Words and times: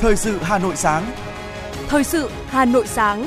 Thời 0.00 0.16
sự 0.16 0.38
Hà 0.42 0.58
Nội 0.58 0.76
sáng. 0.76 1.10
Thời 1.88 2.04
sự 2.04 2.30
Hà 2.46 2.64
Nội 2.64 2.86
sáng. 2.86 3.26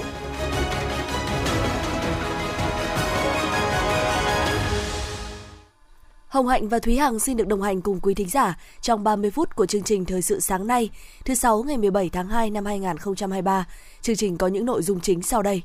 Hồng 6.27 6.47
Hạnh 6.47 6.69
và 6.69 6.79
Thúy 6.79 6.97
Hằng 6.97 7.19
xin 7.19 7.37
được 7.37 7.47
đồng 7.47 7.61
hành 7.61 7.81
cùng 7.81 7.99
quý 7.99 8.13
thính 8.13 8.29
giả 8.29 8.57
trong 8.81 9.03
30 9.03 9.31
phút 9.31 9.55
của 9.55 9.65
chương 9.65 9.83
trình 9.83 10.05
Thời 10.05 10.21
sự 10.21 10.39
sáng 10.39 10.67
nay, 10.67 10.89
thứ 11.25 11.35
sáu 11.35 11.63
ngày 11.63 11.77
17 11.77 12.09
tháng 12.09 12.27
2 12.27 12.49
năm 12.49 12.65
2023. 12.65 13.65
Chương 14.01 14.15
trình 14.15 14.37
có 14.37 14.47
những 14.47 14.65
nội 14.65 14.81
dung 14.81 14.99
chính 14.99 15.21
sau 15.21 15.41
đây. 15.41 15.61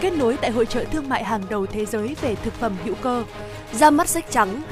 Kết 0.00 0.12
nối 0.18 0.36
tại 0.36 0.50
hội 0.50 0.66
trợ 0.66 0.84
thương 0.84 1.08
mại 1.08 1.24
hàng 1.24 1.42
đầu 1.50 1.66
thế 1.66 1.86
giới 1.86 2.16
về 2.20 2.34
thực 2.34 2.54
phẩm 2.54 2.76
hữu 2.84 2.94
cơ. 2.94 3.24
Ra 3.72 3.90
mắt 3.90 4.08
sách 4.08 4.24
trắng 4.30 4.62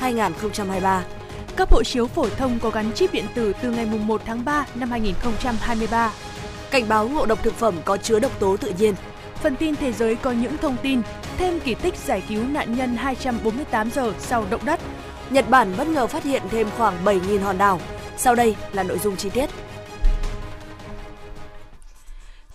2022-2023 0.00 1.00
cấp 1.56 1.70
hộ 1.70 1.82
chiếu 1.82 2.06
phổ 2.06 2.28
thông 2.28 2.58
có 2.58 2.70
gắn 2.70 2.92
chip 2.92 3.12
điện 3.12 3.24
tử 3.34 3.52
từ 3.62 3.70
ngày 3.70 3.86
1 3.86 4.22
tháng 4.24 4.44
3 4.44 4.66
năm 4.74 4.90
2023. 4.90 6.12
Cảnh 6.70 6.88
báo 6.88 7.08
ngộ 7.08 7.26
độc 7.26 7.42
thực 7.42 7.54
phẩm 7.54 7.74
có 7.84 7.96
chứa 7.96 8.18
độc 8.18 8.40
tố 8.40 8.56
tự 8.56 8.72
nhiên. 8.78 8.94
Phần 9.34 9.56
tin 9.56 9.76
thế 9.76 9.92
giới 9.92 10.14
có 10.16 10.30
những 10.30 10.56
thông 10.56 10.76
tin, 10.82 11.02
thêm 11.36 11.60
kỳ 11.60 11.74
tích 11.74 11.94
giải 11.96 12.22
cứu 12.28 12.48
nạn 12.48 12.74
nhân 12.74 12.96
248 12.96 13.90
giờ 13.90 14.12
sau 14.18 14.44
động 14.50 14.64
đất. 14.64 14.80
Nhật 15.30 15.48
Bản 15.50 15.74
bất 15.76 15.88
ngờ 15.88 16.06
phát 16.06 16.24
hiện 16.24 16.42
thêm 16.50 16.68
khoảng 16.76 17.04
7.000 17.04 17.40
hòn 17.40 17.58
đảo. 17.58 17.80
Sau 18.16 18.34
đây 18.34 18.56
là 18.72 18.82
nội 18.82 18.98
dung 18.98 19.16
chi 19.16 19.30
tiết. 19.30 19.50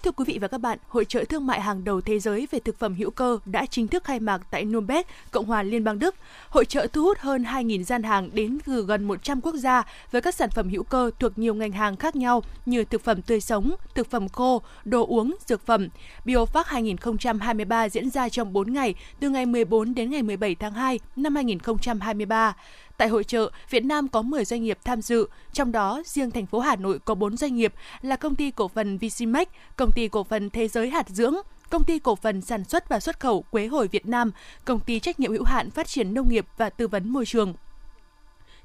Thưa 0.03 0.12
quý 0.12 0.26
vị 0.27 0.38
và 0.41 0.48
các 0.48 0.58
bạn, 0.58 0.77
Hội 0.88 1.05
trợ 1.05 1.23
thương 1.23 1.48
mại 1.48 1.62
hàng 1.62 1.84
đầu 1.84 2.02
thế 2.02 2.20
giới 2.20 2.48
về 2.52 2.59
thực 2.59 2.80
phẩm 2.80 2.95
hữu 2.95 3.12
cơ 3.12 3.39
đã 3.45 3.66
chính 3.66 3.88
thức 3.88 4.03
khai 4.03 4.20
mạc 4.20 4.41
tại 4.52 4.66
Nuremberg, 4.66 5.02
Cộng 5.31 5.45
hòa 5.45 5.63
Liên 5.63 5.84
bang 5.84 5.99
Đức. 5.99 6.16
Hội 6.49 6.66
trợ 6.66 6.88
thu 6.94 7.03
hút 7.03 7.17
hơn 7.20 7.44
2.000 7.44 7.84
gian 7.84 8.03
hàng 8.03 8.30
đến 8.34 8.58
từ 8.66 8.85
gần 8.85 9.03
100 9.03 9.42
quốc 9.42 9.55
gia 9.55 9.83
với 10.11 10.22
các 10.22 10.36
sản 10.36 10.50
phẩm 10.50 10.70
hữu 10.70 10.83
cơ 10.83 11.11
thuộc 11.20 11.38
nhiều 11.38 11.53
ngành 11.53 11.72
hàng 11.72 11.95
khác 11.95 12.16
nhau 12.16 12.44
như 12.66 12.83
thực 12.83 13.03
phẩm 13.03 13.22
tươi 13.22 13.42
sống, 13.42 13.75
thực 13.95 14.09
phẩm 14.09 14.30
khô, 14.30 14.61
đồ 14.86 15.05
uống, 15.05 15.36
dược 15.47 15.66
phẩm. 15.66 15.88
BioFac 16.25 16.64
2023 16.66 17.89
diễn 17.89 18.09
ra 18.09 18.30
trong 18.30 18.53
4 18.53 18.73
ngày, 18.73 18.95
từ 19.20 19.30
ngày 19.30 19.45
14 19.45 19.95
đến 19.95 20.09
ngày 20.09 20.23
17 20.23 20.55
tháng 20.55 20.73
2 20.73 21.00
năm 21.16 21.36
2023. 21.36 22.55
Tại 23.00 23.08
hội 23.08 23.23
trợ, 23.23 23.52
Việt 23.69 23.86
Nam 23.86 24.08
có 24.08 24.22
10 24.22 24.45
doanh 24.45 24.64
nghiệp 24.64 24.78
tham 24.83 25.02
dự, 25.02 25.28
trong 25.53 25.72
đó 25.72 26.02
riêng 26.05 26.31
thành 26.31 26.45
phố 26.45 26.59
Hà 26.59 26.75
Nội 26.75 27.00
có 27.05 27.16
4 27.16 27.38
doanh 27.38 27.55
nghiệp 27.55 27.73
là 28.02 28.16
công 28.16 28.36
ty 28.36 28.52
cổ 28.52 28.67
phần 28.67 28.97
Visimex, 28.97 29.47
công 29.75 29.92
ty 29.95 30.08
cổ 30.08 30.23
phần 30.23 30.50
Thế 30.50 30.67
giới 30.67 30.89
hạt 30.89 31.09
dưỡng, 31.09 31.36
công 31.70 31.83
ty 31.83 32.00
cổ 32.00 32.16
phần 32.16 32.42
sản 32.42 32.64
xuất 32.64 32.89
và 32.89 33.00
xuất 33.00 33.20
khẩu 33.20 33.42
Quế 33.42 33.67
Hồi 33.67 33.88
Việt 33.88 34.08
Nam, 34.08 34.31
công 34.66 34.80
ty 34.80 35.00
trách 35.00 35.20
nhiệm 35.20 35.31
hữu 35.31 35.44
hạn 35.44 35.72
phát 35.72 35.88
triển 35.88 36.14
nông 36.14 36.30
nghiệp 36.30 36.45
và 36.58 36.70
tư 36.70 36.88
vấn 36.88 37.09
môi 37.09 37.25
trường 37.25 37.53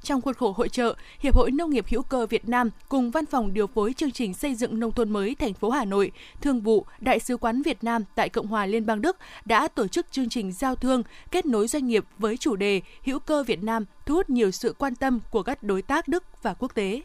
trong 0.04 0.20
khuôn 0.20 0.34
khổ 0.34 0.54
hội 0.56 0.68
trợ, 0.68 0.94
Hiệp 1.18 1.34
hội 1.34 1.50
Nông 1.50 1.70
nghiệp 1.70 1.84
hữu 1.88 2.02
cơ 2.02 2.26
Việt 2.26 2.48
Nam 2.48 2.70
cùng 2.88 3.10
Văn 3.10 3.26
phòng 3.26 3.54
điều 3.54 3.66
phối 3.66 3.92
chương 3.92 4.10
trình 4.10 4.34
xây 4.34 4.54
dựng 4.54 4.80
nông 4.80 4.92
thôn 4.92 5.10
mới 5.10 5.34
thành 5.34 5.54
phố 5.54 5.70
Hà 5.70 5.84
Nội, 5.84 6.12
Thương 6.40 6.60
vụ 6.60 6.86
Đại 7.00 7.20
sứ 7.20 7.36
quán 7.36 7.62
Việt 7.62 7.84
Nam 7.84 8.04
tại 8.14 8.28
Cộng 8.28 8.46
hòa 8.46 8.66
Liên 8.66 8.86
bang 8.86 9.00
Đức 9.00 9.16
đã 9.44 9.68
tổ 9.68 9.86
chức 9.86 10.06
chương 10.10 10.28
trình 10.28 10.52
giao 10.52 10.74
thương 10.74 11.02
kết 11.30 11.46
nối 11.46 11.68
doanh 11.68 11.86
nghiệp 11.86 12.04
với 12.18 12.36
chủ 12.36 12.56
đề 12.56 12.80
Hữu 13.04 13.18
cơ 13.18 13.44
Việt 13.44 13.62
Nam 13.62 13.84
thu 14.06 14.14
hút 14.14 14.30
nhiều 14.30 14.50
sự 14.50 14.74
quan 14.78 14.94
tâm 14.94 15.20
của 15.30 15.42
các 15.42 15.62
đối 15.62 15.82
tác 15.82 16.08
Đức 16.08 16.24
và 16.42 16.54
quốc 16.54 16.74
tế. 16.74 17.02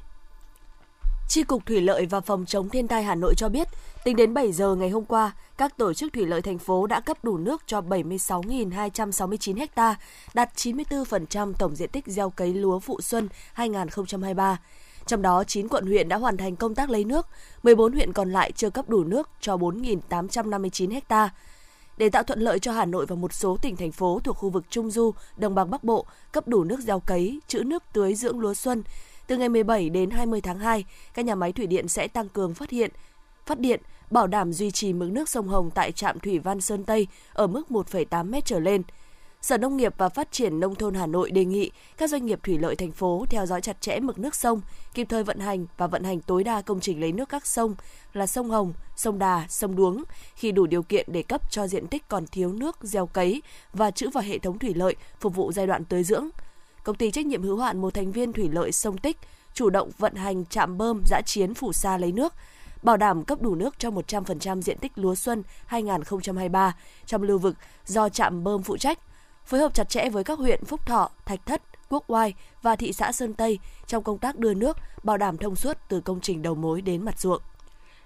Tri 1.29 1.43
Cục 1.43 1.65
Thủy 1.65 1.81
lợi 1.81 2.05
và 2.05 2.21
Phòng 2.21 2.45
chống 2.45 2.69
thiên 2.69 2.87
tai 2.87 3.03
Hà 3.03 3.15
Nội 3.15 3.33
cho 3.37 3.49
biết, 3.49 3.67
tính 4.03 4.15
đến 4.15 4.33
7 4.33 4.51
giờ 4.51 4.75
ngày 4.75 4.89
hôm 4.89 5.05
qua, 5.05 5.31
các 5.57 5.77
tổ 5.77 5.93
chức 5.93 6.13
thủy 6.13 6.25
lợi 6.25 6.41
thành 6.41 6.57
phố 6.57 6.87
đã 6.87 6.99
cấp 6.99 7.17
đủ 7.23 7.37
nước 7.37 7.63
cho 7.65 7.81
76.269 7.81 9.67
ha, 9.75 9.95
đạt 10.33 10.49
94% 10.55 11.53
tổng 11.53 11.75
diện 11.75 11.89
tích 11.89 12.07
gieo 12.07 12.29
cấy 12.29 12.53
lúa 12.53 12.79
vụ 12.79 13.01
xuân 13.01 13.29
2023. 13.53 14.59
Trong 15.05 15.21
đó, 15.21 15.43
9 15.43 15.67
quận 15.67 15.85
huyện 15.85 16.09
đã 16.09 16.17
hoàn 16.17 16.37
thành 16.37 16.55
công 16.55 16.75
tác 16.75 16.89
lấy 16.89 17.03
nước, 17.03 17.27
14 17.63 17.93
huyện 17.93 18.13
còn 18.13 18.31
lại 18.31 18.51
chưa 18.51 18.69
cấp 18.69 18.89
đủ 18.89 19.03
nước 19.03 19.29
cho 19.41 19.57
4.859 19.57 20.99
ha. 21.09 21.29
Để 21.97 22.09
tạo 22.09 22.23
thuận 22.23 22.39
lợi 22.39 22.59
cho 22.59 22.71
Hà 22.71 22.85
Nội 22.85 23.05
và 23.05 23.15
một 23.15 23.33
số 23.33 23.57
tỉnh 23.61 23.75
thành 23.75 23.91
phố 23.91 24.19
thuộc 24.23 24.37
khu 24.37 24.49
vực 24.49 24.63
Trung 24.69 24.91
Du, 24.91 25.13
Đồng 25.37 25.55
bằng 25.55 25.71
Bắc 25.71 25.83
Bộ 25.83 26.05
cấp 26.31 26.47
đủ 26.47 26.63
nước 26.63 26.79
gieo 26.79 26.99
cấy, 26.99 27.39
trữ 27.47 27.63
nước 27.63 27.83
tưới 27.93 28.15
dưỡng 28.15 28.39
lúa 28.39 28.53
xuân, 28.53 28.83
từ 29.29 29.37
ngày 29.37 29.49
17 29.49 29.89
đến 29.89 30.09
20 30.09 30.41
tháng 30.41 30.59
2, 30.59 30.85
các 31.13 31.25
nhà 31.25 31.35
máy 31.35 31.51
thủy 31.51 31.67
điện 31.67 31.87
sẽ 31.87 32.07
tăng 32.07 32.29
cường 32.29 32.53
phát 32.53 32.69
hiện, 32.69 32.91
phát 33.45 33.59
điện, 33.59 33.81
bảo 34.11 34.27
đảm 34.27 34.53
duy 34.53 34.71
trì 34.71 34.93
mực 34.93 35.11
nước 35.11 35.29
sông 35.29 35.47
Hồng 35.47 35.69
tại 35.75 35.91
trạm 35.91 36.19
thủy 36.19 36.39
Văn 36.39 36.61
Sơn 36.61 36.83
Tây 36.83 37.07
ở 37.33 37.47
mức 37.47 37.67
1,8 37.69 38.25
m 38.31 38.35
trở 38.45 38.59
lên. 38.59 38.83
Sở 39.41 39.57
Nông 39.57 39.77
nghiệp 39.77 39.93
và 39.97 40.09
Phát 40.09 40.31
triển 40.31 40.59
Nông 40.59 40.75
thôn 40.75 40.93
Hà 40.93 41.07
Nội 41.07 41.31
đề 41.31 41.45
nghị 41.45 41.71
các 41.97 42.09
doanh 42.09 42.25
nghiệp 42.25 42.39
thủy 42.43 42.57
lợi 42.57 42.75
thành 42.75 42.91
phố 42.91 43.25
theo 43.29 43.45
dõi 43.45 43.61
chặt 43.61 43.81
chẽ 43.81 43.99
mực 43.99 44.19
nước 44.19 44.35
sông, 44.35 44.61
kịp 44.93 45.07
thời 45.09 45.23
vận 45.23 45.39
hành 45.39 45.65
và 45.77 45.87
vận 45.87 46.03
hành 46.03 46.21
tối 46.21 46.43
đa 46.43 46.61
công 46.61 46.79
trình 46.79 47.01
lấy 47.01 47.11
nước 47.11 47.29
các 47.29 47.47
sông 47.47 47.75
là 48.13 48.27
sông 48.27 48.49
Hồng, 48.49 48.73
sông 48.95 49.19
Đà, 49.19 49.45
sông 49.49 49.75
Đuống 49.75 50.03
khi 50.35 50.51
đủ 50.51 50.65
điều 50.65 50.83
kiện 50.83 51.05
để 51.11 51.23
cấp 51.23 51.51
cho 51.51 51.67
diện 51.67 51.87
tích 51.87 52.07
còn 52.07 52.27
thiếu 52.27 52.53
nước 52.53 52.77
gieo 52.81 53.05
cấy 53.05 53.41
và 53.73 53.91
trữ 53.91 54.09
vào 54.09 54.23
hệ 54.23 54.39
thống 54.39 54.59
thủy 54.59 54.73
lợi 54.75 54.95
phục 55.19 55.35
vụ 55.35 55.51
giai 55.51 55.67
đoạn 55.67 55.85
tưới 55.85 56.03
dưỡng 56.03 56.29
công 56.89 56.95
ty 56.95 57.11
trách 57.11 57.25
nhiệm 57.25 57.43
hữu 57.43 57.57
hạn 57.57 57.81
một 57.81 57.93
thành 57.93 58.11
viên 58.11 58.33
thủy 58.33 58.49
lợi 58.51 58.71
sông 58.71 58.97
Tích 58.97 59.17
chủ 59.53 59.69
động 59.69 59.91
vận 59.97 60.15
hành 60.15 60.45
trạm 60.45 60.77
bơm 60.77 61.01
giã 61.05 61.21
chiến 61.25 61.53
phủ 61.53 61.73
sa 61.73 61.97
lấy 61.97 62.11
nước, 62.11 62.33
bảo 62.83 62.97
đảm 62.97 63.23
cấp 63.23 63.41
đủ 63.41 63.55
nước 63.55 63.79
cho 63.79 63.89
100% 63.89 64.61
diện 64.61 64.77
tích 64.77 64.91
lúa 64.95 65.15
xuân 65.15 65.43
2023 65.65 66.75
trong 67.05 67.23
lưu 67.23 67.37
vực 67.37 67.55
do 67.85 68.09
trạm 68.09 68.43
bơm 68.43 68.63
phụ 68.63 68.77
trách, 68.77 68.99
phối 69.45 69.59
hợp 69.59 69.73
chặt 69.73 69.89
chẽ 69.89 70.09
với 70.09 70.23
các 70.23 70.39
huyện 70.39 70.65
Phúc 70.65 70.85
Thọ, 70.85 71.09
Thạch 71.25 71.45
Thất, 71.45 71.61
Quốc 71.89 72.03
Oai 72.07 72.33
và 72.61 72.75
thị 72.75 72.93
xã 72.93 73.11
Sơn 73.11 73.33
Tây 73.33 73.59
trong 73.87 74.03
công 74.03 74.17
tác 74.17 74.39
đưa 74.39 74.53
nước, 74.53 74.77
bảo 75.03 75.17
đảm 75.17 75.37
thông 75.37 75.55
suốt 75.55 75.77
từ 75.89 76.01
công 76.01 76.21
trình 76.21 76.41
đầu 76.41 76.55
mối 76.55 76.81
đến 76.81 77.05
mặt 77.05 77.19
ruộng. 77.19 77.41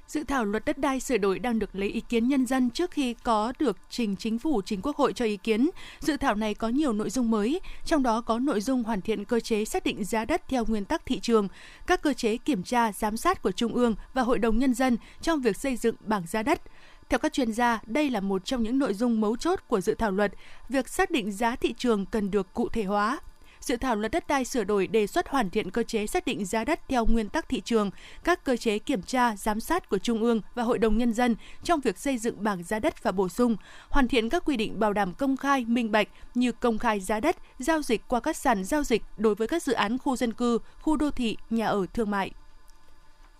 Dự 0.08 0.24
thảo 0.24 0.46
luật 0.46 0.66
đất 0.66 0.78
đai 0.78 1.00
sửa 1.00 1.18
đổi 1.18 1.40
đang 1.40 1.60
được 1.60 1.76
lấy 1.76 1.90
ý 1.90 2.02
kiến 2.10 2.28
nhân 2.28 2.46
dân 2.46 2.70
trước 2.70 2.92
khi 2.92 3.14
có 3.14 3.54
được 3.60 3.78
trình 3.90 4.16
chính 4.16 4.40
phủ 4.40 4.62
trình 4.66 4.80
quốc 4.84 4.98
hội 4.98 5.14
cho 5.14 5.26
ý 5.26 5.38
kiến. 5.38 5.70
Dự 6.00 6.18
thảo 6.18 6.36
này 6.36 6.54
có 6.54 6.70
nhiều 6.70 6.94
nội 6.94 7.10
dung 7.10 7.32
mới, 7.32 7.60
trong 7.86 8.04
đó 8.04 8.22
có 8.22 8.40
nội 8.40 8.62
dung 8.62 8.84
hoàn 8.84 9.02
thiện 9.02 9.26
cơ 9.26 9.40
chế 9.40 9.66
xác 9.66 9.84
định 9.84 10.04
giá 10.04 10.26
đất 10.26 10.42
theo 10.48 10.66
nguyên 10.66 10.86
tắc 10.86 11.06
thị 11.06 11.20
trường, 11.20 11.48
các 11.88 12.02
cơ 12.02 12.14
chế 12.14 12.38
kiểm 12.38 12.64
tra, 12.64 12.92
giám 12.92 13.18
sát 13.18 13.42
của 13.42 13.52
Trung 13.52 13.74
ương 13.74 13.96
và 14.14 14.22
Hội 14.22 14.40
đồng 14.40 14.60
Nhân 14.60 14.74
dân 14.74 14.98
trong 15.22 15.42
việc 15.42 15.58
xây 15.58 15.78
dựng 15.78 15.96
bảng 16.00 16.28
giá 16.28 16.44
đất. 16.44 16.62
Theo 17.10 17.20
các 17.20 17.34
chuyên 17.34 17.52
gia, 17.52 17.80
đây 17.86 18.10
là 18.10 18.20
một 18.20 18.46
trong 18.46 18.64
những 18.64 18.80
nội 18.80 18.94
dung 18.94 19.22
mấu 19.22 19.38
chốt 19.38 19.60
của 19.68 19.82
dự 19.82 19.96
thảo 19.96 20.12
luật. 20.12 20.34
Việc 20.70 20.90
xác 20.90 21.12
định 21.12 21.32
giá 21.32 21.56
thị 21.56 21.74
trường 21.78 22.06
cần 22.06 22.32
được 22.32 22.54
cụ 22.54 22.70
thể 22.70 22.84
hóa, 22.84 23.20
dự 23.64 23.78
thảo 23.78 23.96
luật 23.96 24.12
đất 24.12 24.28
đai 24.28 24.46
sửa 24.46 24.64
đổi 24.64 24.88
đề 24.88 25.08
xuất 25.08 25.28
hoàn 25.28 25.50
thiện 25.50 25.72
cơ 25.72 25.84
chế 25.84 26.08
xác 26.08 26.26
định 26.26 26.46
giá 26.46 26.64
đất 26.64 26.80
theo 26.88 27.06
nguyên 27.06 27.30
tắc 27.30 27.50
thị 27.50 27.62
trường, 27.66 27.92
các 28.24 28.44
cơ 28.44 28.58
chế 28.58 28.80
kiểm 28.80 29.02
tra, 29.02 29.36
giám 29.36 29.60
sát 29.60 29.90
của 29.90 29.98
Trung 29.98 30.22
ương 30.22 30.42
và 30.56 30.64
Hội 30.64 30.78
đồng 30.78 30.98
Nhân 30.98 31.14
dân 31.14 31.36
trong 31.64 31.80
việc 31.80 31.98
xây 31.98 32.18
dựng 32.18 32.44
bảng 32.44 32.64
giá 32.64 32.80
đất 32.80 33.04
và 33.04 33.12
bổ 33.12 33.30
sung, 33.30 33.56
hoàn 33.90 34.08
thiện 34.08 34.30
các 34.30 34.46
quy 34.46 34.58
định 34.58 34.80
bảo 34.80 34.94
đảm 34.94 35.14
công 35.14 35.38
khai, 35.38 35.66
minh 35.66 35.92
bạch 35.92 36.08
như 36.36 36.52
công 36.52 36.78
khai 36.78 37.00
giá 37.00 37.20
đất, 37.20 37.38
giao 37.60 37.82
dịch 37.82 38.02
qua 38.08 38.20
các 38.20 38.38
sàn 38.38 38.64
giao 38.64 38.84
dịch 38.84 39.04
đối 39.18 39.36
với 39.36 39.48
các 39.48 39.64
dự 39.64 39.74
án 39.74 39.98
khu 39.98 40.16
dân 40.16 40.34
cư, 40.34 40.60
khu 40.82 40.96
đô 40.96 41.12
thị, 41.12 41.38
nhà 41.50 41.68
ở 41.68 41.86
thương 41.94 42.12
mại. 42.12 42.32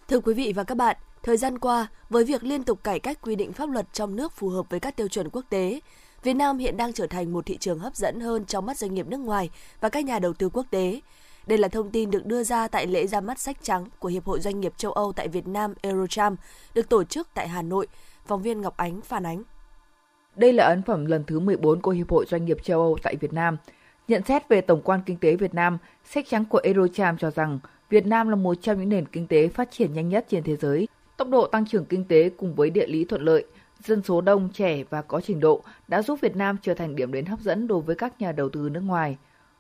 Thưa 0.08 0.20
quý 0.20 0.34
vị 0.34 0.54
và 0.56 0.64
các 0.64 0.76
bạn, 0.76 0.98
thời 1.24 1.38
gian 1.38 1.60
qua, 1.60 1.88
với 2.10 2.24
việc 2.24 2.44
liên 2.44 2.64
tục 2.64 2.84
cải 2.84 3.00
cách 3.00 3.22
quy 3.22 3.36
định 3.36 3.54
pháp 3.54 3.70
luật 3.70 3.94
trong 3.94 4.16
nước 4.16 4.32
phù 4.32 4.50
hợp 4.50 4.70
với 4.70 4.80
các 4.80 4.96
tiêu 4.96 5.08
chuẩn 5.08 5.30
quốc 5.30 5.46
tế, 5.50 5.80
Việt 6.24 6.34
Nam 6.34 6.58
hiện 6.58 6.78
đang 6.78 6.94
trở 6.94 7.08
thành 7.08 7.34
một 7.34 7.46
thị 7.46 7.58
trường 7.58 7.80
hấp 7.80 7.96
dẫn 7.96 8.20
hơn 8.20 8.46
trong 8.46 8.66
mắt 8.66 8.78
doanh 8.78 8.94
nghiệp 8.94 9.08
nước 9.08 9.20
ngoài 9.20 9.50
và 9.82 9.90
các 9.90 10.06
nhà 10.06 10.20
đầu 10.20 10.34
tư 10.34 10.50
quốc 10.54 10.66
tế. 10.70 11.02
Đây 11.48 11.58
là 11.58 11.68
thông 11.68 11.92
tin 11.92 12.12
được 12.12 12.26
đưa 12.26 12.44
ra 12.44 12.68
tại 12.68 12.88
lễ 12.88 13.08
ra 13.08 13.22
mắt 13.22 13.40
sách 13.40 13.58
trắng 13.62 13.86
của 14.00 14.08
Hiệp 14.08 14.26
hội 14.26 14.40
Doanh 14.40 14.60
nghiệp 14.60 14.74
châu 14.78 14.92
Âu 14.92 15.14
tại 15.14 15.28
Việt 15.28 15.48
Nam 15.48 15.74
Eurocharm 15.82 16.36
được 16.74 16.90
tổ 16.90 17.04
chức 17.04 17.28
tại 17.34 17.48
Hà 17.48 17.62
Nội. 17.62 17.88
Phóng 18.26 18.42
viên 18.42 18.62
Ngọc 18.62 18.78
Ánh 18.78 19.02
phản 19.02 19.26
ánh. 19.26 19.44
Đây 20.36 20.54
là 20.54 20.66
ấn 20.66 20.82
phẩm 20.82 21.06
lần 21.06 21.24
thứ 21.28 21.40
14 21.40 21.82
của 21.82 21.92
Hiệp 21.92 22.12
hội 22.12 22.26
Doanh 22.30 22.46
nghiệp 22.46 22.58
châu 22.64 22.82
Âu 22.82 22.98
tại 23.04 23.16
Việt 23.16 23.34
Nam. 23.34 23.58
Nhận 24.08 24.24
xét 24.24 24.50
về 24.50 24.62
tổng 24.62 24.82
quan 24.82 25.02
kinh 25.06 25.18
tế 25.18 25.36
Việt 25.36 25.54
Nam, 25.54 25.78
sách 26.06 26.26
trắng 26.30 26.46
của 26.46 26.62
Eurocharm 26.64 27.18
cho 27.18 27.32
rằng 27.32 27.60
Việt 27.90 28.06
Nam 28.06 28.30
là 28.30 28.36
một 28.36 28.58
trong 28.62 28.80
những 28.80 28.90
nền 28.90 29.06
kinh 29.06 29.28
tế 29.28 29.48
phát 29.48 29.72
triển 29.72 29.94
nhanh 29.94 30.10
nhất 30.10 30.26
trên 30.30 30.44
thế 30.44 30.56
giới. 30.56 30.88
Tốc 31.18 31.30
độ 31.30 31.48
tăng 31.48 31.66
trưởng 31.66 31.86
kinh 31.86 32.06
tế 32.06 32.30
cùng 32.38 32.56
với 32.56 32.70
địa 32.70 32.88
lý 32.88 33.06
thuận 33.06 33.22
lợi– 33.22 33.46
dân 33.86 34.02
số 34.04 34.22
đông, 34.22 34.50
trẻ 34.54 34.84
và 34.90 35.02
có 35.02 35.22
trình 35.22 35.40
độ 35.40 35.62
đã 35.88 36.02
giúp 36.02 36.22
Việt 36.22 36.36
Nam 36.36 36.58
trở 36.62 36.74
thành 36.74 36.96
điểm 36.96 37.12
đến 37.12 37.26
hấp 37.26 37.40
dẫn 37.40 37.68
đối 37.68 37.82
với 37.82 37.96
các 37.96 38.22
nhà 38.22 38.32
đầu 38.32 38.50
tư 38.50 38.70
nước 38.70 38.82
ngoài. 38.82 39.18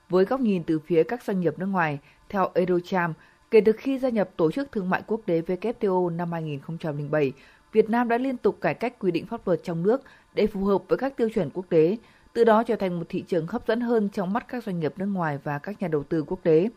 Với 0.09 0.25
góc 0.25 0.39
nhìn 0.39 0.63
từ 0.63 0.79
phía 0.79 1.03
các 1.03 1.23
doanh 1.23 1.41
nghiệp 1.41 1.59
nước 1.59 1.65
ngoài, 1.65 1.99
theo 2.29 2.49
Eurocham, 2.53 3.13
kể 3.51 3.61
từ 3.61 3.71
khi 3.71 3.99
gia 3.99 4.09
nhập 4.09 4.29
Tổ 4.37 4.51
chức 4.51 4.71
Thương 4.71 4.89
mại 4.89 5.01
Quốc 5.07 5.21
tế 5.25 5.41
WTO 5.41 6.15
năm 6.15 6.31
2007, 6.31 7.31
Việt 7.71 7.89
Nam 7.89 8.07
đã 8.07 8.17
liên 8.17 8.37
tục 8.37 8.57
cải 8.61 8.73
cách 8.73 8.99
quy 8.99 9.11
định 9.11 9.25
pháp 9.25 9.47
luật 9.47 9.59
trong 9.63 9.83
nước 9.83 10.01
để 10.33 10.47
phù 10.47 10.65
hợp 10.65 10.83
với 10.87 10.97
các 10.97 11.17
tiêu 11.17 11.29
chuẩn 11.29 11.49
quốc 11.49 11.65
tế, 11.69 11.97
từ 12.33 12.43
đó 12.43 12.63
trở 12.63 12.75
thành 12.75 12.99
một 12.99 13.05
thị 13.09 13.23
trường 13.27 13.47
hấp 13.47 13.67
dẫn 13.67 13.81
hơn 13.81 14.09
trong 14.09 14.33
mắt 14.33 14.47
các 14.47 14.63
doanh 14.63 14.79
nghiệp 14.79 14.93
nước 14.97 15.05
ngoài 15.05 15.39
và 15.43 15.59
các 15.59 15.81
nhà 15.81 15.87
đầu 15.87 16.03
tư 16.03 16.23
quốc 16.27 16.39
tế. 16.43 16.69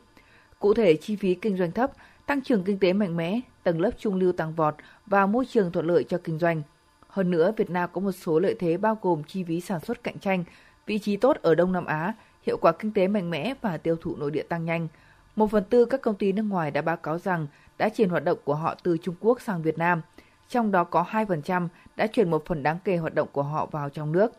Cụ 0.58 0.75
thể, 0.75 0.96
chi 0.96 1.16
phí 1.16 1.34
kinh 1.34 1.56
doanh 1.56 1.72
thấp, 1.72 1.93
tăng 2.26 2.43
trưởng 2.43 2.64
kinh 2.64 2.78
tế 2.78 2.93
mạnh 2.93 3.16
mẽ, 3.16 3.40
tầng 3.62 3.81
lớp 3.81 3.90
trung 3.98 4.14
lưu 4.14 4.32
tăng 4.32 4.54
vọt 4.54 4.75
và 5.06 5.26
môi 5.26 5.46
trường 5.46 5.72
thuận 5.72 5.87
lợi 5.87 6.04
cho 6.04 6.19
kinh 6.25 6.38
doanh– 6.38 6.62
hơn 7.16 7.30
nữa, 7.30 7.52
Việt 7.56 7.70
Nam 7.70 7.90
có 7.92 8.00
một 8.00 8.12
số 8.12 8.38
lợi 8.38 8.54
thế 8.58 8.76
bao 8.76 8.98
gồm 9.02 9.22
chi 9.22 9.44
phí 9.44 9.60
sản 9.60 9.80
xuất 9.80 10.04
cạnh 10.04 10.18
tranh, 10.18 10.44
vị 10.86 10.98
trí 10.98 11.16
tốt 11.16 11.36
ở 11.42 11.54
Đông 11.54 11.72
Nam 11.72 11.86
Á, 11.86 12.14
hiệu 12.42 12.56
quả 12.60 12.72
kinh 12.72 12.92
tế 12.92 13.08
mạnh 13.08 13.30
mẽ 13.30 13.54
và 13.60 13.76
tiêu 13.76 13.96
thụ 14.00 14.16
nội 14.16 14.30
địa 14.30 14.42
tăng 14.42 14.64
nhanh. 14.64 14.88
Một 15.36 15.50
phần 15.50 15.64
tư 15.64 15.84
các 15.84 16.00
công 16.02 16.14
ty 16.14 16.32
nước 16.32 16.42
ngoài 16.42 16.70
đã 16.70 16.82
báo 16.82 16.96
cáo 16.96 17.18
rằng 17.18 17.46
đã 17.78 17.88
chuyển 17.88 18.08
hoạt 18.08 18.24
động 18.24 18.38
của 18.44 18.54
họ 18.54 18.74
từ 18.82 18.98
Trung 18.98 19.14
Quốc 19.20 19.40
sang 19.40 19.62
Việt 19.62 19.78
Nam, 19.78 20.00
trong 20.48 20.72
đó 20.72 20.84
có 20.84 21.04
2% 21.10 21.68
đã 21.96 22.06
chuyển 22.06 22.30
một 22.30 22.44
phần 22.46 22.62
đáng 22.62 22.78
kể 22.84 22.96
hoạt 22.96 23.14
động 23.14 23.28
của 23.32 23.42
họ 23.42 23.66
vào 23.66 23.88
trong 23.88 24.12
nước. 24.12 24.32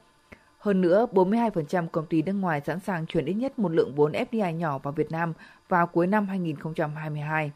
Hơn 0.59 0.81
nữa, 0.81 1.05
42% 1.11 1.87
công 1.87 2.05
ty 2.05 2.21
nước 2.21 2.33
ngoài 2.33 2.61
sẵn 2.65 2.79
sàng 2.79 3.05
chuyển 3.05 3.25
ít 3.25 3.33
nhất 3.33 3.59
một 3.59 3.71
lượng 3.71 3.95
vốn 3.95 4.11
FDI 4.11 4.51
nhỏ 4.51 4.77
vào 4.77 4.93
Việt 4.93 5.11
Nam 5.11 5.33
vào 5.69 5.87
cuối 5.87 6.07
năm 6.07 6.27
2022. 6.27 7.51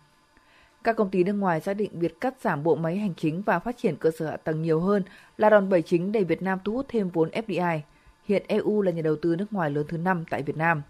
Các 0.83 0.95
công 0.95 1.09
ty 1.09 1.23
nước 1.23 1.33
ngoài 1.33 1.61
xác 1.61 1.73
định 1.73 1.99
việc 1.99 2.21
cắt 2.21 2.33
giảm 2.41 2.63
bộ 2.63 2.75
máy 2.75 2.97
hành 2.97 3.13
chính 3.17 3.41
và 3.41 3.59
phát 3.59 3.77
triển 3.77 3.95
cơ 3.95 4.11
sở 4.19 4.29
hạ 4.29 4.37
tầng 4.37 4.61
nhiều 4.61 4.79
hơn 4.79 5.03
là 5.37 5.49
đòn 5.49 5.69
bẩy 5.69 5.81
chính 5.81 6.11
để 6.11 6.23
Việt 6.23 6.41
Nam 6.41 6.59
thu 6.63 6.73
hút 6.73 6.85
thêm 6.89 7.09
vốn 7.09 7.29
FDI. 7.29 7.79
Hiện 8.25 8.43
EU 8.47 8.81
là 8.81 8.91
nhà 8.91 9.01
đầu 9.01 9.15
tư 9.21 9.35
nước 9.35 9.53
ngoài 9.53 9.69
lớn 9.69 9.85
thứ 9.87 9.97
5 9.97 10.25
tại 10.29 10.43
Việt 10.43 10.57
Nam. 10.57 10.81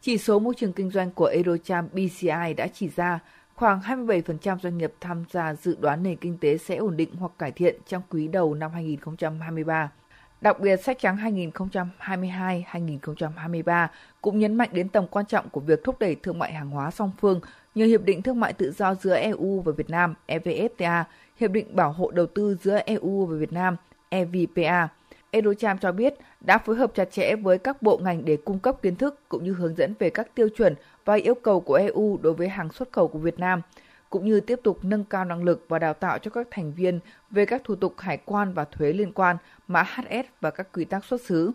Chỉ 0.00 0.18
số 0.18 0.38
môi 0.38 0.54
trường 0.54 0.72
kinh 0.72 0.90
doanh 0.90 1.10
của 1.10 1.26
Eurocharm 1.26 1.86
BCI 1.92 2.54
đã 2.56 2.68
chỉ 2.74 2.88
ra 2.96 3.20
khoảng 3.54 3.80
27% 3.80 4.58
doanh 4.58 4.78
nghiệp 4.78 4.92
tham 5.00 5.24
gia 5.30 5.54
dự 5.54 5.76
đoán 5.80 6.02
nền 6.02 6.16
kinh 6.16 6.38
tế 6.38 6.58
sẽ 6.58 6.76
ổn 6.76 6.96
định 6.96 7.14
hoặc 7.18 7.32
cải 7.38 7.52
thiện 7.52 7.76
trong 7.86 8.02
quý 8.10 8.28
đầu 8.28 8.54
năm 8.54 8.70
2023. 8.72 9.90
Đặc 10.42 10.60
biệt, 10.60 10.76
sách 10.76 10.98
trắng 10.98 11.16
2022-2023 12.00 13.86
cũng 14.20 14.38
nhấn 14.38 14.54
mạnh 14.54 14.68
đến 14.72 14.88
tầm 14.88 15.06
quan 15.06 15.26
trọng 15.26 15.48
của 15.48 15.60
việc 15.60 15.84
thúc 15.84 15.98
đẩy 15.98 16.14
thương 16.14 16.38
mại 16.38 16.52
hàng 16.52 16.70
hóa 16.70 16.90
song 16.90 17.10
phương 17.20 17.40
như 17.74 17.86
Hiệp 17.86 18.02
định 18.02 18.22
Thương 18.22 18.40
mại 18.40 18.52
Tự 18.52 18.72
do 18.72 18.94
giữa 18.94 19.14
EU 19.14 19.60
và 19.60 19.72
Việt 19.76 19.90
Nam 19.90 20.14
EVFTA, 20.26 21.04
Hiệp 21.36 21.50
định 21.50 21.76
Bảo 21.76 21.92
hộ 21.92 22.10
Đầu 22.10 22.26
tư 22.26 22.56
giữa 22.62 22.78
EU 22.86 23.26
và 23.26 23.36
Việt 23.36 23.52
Nam 23.52 23.76
EVPA. 24.08 24.88
Eurocharm 25.30 25.78
cho 25.78 25.92
biết 25.92 26.14
đã 26.40 26.58
phối 26.58 26.76
hợp 26.76 26.94
chặt 26.94 27.12
chẽ 27.12 27.36
với 27.36 27.58
các 27.58 27.82
bộ 27.82 27.96
ngành 27.96 28.24
để 28.24 28.36
cung 28.44 28.58
cấp 28.58 28.82
kiến 28.82 28.96
thức 28.96 29.20
cũng 29.28 29.44
như 29.44 29.52
hướng 29.52 29.74
dẫn 29.74 29.94
về 29.98 30.10
các 30.10 30.34
tiêu 30.34 30.48
chuẩn 30.56 30.74
và 31.04 31.14
yêu 31.14 31.34
cầu 31.34 31.60
của 31.60 31.74
EU 31.74 32.18
đối 32.22 32.34
với 32.34 32.48
hàng 32.48 32.72
xuất 32.72 32.92
khẩu 32.92 33.08
của 33.08 33.18
Việt 33.18 33.38
Nam, 33.38 33.62
cũng 34.12 34.24
như 34.24 34.40
tiếp 34.40 34.60
tục 34.62 34.78
nâng 34.82 35.04
cao 35.04 35.24
năng 35.24 35.44
lực 35.44 35.64
và 35.68 35.78
đào 35.78 35.94
tạo 35.94 36.18
cho 36.18 36.30
các 36.30 36.48
thành 36.50 36.72
viên 36.72 37.00
về 37.30 37.46
các 37.46 37.62
thủ 37.64 37.74
tục 37.74 37.94
hải 37.98 38.18
quan 38.24 38.54
và 38.54 38.64
thuế 38.64 38.92
liên 38.92 39.12
quan, 39.12 39.36
mã 39.68 39.82
HS 39.82 40.26
và 40.40 40.50
các 40.50 40.68
quy 40.72 40.84
tắc 40.84 41.04
xuất 41.04 41.20
xứ. 41.20 41.50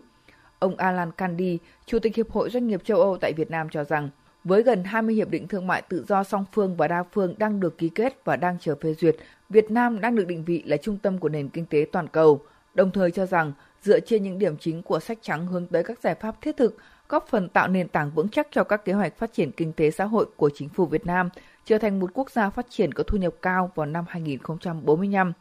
Ông 0.58 0.76
Alan 0.76 1.12
Candy, 1.12 1.58
Chủ 1.86 1.98
tịch 1.98 2.16
Hiệp 2.16 2.30
hội 2.30 2.50
Doanh 2.50 2.66
nghiệp 2.66 2.84
châu 2.84 3.00
Âu 3.00 3.18
tại 3.20 3.32
Việt 3.36 3.50
Nam 3.50 3.68
cho 3.70 3.84
rằng, 3.84 4.10
với 4.44 4.62
gần 4.62 4.84
20 4.84 5.14
hiệp 5.14 5.30
định 5.30 5.48
thương 5.48 5.66
mại 5.66 5.82
tự 5.82 6.04
do 6.08 6.24
song 6.24 6.44
phương 6.52 6.76
và 6.76 6.88
đa 6.88 7.02
phương 7.02 7.34
đang 7.38 7.60
được 7.60 7.78
ký 7.78 7.88
kết 7.88 8.20
và 8.24 8.36
đang 8.36 8.56
chờ 8.60 8.74
phê 8.80 8.94
duyệt, 8.94 9.16
Việt 9.48 9.70
Nam 9.70 10.00
đang 10.00 10.14
được 10.14 10.26
định 10.26 10.44
vị 10.44 10.62
là 10.66 10.76
trung 10.76 10.98
tâm 11.02 11.18
của 11.18 11.28
nền 11.28 11.48
kinh 11.48 11.66
tế 11.66 11.86
toàn 11.92 12.08
cầu, 12.08 12.40
đồng 12.74 12.90
thời 12.90 13.10
cho 13.10 13.26
rằng 13.26 13.52
dựa 13.82 14.00
trên 14.00 14.22
những 14.22 14.38
điểm 14.38 14.56
chính 14.60 14.82
của 14.82 15.00
sách 15.00 15.18
trắng 15.22 15.46
hướng 15.46 15.66
tới 15.66 15.84
các 15.84 15.98
giải 16.02 16.14
pháp 16.14 16.40
thiết 16.40 16.56
thực, 16.56 16.76
góp 17.08 17.28
phần 17.28 17.48
tạo 17.48 17.68
nền 17.68 17.88
tảng 17.88 18.10
vững 18.14 18.28
chắc 18.28 18.48
cho 18.50 18.64
các 18.64 18.84
kế 18.84 18.92
hoạch 18.92 19.18
phát 19.18 19.32
triển 19.32 19.52
kinh 19.52 19.72
tế 19.72 19.90
xã 19.90 20.04
hội 20.04 20.26
của 20.36 20.50
chính 20.54 20.68
phủ 20.68 20.86
Việt 20.86 21.06
Nam, 21.06 21.28
trở 21.68 21.78
thành 21.78 22.00
một 22.00 22.10
quốc 22.14 22.30
gia 22.30 22.50
phát 22.50 22.66
triển 22.70 22.92
có 22.92 23.02
thu 23.02 23.18
nhập 23.18 23.34
cao 23.42 23.70
vào 23.74 23.86
năm 23.86 24.04
2045. 24.08 25.32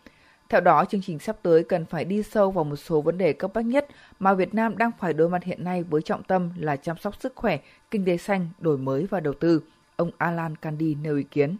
Theo 0.49 0.61
đó, 0.61 0.85
chương 0.89 1.01
trình 1.01 1.19
sắp 1.19 1.37
tới 1.41 1.63
cần 1.63 1.85
phải 1.85 2.05
đi 2.05 2.23
sâu 2.23 2.51
vào 2.51 2.63
một 2.63 2.75
số 2.75 3.01
vấn 3.01 3.17
đề 3.17 3.33
cấp 3.33 3.51
bách 3.53 3.65
nhất 3.65 3.87
mà 4.19 4.33
Việt 4.33 4.53
Nam 4.53 4.77
đang 4.77 4.91
phải 4.99 5.13
đối 5.13 5.29
mặt 5.29 5.43
hiện 5.43 5.63
nay 5.63 5.83
với 5.83 6.01
trọng 6.01 6.23
tâm 6.23 6.49
là 6.57 6.75
chăm 6.75 6.97
sóc 6.97 7.21
sức 7.21 7.33
khỏe, 7.35 7.59
kinh 7.91 8.05
tế 8.05 8.17
xanh, 8.17 8.49
đổi 8.59 8.77
mới 8.77 9.05
và 9.09 9.19
đầu 9.19 9.33
tư. 9.33 9.61
Ông 9.95 10.11
Alan 10.17 10.55
Candy 10.55 10.95
nêu 10.95 11.17
ý 11.17 11.23
kiến. 11.23 11.57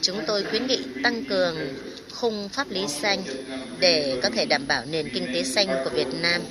Chúng 0.00 0.16
tôi 0.26 0.44
khuyến 0.44 0.66
nghị 0.66 0.86
tăng 1.04 1.24
cường 1.28 1.54
khung 2.12 2.48
pháp 2.48 2.70
lý 2.70 2.88
xanh 2.88 3.22
để 3.78 4.20
có 4.22 4.30
thể 4.30 4.44
đảm 4.44 4.66
bảo 4.66 4.84
nền 4.84 5.08
kinh 5.08 5.26
tế 5.34 5.42
xanh 5.42 5.68
của 5.84 5.90
Việt 5.90 6.08
Nam 6.20 6.42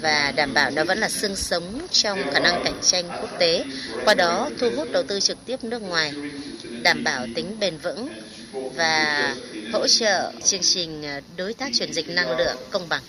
và 0.00 0.32
đảm 0.36 0.54
bảo 0.54 0.70
nó 0.70 0.84
vẫn 0.84 0.98
là 0.98 1.08
xương 1.08 1.36
sống 1.36 1.80
trong 1.90 2.18
khả 2.32 2.40
năng 2.40 2.64
cạnh 2.64 2.78
tranh 2.82 3.04
quốc 3.20 3.30
tế, 3.38 3.64
qua 4.04 4.14
đó 4.14 4.50
thu 4.58 4.70
hút 4.76 4.88
đầu 4.92 5.02
tư 5.02 5.20
trực 5.20 5.38
tiếp 5.46 5.64
nước 5.64 5.82
ngoài, 5.82 6.12
đảm 6.82 7.04
bảo 7.04 7.26
tính 7.34 7.56
bền 7.60 7.76
vững 7.76 8.08
và 8.76 9.34
hỗ 9.72 9.86
trợ 9.88 10.32
chương 10.44 10.60
trình 10.62 11.02
ờ, 11.02 11.20
đối 11.36 11.54
tác 11.54 11.70
chuyển 11.74 11.92
dịch 11.92 12.08
năng 12.08 12.36
lượng 12.38 12.56
công 12.70 12.88
bằng. 12.88 13.02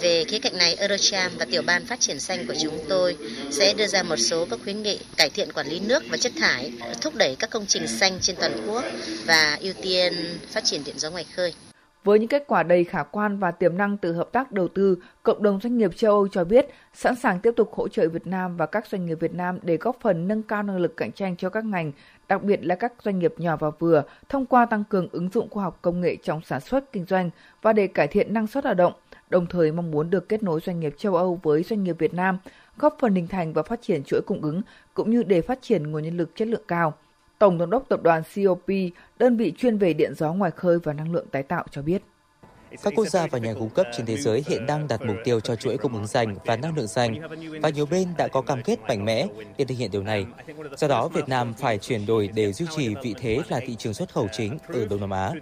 Về 0.00 0.24
khía 0.24 0.38
cạnh 0.38 0.58
này, 0.58 0.74
Eurocharm 0.74 1.38
và 1.38 1.44
tiểu 1.44 1.62
ban 1.66 1.84
phát 1.84 2.00
triển 2.00 2.20
xanh 2.20 2.46
của 2.46 2.54
chúng 2.62 2.78
tôi 2.88 3.16
sẽ 3.50 3.74
đưa 3.74 3.86
ra 3.86 4.02
một 4.02 4.16
số 4.16 4.46
các 4.50 4.58
khuyến 4.64 4.82
nghị 4.82 4.98
cải 5.16 5.30
thiện 5.30 5.52
quản 5.52 5.66
lý 5.66 5.80
nước 5.80 6.02
và 6.10 6.16
chất 6.16 6.32
thải, 6.40 6.72
thúc 7.00 7.14
đẩy 7.16 7.36
các 7.38 7.50
công 7.50 7.66
trình 7.66 7.86
xanh 7.86 8.18
trên 8.20 8.36
toàn 8.36 8.52
quốc 8.68 8.84
và 9.26 9.58
ưu 9.60 9.72
tiên 9.82 10.12
phát 10.50 10.64
triển 10.64 10.84
điện 10.84 10.98
gió 10.98 11.10
ngoài 11.10 11.26
khơi. 11.34 11.54
Với 12.04 12.18
những 12.18 12.28
kết 12.28 12.44
quả 12.46 12.62
đầy 12.62 12.84
khả 12.84 13.02
quan 13.02 13.38
và 13.38 13.50
tiềm 13.50 13.76
năng 13.76 13.96
từ 13.96 14.12
hợp 14.12 14.28
tác 14.32 14.52
đầu 14.52 14.68
tư, 14.68 14.96
cộng 15.22 15.42
đồng 15.42 15.60
doanh 15.62 15.78
nghiệp 15.78 15.96
châu 15.96 16.12
Âu 16.12 16.28
cho 16.28 16.44
biết 16.44 16.66
sẵn 16.94 17.16
sàng 17.16 17.40
tiếp 17.40 17.50
tục 17.56 17.70
hỗ 17.74 17.88
trợ 17.88 18.08
Việt 18.08 18.26
Nam 18.26 18.56
và 18.56 18.66
các 18.66 18.86
doanh 18.86 19.06
nghiệp 19.06 19.18
Việt 19.20 19.34
Nam 19.34 19.58
để 19.62 19.76
góp 19.76 19.96
phần 20.00 20.28
nâng 20.28 20.42
cao 20.42 20.62
năng 20.62 20.76
lực 20.76 20.96
cạnh 20.96 21.12
tranh 21.12 21.36
cho 21.36 21.48
các 21.48 21.64
ngành, 21.64 21.92
đặc 22.32 22.42
biệt 22.42 22.64
là 22.66 22.74
các 22.74 22.92
doanh 23.02 23.18
nghiệp 23.18 23.34
nhỏ 23.38 23.56
và 23.56 23.70
vừa, 23.70 24.02
thông 24.28 24.46
qua 24.46 24.66
tăng 24.66 24.84
cường 24.84 25.08
ứng 25.12 25.28
dụng 25.28 25.50
khoa 25.50 25.64
học 25.64 25.78
công 25.82 26.00
nghệ 26.00 26.16
trong 26.22 26.40
sản 26.44 26.60
xuất 26.60 26.92
kinh 26.92 27.04
doanh 27.04 27.30
và 27.62 27.72
để 27.72 27.86
cải 27.86 28.08
thiện 28.08 28.34
năng 28.34 28.46
suất 28.46 28.64
lao 28.64 28.74
động, 28.74 28.92
đồng 29.30 29.46
thời 29.46 29.72
mong 29.72 29.90
muốn 29.90 30.10
được 30.10 30.28
kết 30.28 30.42
nối 30.42 30.60
doanh 30.60 30.80
nghiệp 30.80 30.94
châu 30.98 31.16
Âu 31.16 31.40
với 31.42 31.62
doanh 31.62 31.84
nghiệp 31.84 31.96
Việt 31.98 32.14
Nam, 32.14 32.38
góp 32.76 32.96
phần 33.00 33.14
hình 33.14 33.26
thành 33.28 33.52
và 33.52 33.62
phát 33.62 33.82
triển 33.82 34.04
chuỗi 34.04 34.20
cung 34.26 34.40
ứng 34.40 34.62
cũng 34.94 35.10
như 35.10 35.22
để 35.22 35.40
phát 35.40 35.58
triển 35.62 35.90
nguồn 35.90 36.02
nhân 36.02 36.16
lực 36.16 36.30
chất 36.34 36.48
lượng 36.48 36.64
cao. 36.68 36.94
Tổng 37.38 37.58
giám 37.58 37.70
đốc 37.70 37.88
tập 37.88 38.02
đoàn 38.02 38.22
COP, 38.34 38.66
đơn 39.18 39.36
vị 39.36 39.52
chuyên 39.56 39.78
về 39.78 39.92
điện 39.92 40.14
gió 40.14 40.32
ngoài 40.32 40.50
khơi 40.50 40.78
và 40.78 40.92
năng 40.92 41.12
lượng 41.12 41.26
tái 41.30 41.42
tạo 41.42 41.64
cho 41.70 41.82
biết. 41.82 42.02
Các 42.82 42.92
quốc 42.96 43.06
gia 43.06 43.26
và 43.26 43.38
nhà 43.38 43.54
cung 43.54 43.70
cấp 43.70 43.86
trên 43.96 44.06
thế 44.06 44.16
giới 44.16 44.44
hiện 44.46 44.66
đang 44.66 44.88
đặt 44.88 45.02
mục 45.02 45.16
tiêu 45.24 45.40
cho 45.40 45.56
chuỗi 45.56 45.78
cung 45.78 45.94
ứng 45.94 46.06
xanh 46.06 46.36
và 46.44 46.56
năng 46.56 46.76
lượng 46.76 46.88
xanh 46.88 47.14
và 47.62 47.68
nhiều 47.68 47.86
bên 47.86 48.08
đã 48.16 48.28
có 48.28 48.42
cam 48.42 48.62
kết 48.62 48.80
mạnh 48.80 49.04
mẽ 49.04 49.26
để 49.58 49.64
thực 49.64 49.78
hiện 49.78 49.90
điều 49.90 50.02
này. 50.02 50.26
Do 50.76 50.88
đó, 50.88 51.08
Việt 51.08 51.28
Nam 51.28 51.54
phải 51.54 51.78
chuyển 51.78 52.06
đổi 52.06 52.28
để 52.34 52.52
duy 52.52 52.66
trì 52.76 52.94
vị 53.02 53.14
thế 53.18 53.38
là 53.48 53.60
thị 53.66 53.76
trường 53.78 53.94
xuất 53.94 54.12
khẩu 54.12 54.28
chính 54.32 54.58
ở 54.68 54.86
Đông 54.86 55.00
Nam 55.00 55.10
Á. 55.10 55.32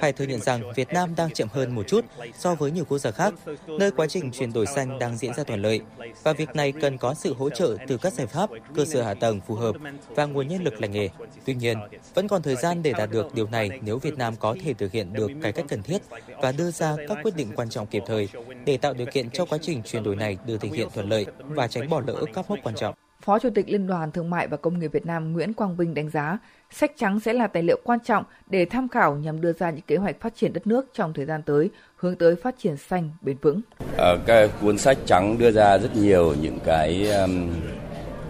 Phải 0.00 0.12
thừa 0.12 0.24
nhận 0.24 0.40
rằng 0.40 0.72
Việt 0.72 0.88
Nam 0.88 1.14
đang 1.16 1.32
chậm 1.32 1.48
hơn 1.52 1.74
một 1.74 1.82
chút 1.88 2.04
so 2.38 2.54
với 2.54 2.70
nhiều 2.70 2.84
quốc 2.84 2.98
gia 2.98 3.10
khác, 3.10 3.34
nơi 3.66 3.90
quá 3.90 4.06
trình 4.06 4.30
chuyển 4.32 4.52
đổi 4.52 4.66
xanh 4.66 4.98
đang 4.98 5.16
diễn 5.16 5.34
ra 5.34 5.44
thuận 5.44 5.62
lợi 5.62 5.80
và 6.22 6.32
việc 6.32 6.56
này 6.56 6.72
cần 6.72 6.98
có 6.98 7.14
sự 7.14 7.34
hỗ 7.34 7.50
trợ 7.50 7.76
từ 7.86 7.96
các 7.96 8.12
giải 8.12 8.26
pháp, 8.26 8.50
cơ 8.74 8.84
sở 8.84 9.02
hạ 9.02 9.14
tầng 9.14 9.40
phù 9.46 9.54
hợp 9.54 9.76
và 10.08 10.24
nguồn 10.24 10.48
nhân 10.48 10.64
lực 10.64 10.80
lành 10.80 10.92
nghề. 10.92 11.08
Tuy 11.44 11.54
nhiên, 11.54 11.78
vẫn 12.14 12.28
còn 12.28 12.42
thời 12.42 12.56
gian 12.56 12.82
để 12.82 12.92
đạt 12.92 13.10
được 13.10 13.34
điều 13.34 13.46
này 13.46 13.70
nếu 13.82 13.98
Việt 13.98 14.18
Nam 14.18 14.36
có 14.36 14.56
thể 14.64 14.74
thực 14.74 14.92
hiện 14.92 15.12
được 15.12 15.30
cải 15.42 15.52
cách 15.52 15.64
cần 15.68 15.82
thiết 15.82 16.02
và 16.42 16.52
đưa 16.52 16.63
đưa 16.64 16.70
ra 16.70 16.96
các 17.08 17.18
quyết 17.22 17.36
định 17.36 17.48
quan 17.56 17.68
trọng 17.68 17.86
kịp 17.86 18.02
thời 18.06 18.28
để 18.66 18.76
tạo 18.76 18.94
điều 18.94 19.06
kiện 19.06 19.30
cho 19.30 19.44
quá 19.44 19.58
trình 19.62 19.82
chuyển 19.82 20.02
đổi 20.02 20.16
này 20.16 20.38
được 20.46 20.56
thực 20.60 20.72
hiện 20.72 20.88
thuận 20.94 21.08
lợi 21.08 21.26
và 21.38 21.68
tránh 21.68 21.90
bỏ 21.90 22.02
lỡ 22.06 22.24
các 22.34 22.50
mốc 22.50 22.58
quan 22.62 22.74
trọng. 22.74 22.94
Phó 23.22 23.38
Chủ 23.38 23.50
tịch 23.54 23.68
Liên 23.68 23.86
đoàn 23.86 24.10
Thương 24.10 24.30
mại 24.30 24.46
và 24.46 24.56
Công 24.56 24.78
nghiệp 24.78 24.92
Việt 24.92 25.06
Nam 25.06 25.32
Nguyễn 25.32 25.54
Quang 25.54 25.76
Vinh 25.76 25.94
đánh 25.94 26.10
giá, 26.10 26.38
sách 26.70 26.92
trắng 26.96 27.20
sẽ 27.20 27.32
là 27.32 27.46
tài 27.46 27.62
liệu 27.62 27.80
quan 27.84 27.98
trọng 28.04 28.24
để 28.46 28.64
tham 28.64 28.88
khảo 28.88 29.16
nhằm 29.16 29.40
đưa 29.40 29.52
ra 29.52 29.70
những 29.70 29.84
kế 29.86 29.96
hoạch 29.96 30.20
phát 30.20 30.36
triển 30.36 30.52
đất 30.52 30.66
nước 30.66 30.86
trong 30.94 31.12
thời 31.12 31.24
gian 31.24 31.42
tới, 31.42 31.70
hướng 31.96 32.16
tới 32.16 32.36
phát 32.36 32.54
triển 32.58 32.76
xanh 32.76 33.10
bền 33.20 33.36
vững. 33.42 33.60
Ở 33.96 34.18
cái 34.26 34.48
cuốn 34.60 34.78
sách 34.78 34.98
trắng 35.06 35.38
đưa 35.38 35.50
ra 35.50 35.78
rất 35.78 35.96
nhiều 35.96 36.34
những 36.40 36.58
cái 36.64 37.10
um, 37.10 37.50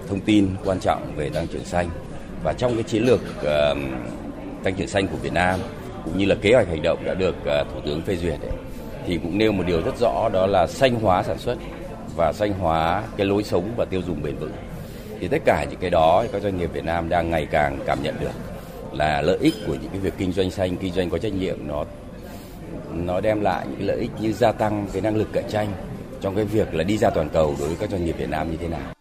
thông 0.09 0.21
tin 0.21 0.49
quan 0.65 0.81
trọng 0.81 1.13
về 1.17 1.31
tăng 1.31 1.47
trưởng 1.49 1.65
xanh 1.65 1.91
và 2.43 2.53
trong 2.53 2.75
cái 2.75 2.83
chiến 2.83 3.03
lược 3.03 3.21
uh, 3.39 3.79
tăng 4.65 4.75
trưởng 4.77 4.89
xanh 4.89 5.09
của 5.09 5.17
Việt 5.17 5.33
Nam 5.33 5.61
cũng 6.05 6.19
như 6.19 6.27
là 6.27 6.35
kế 6.43 6.55
hoạch 6.55 6.69
hành 6.69 6.83
động 6.83 7.05
đã 7.05 7.15
được 7.15 7.47
à, 7.47 7.65
Thủ 7.73 7.81
tướng 7.85 8.03
phê 8.03 8.17
duyệt 8.17 8.41
ấy, 8.41 8.51
thì 9.07 9.19
cũng 9.23 9.39
nêu 9.39 9.53
một 9.53 9.65
điều 9.67 9.83
rất 9.83 9.99
rõ 10.01 10.29
đó 10.33 10.47
là 10.47 10.67
xanh 10.67 10.95
hóa 10.95 11.23
sản 11.23 11.39
xuất 11.39 11.59
và 12.17 12.33
xanh 12.33 12.53
hóa 12.53 13.03
cái 13.17 13.27
lối 13.27 13.45
sống 13.45 13.71
và 13.77 13.85
tiêu 13.85 14.03
dùng 14.07 14.23
bền 14.23 14.37
vững. 14.37 14.53
Thì 15.21 15.29
tất 15.29 15.43
cả 15.45 15.67
những 15.71 15.81
cái 15.81 15.91
đó 15.91 16.25
các 16.33 16.43
doanh 16.43 16.59
nghiệp 16.59 16.73
Việt 16.73 16.85
Nam 16.85 17.09
đang 17.09 17.31
ngày 17.31 17.47
càng 17.51 17.79
cảm 17.87 18.03
nhận 18.03 18.15
được 18.21 18.33
là 18.93 19.23
lợi 19.23 19.39
ích 19.41 19.55
của 19.67 19.75
những 19.75 19.91
cái 19.91 20.01
việc 20.01 20.15
kinh 20.19 20.33
doanh 20.33 20.51
xanh, 20.51 20.77
kinh 20.77 20.93
doanh 20.93 21.11
có 21.11 21.19
trách 21.19 21.33
nhiệm 21.33 21.69
nó 21.69 21.85
nó 22.93 23.21
đem 23.21 23.41
lại 23.41 23.67
những 23.71 23.87
lợi 23.87 23.99
ích 23.99 24.11
như 24.21 24.33
gia 24.33 24.53
tăng 24.53 24.87
cái 24.93 25.03
năng 25.03 25.17
lực 25.17 25.29
cạnh 25.33 25.51
tranh 25.51 25.69
trong 26.21 26.37
cái 26.37 26.45
việc 26.45 26.75
là 26.75 26.85
đi 26.85 26.99
ra 26.99 27.11
toàn 27.11 27.29
cầu 27.29 27.55
đối 27.59 27.69
với 27.69 27.77
các 27.81 27.91
doanh 27.91 28.05
nghiệp 28.05 28.19
Việt 28.19 28.29
Nam 28.29 28.51
như 28.51 28.57
thế 28.57 28.69
nào. 28.69 28.94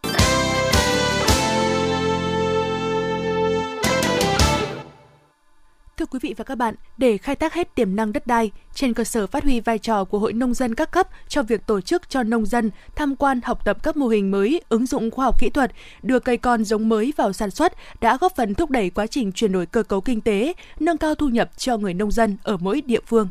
Thưa 5.97 6.05
quý 6.05 6.19
vị 6.21 6.33
và 6.37 6.43
các 6.43 6.55
bạn, 6.55 6.75
để 6.97 7.17
khai 7.17 7.35
thác 7.35 7.53
hết 7.53 7.75
tiềm 7.75 7.95
năng 7.95 8.13
đất 8.13 8.27
đai, 8.27 8.51
trên 8.73 8.93
cơ 8.93 9.03
sở 9.03 9.27
phát 9.27 9.43
huy 9.43 9.59
vai 9.59 9.79
trò 9.79 10.03
của 10.03 10.19
Hội 10.19 10.33
Nông 10.33 10.53
dân 10.53 10.75
các 10.75 10.91
cấp 10.91 11.07
cho 11.27 11.43
việc 11.43 11.65
tổ 11.65 11.81
chức 11.81 12.09
cho 12.09 12.23
nông 12.23 12.45
dân 12.45 12.71
tham 12.95 13.15
quan 13.15 13.41
học 13.43 13.65
tập 13.65 13.83
các 13.83 13.97
mô 13.97 14.07
hình 14.07 14.31
mới, 14.31 14.61
ứng 14.69 14.85
dụng 14.85 15.11
khoa 15.11 15.25
học 15.25 15.39
kỹ 15.39 15.49
thuật, 15.49 15.71
đưa 16.03 16.19
cây 16.19 16.37
con 16.37 16.63
giống 16.63 16.89
mới 16.89 17.13
vào 17.17 17.33
sản 17.33 17.51
xuất 17.51 17.73
đã 18.01 18.17
góp 18.17 18.35
phần 18.35 18.53
thúc 18.53 18.69
đẩy 18.69 18.89
quá 18.89 19.07
trình 19.07 19.31
chuyển 19.31 19.51
đổi 19.51 19.65
cơ 19.65 19.83
cấu 19.83 20.01
kinh 20.01 20.21
tế, 20.21 20.53
nâng 20.79 20.97
cao 20.97 21.15
thu 21.15 21.29
nhập 21.29 21.51
cho 21.57 21.77
người 21.77 21.93
nông 21.93 22.11
dân 22.11 22.37
ở 22.43 22.57
mỗi 22.57 22.81
địa 22.81 23.01
phương. 23.07 23.29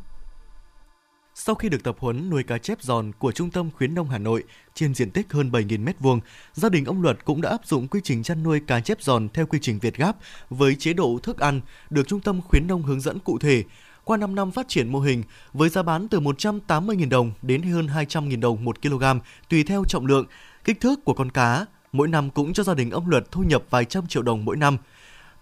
Sau 1.35 1.55
khi 1.55 1.69
được 1.69 1.83
tập 1.83 1.97
huấn 1.99 2.31
nuôi 2.31 2.43
cá 2.43 2.59
chép 2.59 2.83
giòn 2.83 3.12
của 3.19 3.33
Trung 3.33 3.51
tâm 3.51 3.71
khuyến 3.71 3.95
nông 3.95 4.09
Hà 4.09 4.19
Nội 4.19 4.45
trên 4.75 4.95
diện 4.95 5.11
tích 5.11 5.33
hơn 5.33 5.51
7.000 5.51 5.85
m2, 5.85 6.21
gia 6.55 6.69
đình 6.69 6.85
ông 6.85 7.03
Luật 7.03 7.25
cũng 7.25 7.41
đã 7.41 7.51
áp 7.51 7.67
dụng 7.67 7.89
quy 7.89 8.01
trình 8.05 8.23
chăn 8.23 8.43
nuôi 8.43 8.61
cá 8.61 8.81
chép 8.81 9.03
giòn 9.03 9.29
theo 9.29 9.47
quy 9.47 9.59
trình 9.62 9.79
Việt 9.79 9.97
Gáp 9.97 10.17
với 10.51 10.75
chế 10.75 10.93
độ 10.93 11.19
thức 11.23 11.39
ăn 11.39 11.61
được 11.91 12.09
Trung 12.09 12.21
tâm 12.21 12.41
khuyến 12.41 12.67
nông 12.67 12.83
hướng 12.83 13.01
dẫn 13.01 13.19
cụ 13.19 13.39
thể. 13.39 13.65
Qua 14.05 14.17
5 14.17 14.35
năm 14.35 14.51
phát 14.51 14.69
triển 14.69 14.93
mô 14.93 15.01
hình, 15.01 15.23
với 15.53 15.69
giá 15.69 15.83
bán 15.83 16.09
từ 16.09 16.21
180.000 16.21 17.09
đồng 17.09 17.33
đến 17.43 17.62
hơn 17.62 17.87
200.000 17.87 18.41
đồng 18.41 18.65
một 18.65 18.83
kg 18.83 19.05
tùy 19.49 19.65
theo 19.65 19.85
trọng 19.89 20.07
lượng, 20.07 20.27
kích 20.65 20.81
thước 20.81 21.05
của 21.05 21.15
con 21.15 21.31
cá, 21.31 21.67
mỗi 21.93 22.09
năm 22.09 22.31
cũng 22.31 22.53
cho 22.53 22.62
gia 22.62 22.75
đình 22.75 22.91
ông 22.91 23.09
Luật 23.09 23.31
thu 23.31 23.43
nhập 23.43 23.62
vài 23.71 23.85
trăm 23.85 24.07
triệu 24.07 24.23
đồng 24.23 24.45
mỗi 24.45 24.57
năm– 24.57 24.77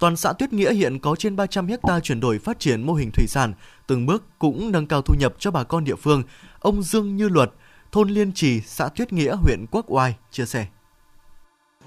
Toàn 0.00 0.16
xã 0.16 0.32
Tuyết 0.32 0.52
Nghĩa 0.52 0.72
hiện 0.72 0.98
có 0.98 1.16
trên 1.16 1.36
300 1.36 1.66
hecta 1.66 2.00
chuyển 2.00 2.20
đổi 2.20 2.38
phát 2.38 2.60
triển 2.60 2.82
mô 2.82 2.92
hình 2.92 3.10
thủy 3.14 3.26
sản, 3.28 3.54
từng 3.86 4.06
bước 4.06 4.22
cũng 4.38 4.72
nâng 4.72 4.86
cao 4.86 5.02
thu 5.02 5.14
nhập 5.18 5.34
cho 5.38 5.50
bà 5.50 5.64
con 5.64 5.84
địa 5.84 5.94
phương. 5.94 6.22
Ông 6.60 6.82
Dương 6.82 7.16
Như 7.16 7.28
Luật, 7.28 7.50
thôn 7.92 8.08
Liên 8.08 8.32
Trì, 8.32 8.60
xã 8.60 8.88
Tuyết 8.88 9.12
Nghĩa, 9.12 9.36
huyện 9.36 9.66
Quốc 9.70 9.84
Oai 9.88 10.14
chia 10.30 10.46
sẻ. 10.46 10.66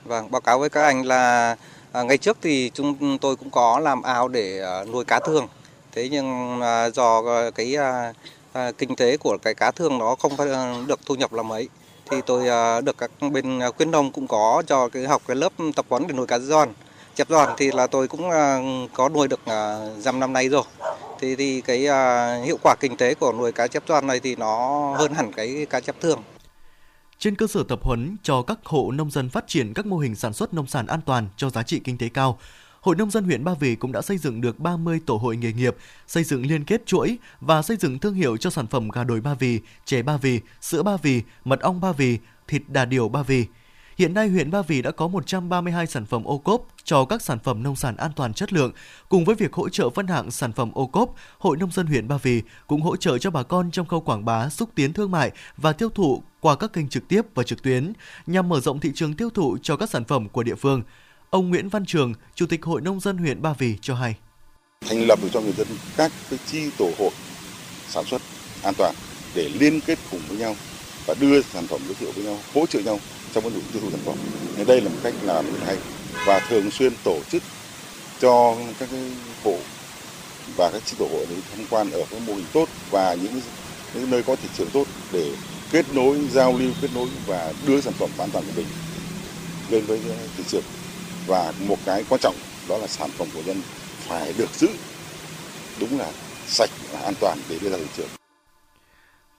Vâng, 0.05 0.31
báo 0.31 0.41
cáo 0.41 0.59
với 0.59 0.69
các 0.69 0.83
anh 0.83 1.05
là 1.05 1.55
à, 1.91 2.03
ngày 2.03 2.17
trước 2.17 2.37
thì 2.41 2.71
chúng 2.73 3.17
tôi 3.17 3.35
cũng 3.35 3.49
có 3.49 3.79
làm 3.79 4.01
ao 4.01 4.27
để 4.27 4.61
à, 4.61 4.85
nuôi 4.91 5.05
cá 5.05 5.19
thương. 5.19 5.47
Thế 5.91 6.09
nhưng 6.09 6.61
à, 6.61 6.89
do 6.89 7.21
à, 7.27 7.51
cái 7.55 7.75
à, 7.75 8.13
à, 8.53 8.71
kinh 8.71 8.95
tế 8.95 9.17
của 9.17 9.37
cái 9.41 9.53
cá 9.53 9.71
thương 9.71 9.97
nó 9.97 10.15
không 10.15 10.31
à, 10.37 10.75
được 10.87 10.99
thu 11.05 11.15
nhập 11.15 11.33
là 11.33 11.43
mấy 11.43 11.69
thì 12.11 12.17
tôi 12.25 12.47
à, 12.49 12.81
được 12.81 12.97
các 12.97 13.11
bên 13.31 13.59
à, 13.59 13.71
khuyến 13.77 13.91
nông 13.91 14.11
cũng 14.11 14.27
có 14.27 14.63
cho 14.67 14.89
cái 14.89 15.07
học 15.07 15.21
cái 15.27 15.35
lớp 15.35 15.53
tập 15.75 15.85
huấn 15.89 16.07
để 16.07 16.13
nuôi 16.13 16.27
cá 16.27 16.39
giòn 16.39 16.69
Chập 17.15 17.29
giòn 17.29 17.49
thì 17.57 17.71
là 17.71 17.87
tôi 17.87 18.07
cũng 18.07 18.29
ờ, 18.29 18.61
có 18.93 19.09
nuôi 19.09 19.27
được 19.27 19.39
ờ, 19.45 19.91
dăm 19.99 20.19
năm 20.19 20.33
nay 20.33 20.49
rồi 20.49 20.63
thì 21.19 21.35
thì 21.35 21.61
cái 21.61 21.85
ờ, 21.85 22.41
hiệu 22.41 22.57
quả 22.63 22.75
kinh 22.79 22.97
tế 22.97 23.13
của 23.13 23.33
nuôi 23.33 23.51
cá 23.51 23.67
chép 23.67 23.83
giòn 23.87 24.07
này 24.07 24.19
thì 24.19 24.35
nó 24.35 24.93
hơn 24.97 25.13
hẳn 25.13 25.31
cái 25.33 25.65
cá 25.69 25.79
chép 25.79 25.95
thường 26.01 26.23
trên 27.23 27.35
cơ 27.35 27.47
sở 27.47 27.63
tập 27.63 27.79
huấn 27.83 28.17
cho 28.23 28.41
các 28.41 28.59
hộ 28.63 28.91
nông 28.91 29.11
dân 29.11 29.29
phát 29.29 29.47
triển 29.47 29.73
các 29.73 29.85
mô 29.85 29.97
hình 29.97 30.15
sản 30.15 30.33
xuất 30.33 30.53
nông 30.53 30.67
sản 30.67 30.87
an 30.87 30.99
toàn 31.05 31.27
cho 31.37 31.49
giá 31.49 31.63
trị 31.63 31.79
kinh 31.83 31.97
tế 31.97 32.09
cao. 32.09 32.39
Hội 32.81 32.95
Nông 32.95 33.11
dân 33.11 33.23
huyện 33.23 33.43
Ba 33.43 33.53
Vì 33.59 33.75
cũng 33.75 33.91
đã 33.91 34.01
xây 34.01 34.17
dựng 34.17 34.41
được 34.41 34.59
30 34.59 34.99
tổ 35.05 35.17
hội 35.17 35.37
nghề 35.37 35.53
nghiệp, 35.53 35.75
xây 36.07 36.23
dựng 36.23 36.45
liên 36.45 36.63
kết 36.63 36.85
chuỗi 36.85 37.17
và 37.41 37.61
xây 37.61 37.77
dựng 37.77 37.99
thương 37.99 38.13
hiệu 38.13 38.37
cho 38.37 38.49
sản 38.49 38.67
phẩm 38.67 38.89
gà 38.89 39.03
đồi 39.03 39.21
Ba 39.21 39.33
Vì, 39.33 39.59
chè 39.85 40.01
Ba 40.01 40.17
Vì, 40.17 40.39
sữa 40.61 40.83
Ba 40.83 40.97
Vì, 40.97 41.21
mật 41.45 41.59
ong 41.59 41.81
Ba 41.81 41.91
Vì, 41.91 42.17
thịt 42.47 42.61
đà 42.67 42.85
điểu 42.85 43.09
Ba 43.09 43.23
Vì. 43.23 43.45
Hiện 43.97 44.13
nay 44.13 44.27
huyện 44.27 44.51
Ba 44.51 44.61
Vì 44.61 44.81
đã 44.81 44.91
có 44.91 45.07
132 45.07 45.87
sản 45.87 46.05
phẩm 46.05 46.23
ô 46.23 46.37
cốp 46.37 46.67
cho 46.83 47.05
các 47.05 47.21
sản 47.21 47.39
phẩm 47.43 47.63
nông 47.63 47.75
sản 47.75 47.95
an 47.97 48.11
toàn 48.15 48.33
chất 48.33 48.53
lượng. 48.53 48.71
Cùng 49.09 49.25
với 49.25 49.35
việc 49.35 49.53
hỗ 49.53 49.69
trợ 49.69 49.89
phân 49.89 50.07
hạng 50.07 50.31
sản 50.31 50.53
phẩm 50.53 50.71
ô 50.73 50.87
cốp, 50.87 51.15
Hội 51.37 51.57
Nông 51.57 51.71
dân 51.71 51.87
huyện 51.87 52.07
Ba 52.07 52.17
Vì 52.17 52.41
cũng 52.67 52.81
hỗ 52.81 52.95
trợ 52.95 53.17
cho 53.17 53.31
bà 53.31 53.43
con 53.43 53.71
trong 53.71 53.87
khâu 53.87 54.01
quảng 54.01 54.25
bá, 54.25 54.49
xúc 54.49 54.69
tiến 54.75 54.93
thương 54.93 55.11
mại 55.11 55.31
và 55.57 55.73
tiêu 55.73 55.89
thụ 55.89 56.23
qua 56.39 56.55
các 56.55 56.73
kênh 56.73 56.89
trực 56.89 57.07
tiếp 57.07 57.21
và 57.35 57.43
trực 57.43 57.63
tuyến 57.63 57.93
nhằm 58.27 58.49
mở 58.49 58.59
rộng 58.59 58.79
thị 58.79 58.91
trường 58.95 59.13
tiêu 59.13 59.29
thụ 59.29 59.57
cho 59.61 59.75
các 59.75 59.89
sản 59.89 60.03
phẩm 60.03 60.29
của 60.29 60.43
địa 60.43 60.55
phương. 60.55 60.81
Ông 61.29 61.49
Nguyễn 61.49 61.69
Văn 61.69 61.85
Trường, 61.85 62.13
Chủ 62.35 62.45
tịch 62.45 62.65
Hội 62.65 62.81
Nông 62.81 62.99
dân 62.99 63.17
huyện 63.17 63.41
Ba 63.41 63.53
Vì 63.53 63.77
cho 63.81 63.95
hay. 63.95 64.15
Thành 64.89 65.07
lập 65.07 65.19
được 65.21 65.29
cho 65.33 65.41
người 65.41 65.53
dân 65.53 65.67
các 65.97 66.11
cái 66.29 66.39
chi 66.45 66.69
tổ 66.77 66.89
hội 66.99 67.11
sản 67.87 68.03
xuất 68.05 68.21
an 68.63 68.73
toàn 68.77 68.95
để 69.35 69.49
liên 69.59 69.79
kết 69.81 69.99
cùng 70.11 70.21
với 70.27 70.37
nhau 70.37 70.55
và 71.07 71.13
đưa 71.19 71.41
sản 71.41 71.67
phẩm 71.67 71.81
giới 71.87 71.95
thiệu 71.99 72.09
với 72.15 72.25
nhau, 72.25 72.37
hỗ 72.53 72.65
trợ 72.65 72.79
nhau 72.79 72.99
trong 73.33 73.43
vấn 73.43 73.53
đề 73.53 73.59
tiêu 73.73 73.81
thụ 73.81 73.89
sản 73.91 73.99
phẩm. 74.05 74.15
Nên 74.57 74.67
đây 74.67 74.81
là 74.81 74.89
một 74.89 74.97
cách 75.03 75.13
làm 75.23 75.45
rất 75.45 75.59
hay 75.65 75.77
và 76.25 76.39
thường 76.39 76.71
xuyên 76.71 76.93
tổ 77.03 77.17
chức 77.31 77.43
cho 78.21 78.55
các 78.79 78.89
cái 78.91 79.01
hộ 79.43 79.55
và 80.57 80.69
các 80.73 80.81
chi 80.85 80.95
tổ 80.99 81.05
hội 81.11 81.25
đấy 81.29 81.37
tham 81.51 81.65
quan 81.69 81.91
ở 81.91 81.99
các 82.11 82.21
mô 82.27 82.33
hình 82.33 82.45
tốt 82.53 82.65
và 82.91 83.13
những, 83.13 83.41
những 83.95 84.11
nơi 84.11 84.23
có 84.23 84.35
thị 84.35 84.49
trường 84.57 84.69
tốt 84.73 84.83
để 85.13 85.31
kết 85.71 85.85
nối 85.93 86.17
giao 86.31 86.57
lưu 86.57 86.71
kết 86.81 86.87
nối 86.95 87.07
và 87.27 87.53
đưa 87.67 87.81
sản 87.81 87.93
phẩm 87.93 88.09
an 88.17 88.29
toàn 88.33 88.45
của 88.45 88.51
mình 88.55 88.67
lên 89.71 89.85
với 89.85 89.99
thị 90.37 90.43
trường 90.47 90.63
và 91.27 91.53
một 91.59 91.77
cái 91.85 92.03
quan 92.09 92.21
trọng 92.21 92.35
đó 92.69 92.77
là 92.77 92.87
sản 92.87 93.09
phẩm 93.17 93.27
của 93.33 93.41
dân 93.45 93.61
phải 94.07 94.33
được 94.37 94.49
giữ 94.53 94.67
đúng 95.79 95.99
là 95.99 96.11
sạch 96.47 96.69
và 96.91 96.99
an 96.99 97.13
toàn 97.19 97.37
để 97.49 97.59
đưa 97.61 97.69
ra 97.69 97.77
thị 97.77 97.87
trường. 97.97 98.22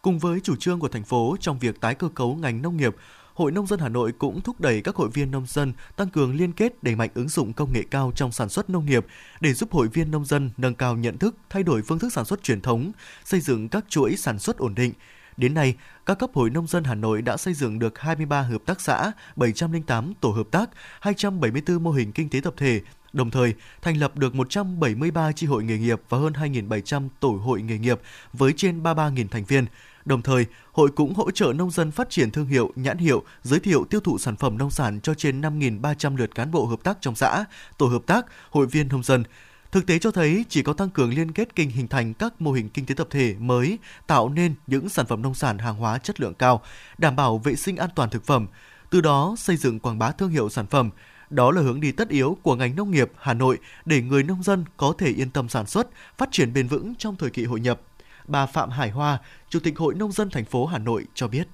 Cùng 0.04 0.18
với 0.18 0.40
chủ 0.40 0.56
trương 0.56 0.80
của 0.80 0.88
thành 0.88 1.04
phố 1.04 1.36
trong 1.40 1.58
việc 1.58 1.80
tái 1.80 1.94
cơ 1.94 2.08
cấu 2.08 2.34
ngành 2.34 2.62
nông 2.62 2.76
nghiệp, 2.76 2.96
Hội 3.34 3.52
Nông 3.52 3.66
dân 3.66 3.80
Hà 3.80 3.88
Nội 3.88 4.12
cũng 4.12 4.40
thúc 4.40 4.60
đẩy 4.60 4.80
các 4.82 4.96
hội 4.96 5.08
viên 5.08 5.30
nông 5.30 5.46
dân 5.46 5.72
tăng 5.96 6.08
cường 6.08 6.34
liên 6.34 6.52
kết 6.52 6.82
đẩy 6.82 6.96
mạnh 6.96 7.10
ứng 7.14 7.28
dụng 7.28 7.52
công 7.52 7.72
nghệ 7.72 7.82
cao 7.90 8.12
trong 8.14 8.32
sản 8.32 8.48
xuất 8.48 8.70
nông 8.70 8.86
nghiệp 8.86 9.06
để 9.40 9.52
giúp 9.52 9.72
hội 9.72 9.88
viên 9.88 10.10
nông 10.10 10.24
dân 10.24 10.50
nâng 10.56 10.74
cao 10.74 10.96
nhận 10.96 11.18
thức, 11.18 11.36
thay 11.50 11.62
đổi 11.62 11.82
phương 11.82 11.98
thức 11.98 12.12
sản 12.12 12.24
xuất 12.24 12.42
truyền 12.42 12.60
thống, 12.60 12.92
xây 13.24 13.40
dựng 13.40 13.68
các 13.68 13.84
chuỗi 13.88 14.16
sản 14.16 14.38
xuất 14.38 14.58
ổn 14.58 14.74
định. 14.74 14.92
Đến 15.36 15.54
nay, 15.54 15.74
các 16.06 16.18
cấp 16.18 16.30
hội 16.34 16.50
nông 16.50 16.66
dân 16.66 16.84
Hà 16.84 16.94
Nội 16.94 17.22
đã 17.22 17.36
xây 17.36 17.54
dựng 17.54 17.78
được 17.78 17.98
23 17.98 18.40
hợp 18.40 18.62
tác 18.66 18.80
xã, 18.80 19.12
708 19.36 20.12
tổ 20.20 20.30
hợp 20.30 20.46
tác, 20.50 20.70
274 21.00 21.82
mô 21.82 21.90
hình 21.90 22.12
kinh 22.12 22.28
tế 22.28 22.40
tập 22.40 22.54
thể, 22.56 22.80
đồng 23.12 23.30
thời 23.30 23.54
thành 23.82 23.96
lập 23.96 24.16
được 24.16 24.34
173 24.34 25.32
chi 25.32 25.46
hội 25.46 25.64
nghề 25.64 25.78
nghiệp 25.78 26.00
và 26.08 26.18
hơn 26.18 26.32
2.700 26.32 27.08
tổ 27.20 27.30
hội 27.30 27.62
nghề 27.62 27.78
nghiệp 27.78 28.00
với 28.32 28.52
trên 28.56 28.82
33.000 28.82 29.28
thành 29.28 29.44
viên. 29.44 29.66
Đồng 30.04 30.22
thời, 30.22 30.46
hội 30.72 30.90
cũng 30.90 31.14
hỗ 31.14 31.30
trợ 31.30 31.52
nông 31.52 31.70
dân 31.70 31.90
phát 31.90 32.10
triển 32.10 32.30
thương 32.30 32.46
hiệu, 32.46 32.72
nhãn 32.76 32.98
hiệu, 32.98 33.22
giới 33.42 33.60
thiệu 33.60 33.84
tiêu 33.90 34.00
thụ 34.00 34.18
sản 34.18 34.36
phẩm 34.36 34.58
nông 34.58 34.70
sản 34.70 35.00
cho 35.00 35.14
trên 35.14 35.40
5.300 35.40 36.16
lượt 36.16 36.34
cán 36.34 36.50
bộ 36.50 36.66
hợp 36.66 36.82
tác 36.82 36.98
trong 37.00 37.14
xã, 37.14 37.44
tổ 37.78 37.86
hợp 37.86 38.02
tác, 38.06 38.26
hội 38.50 38.66
viên 38.66 38.88
nông 38.88 39.02
dân. 39.02 39.24
Thực 39.72 39.86
tế 39.86 39.98
cho 39.98 40.10
thấy 40.10 40.44
chỉ 40.48 40.62
có 40.62 40.72
tăng 40.72 40.90
cường 40.90 41.14
liên 41.14 41.32
kết 41.32 41.54
kinh 41.54 41.70
hình 41.70 41.88
thành 41.88 42.14
các 42.14 42.40
mô 42.42 42.52
hình 42.52 42.68
kinh 42.68 42.86
tế 42.86 42.94
tập 42.94 43.06
thể 43.10 43.34
mới, 43.38 43.78
tạo 44.06 44.28
nên 44.28 44.54
những 44.66 44.88
sản 44.88 45.06
phẩm 45.06 45.22
nông 45.22 45.34
sản 45.34 45.58
hàng 45.58 45.76
hóa 45.76 45.98
chất 45.98 46.20
lượng 46.20 46.34
cao, 46.34 46.62
đảm 46.98 47.16
bảo 47.16 47.38
vệ 47.38 47.56
sinh 47.56 47.76
an 47.76 47.90
toàn 47.94 48.10
thực 48.10 48.24
phẩm, 48.24 48.46
từ 48.90 49.00
đó 49.00 49.34
xây 49.38 49.56
dựng 49.56 49.80
quảng 49.80 49.98
bá 49.98 50.10
thương 50.10 50.30
hiệu 50.30 50.48
sản 50.48 50.66
phẩm. 50.66 50.90
Đó 51.30 51.50
là 51.50 51.62
hướng 51.62 51.80
đi 51.80 51.92
tất 51.92 52.08
yếu 52.08 52.38
của 52.42 52.56
ngành 52.56 52.76
nông 52.76 52.90
nghiệp 52.90 53.12
Hà 53.18 53.34
Nội 53.34 53.58
để 53.84 54.02
người 54.02 54.22
nông 54.22 54.42
dân 54.42 54.64
có 54.76 54.94
thể 54.98 55.08
yên 55.10 55.30
tâm 55.30 55.48
sản 55.48 55.66
xuất, 55.66 55.88
phát 56.18 56.28
triển 56.32 56.52
bền 56.52 56.68
vững 56.68 56.94
trong 56.98 57.16
thời 57.16 57.30
kỳ 57.30 57.44
hội 57.44 57.60
nhập 57.60 57.80
bà 58.24 58.46
Phạm 58.46 58.70
Hải 58.70 58.90
Hoa, 58.90 59.18
Chủ 59.50 59.60
tịch 59.64 59.78
Hội 59.78 59.94
Nông 59.94 60.12
dân 60.12 60.30
thành 60.30 60.44
phố 60.44 60.66
Hà 60.66 60.78
Nội 60.78 61.04
cho 61.14 61.28
biết. 61.28 61.44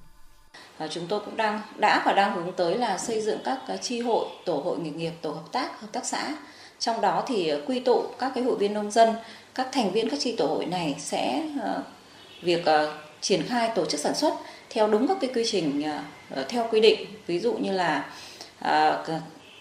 Chúng 0.89 1.07
tôi 1.07 1.19
cũng 1.19 1.37
đang 1.37 1.61
đã 1.77 2.03
và 2.05 2.13
đang 2.13 2.35
hướng 2.35 2.53
tới 2.53 2.77
là 2.77 2.97
xây 2.97 3.21
dựng 3.21 3.39
các 3.45 3.59
cái 3.67 3.77
chi 3.77 3.99
hội, 3.99 4.25
tổ 4.45 4.55
hội 4.55 4.79
nghề 4.79 4.89
nghiệp, 4.89 5.11
tổ 5.21 5.31
hợp 5.31 5.51
tác, 5.51 5.81
hợp 5.81 5.87
tác 5.91 6.05
xã. 6.05 6.35
Trong 6.79 7.01
đó 7.01 7.23
thì 7.27 7.47
ờ, 7.47 7.61
quy 7.67 7.79
tụ 7.79 8.03
các 8.19 8.31
cái 8.35 8.43
hội 8.43 8.55
viên 8.55 8.73
nông 8.73 8.91
dân, 8.91 9.09
các 9.55 9.67
thành 9.71 9.91
viên 9.91 10.09
các 10.09 10.19
chi 10.19 10.35
tổ 10.35 10.45
hội 10.45 10.65
này 10.65 10.95
sẽ 10.99 11.43
ờ, 11.61 11.83
việc 12.41 12.65
ờ, 12.65 12.97
triển 13.21 13.43
khai 13.47 13.71
tổ 13.75 13.85
chức 13.85 13.99
sản 13.99 14.15
xuất 14.15 14.33
theo 14.69 14.87
đúng 14.87 15.07
các 15.07 15.17
cái 15.21 15.29
quy 15.33 15.43
trình 15.47 15.83
theo 16.49 16.67
quy 16.71 16.79
định, 16.79 17.05
ví 17.27 17.39
dụ 17.39 17.53
như 17.53 17.71
là 17.71 18.09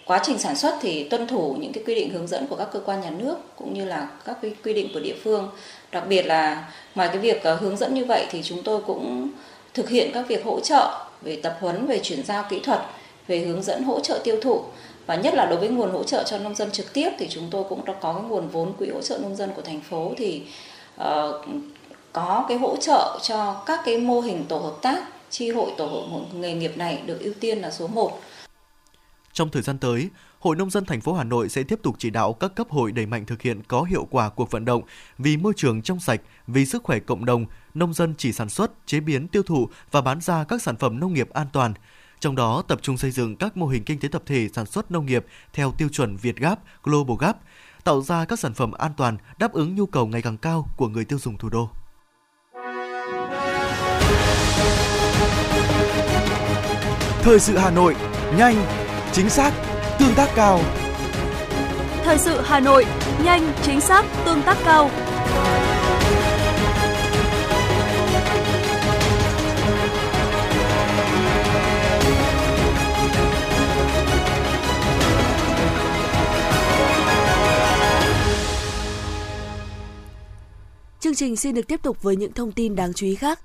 quá 0.07 0.21
trình 0.23 0.39
sản 0.39 0.57
xuất 0.57 0.75
thì 0.81 1.09
tuân 1.09 1.27
thủ 1.27 1.57
những 1.61 1.73
cái 1.73 1.85
quy 1.87 1.95
định 1.95 2.11
hướng 2.11 2.27
dẫn 2.27 2.47
của 2.47 2.57
các 2.57 2.69
cơ 2.73 2.81
quan 2.81 3.01
nhà 3.01 3.11
nước 3.11 3.37
cũng 3.57 3.75
như 3.75 3.85
là 3.85 4.09
các 4.25 4.39
cái 4.43 4.55
quy 4.65 4.75
định 4.75 4.91
của 4.95 5.01
địa 5.01 5.17
phương 5.25 5.51
đặc 5.93 6.05
biệt 6.09 6.23
là 6.23 6.73
ngoài 6.95 7.09
cái 7.09 7.19
việc 7.19 7.43
ờ, 7.43 7.55
hướng 7.55 7.77
dẫn 7.77 7.95
như 7.95 8.05
vậy 8.05 8.27
thì 8.31 8.43
chúng 8.43 8.63
tôi 8.63 8.81
cũng 8.87 9.29
thực 9.75 9.89
hiện 9.89 10.11
các 10.15 10.29
việc 10.29 10.45
hỗ 10.45 10.61
trợ 10.61 11.07
về 11.23 11.37
tập 11.37 11.57
huấn 11.61 11.87
về 11.87 12.01
chuyển 12.03 12.25
giao 12.25 12.45
kỹ 12.51 12.61
thuật 12.61 12.81
về 13.27 13.39
hướng 13.39 13.63
dẫn 13.63 13.83
hỗ 13.83 14.01
trợ 14.01 14.21
tiêu 14.25 14.37
thụ. 14.43 14.63
Và 15.07 15.15
nhất 15.17 15.35
là 15.35 15.47
đối 15.47 15.59
với 15.59 15.69
nguồn 15.69 15.91
hỗ 15.91 16.03
trợ 16.03 16.23
cho 16.25 16.39
nông 16.39 16.55
dân 16.55 16.71
trực 16.71 16.93
tiếp 16.93 17.11
thì 17.19 17.29
chúng 17.31 17.49
tôi 17.51 17.65
cũng 17.69 17.85
đã 17.85 17.93
có 18.01 18.13
cái 18.13 18.23
nguồn 18.23 18.49
vốn 18.49 18.73
quỹ 18.73 18.91
hỗ 18.91 19.03
trợ 19.03 19.19
nông 19.19 19.37
dân 19.37 19.51
của 19.57 19.63
thành 19.63 19.81
phố 19.81 20.13
thì 20.17 20.43
uh, 21.03 21.07
có 22.13 22.45
cái 22.49 22.59
hỗ 22.59 22.77
trợ 22.77 23.19
cho 23.23 23.63
các 23.67 23.81
cái 23.85 23.99
mô 23.99 24.21
hình 24.21 24.45
tổ 24.49 24.57
hợp 24.57 24.75
tác 24.83 25.03
chi 25.31 25.51
hội 25.51 25.71
tổ 25.77 25.87
hội 25.87 26.23
nghề 26.33 26.53
nghiệp 26.53 26.77
này 26.77 26.99
được 27.07 27.21
ưu 27.21 27.33
tiên 27.41 27.59
là 27.59 27.71
số 27.71 27.87
1 27.87 28.21
trong 29.33 29.51
thời 29.51 29.63
gian 29.63 29.79
tới, 29.79 30.11
Hội 30.39 30.57
Nông 30.57 30.71
dân 30.71 30.85
thành 30.85 31.01
phố 31.01 31.15
Hà 31.15 31.25
Nội 31.25 31.49
sẽ 31.49 31.63
tiếp 31.63 31.81
tục 31.83 31.95
chỉ 31.99 32.11
đạo 32.11 32.33
các 32.33 32.55
cấp 32.55 32.67
hội 32.71 32.93
đẩy 32.93 33.07
mạnh 33.07 33.27
thực 33.27 33.43
hiện 33.43 33.63
có 33.69 33.83
hiệu 33.83 34.09
quả 34.11 34.29
cuộc 34.29 34.51
vận 34.51 34.65
động 34.65 34.83
vì 35.19 35.37
môi 35.37 35.53
trường 35.57 35.83
trong 35.83 36.01
sạch, 36.01 36.21
vì 36.47 36.67
sức 36.67 36.83
khỏe 36.85 36.99
cộng 36.99 37.25
đồng, 37.25 37.47
nông 37.75 37.95
dân 37.95 38.15
chỉ 38.19 38.33
sản 38.33 38.49
xuất, 38.49 38.87
chế 38.87 39.01
biến, 39.01 39.29
tiêu 39.29 39.43
thụ 39.43 39.69
và 39.91 40.01
bán 40.01 40.21
ra 40.21 40.45
các 40.45 40.63
sản 40.63 40.77
phẩm 40.77 41.01
nông 41.01 41.15
nghiệp 41.15 41.31
an 41.31 41.47
toàn. 41.53 41.75
Trong 42.21 42.37
đó 42.37 42.63
tập 42.69 42.79
trung 42.83 42.97
xây 42.97 43.11
dựng 43.11 43.37
các 43.37 43.57
mô 43.57 43.67
hình 43.67 43.85
kinh 43.85 43.99
tế 43.99 44.09
tập 44.09 44.23
thể 44.27 44.49
sản 44.53 44.67
xuất 44.67 44.91
nông 44.91 45.07
nghiệp 45.07 45.27
theo 45.53 45.73
tiêu 45.79 45.89
chuẩn 45.89 46.17
Việt 46.17 46.37
Gap, 46.37 46.61
Global 46.83 47.17
Gap, 47.21 47.39
tạo 47.85 48.03
ra 48.03 48.25
các 48.25 48.39
sản 48.39 48.55
phẩm 48.55 48.73
an 48.73 48.93
toàn 48.97 49.17
đáp 49.39 49.53
ứng 49.53 49.75
nhu 49.75 49.87
cầu 49.87 50.07
ngày 50.07 50.23
càng 50.23 50.37
cao 50.37 50.69
của 50.77 50.89
người 50.89 51.05
tiêu 51.05 51.19
dùng 51.19 51.39
thủ 51.39 51.49
đô. 51.49 51.71
Thời 57.23 57.41
sự 57.41 57.57
Hà 57.57 57.71
Nội, 57.71 57.97
nhanh, 58.37 58.57
chính 59.13 59.31
xác, 59.31 59.53
tương 59.99 60.15
tác 60.15 60.29
cao. 60.35 60.61
Thời 62.05 62.19
sự 62.19 62.41
Hà 62.45 62.61
Nội, 62.61 62.87
nhanh, 63.25 63.53
chính 63.63 63.81
xác, 63.81 64.05
tương 64.25 64.43
tác 64.43 64.57
cao. 64.65 64.91
Chương 81.01 81.15
trình 81.15 81.37
xin 81.37 81.55
được 81.55 81.67
tiếp 81.69 81.83
tục 81.83 82.03
với 82.03 82.17
những 82.17 82.33
thông 82.33 82.53
tin 82.53 82.77
đáng 82.77 82.93
chú 82.95 83.07
ý 83.07 83.15
khác. 83.15 83.41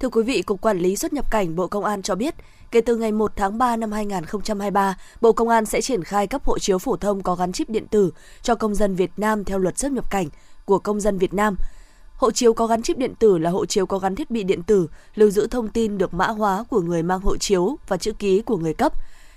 Thưa 0.00 0.08
quý 0.08 0.22
vị, 0.22 0.42
Cục 0.42 0.60
Quản 0.60 0.78
lý 0.78 0.96
xuất 0.96 1.12
nhập 1.12 1.30
cảnh 1.30 1.56
Bộ 1.56 1.66
Công 1.66 1.84
an 1.84 2.02
cho 2.02 2.14
biết, 2.14 2.34
kể 2.74 2.80
từ 2.80 2.96
ngày 2.96 3.12
1 3.12 3.32
tháng 3.36 3.58
3 3.58 3.76
năm 3.76 3.92
2023, 3.92 4.96
Bộ 5.20 5.32
Công 5.32 5.48
an 5.48 5.66
sẽ 5.66 5.80
triển 5.80 6.04
khai 6.04 6.26
cấp 6.26 6.44
hộ 6.44 6.58
chiếu 6.58 6.78
phổ 6.78 6.96
thông 6.96 7.22
có 7.22 7.34
gắn 7.34 7.52
chip 7.52 7.70
điện 7.70 7.86
tử 7.90 8.10
cho 8.42 8.54
công 8.54 8.74
dân 8.74 8.94
Việt 8.94 9.10
Nam 9.16 9.44
theo 9.44 9.58
luật 9.58 9.78
xuất 9.78 9.92
nhập 9.92 10.10
cảnh 10.10 10.26
của 10.64 10.78
công 10.78 11.00
dân 11.00 11.18
Việt 11.18 11.34
Nam. 11.34 11.56
Hộ 12.16 12.30
chiếu 12.30 12.52
có 12.52 12.66
gắn 12.66 12.82
chip 12.82 12.98
điện 12.98 13.14
tử 13.18 13.38
là 13.38 13.50
hộ 13.50 13.66
chiếu 13.66 13.86
có 13.86 13.98
gắn 13.98 14.14
thiết 14.14 14.30
bị 14.30 14.42
điện 14.42 14.62
tử, 14.62 14.88
lưu 15.14 15.30
giữ 15.30 15.46
thông 15.46 15.68
tin 15.68 15.98
được 15.98 16.14
mã 16.14 16.26
hóa 16.26 16.64
của 16.70 16.80
người 16.80 17.02
mang 17.02 17.20
hộ 17.20 17.36
chiếu 17.36 17.76
và 17.88 17.96
chữ 17.96 18.12
ký 18.12 18.42
của 18.42 18.56
người 18.56 18.74
cấp. 18.74 18.92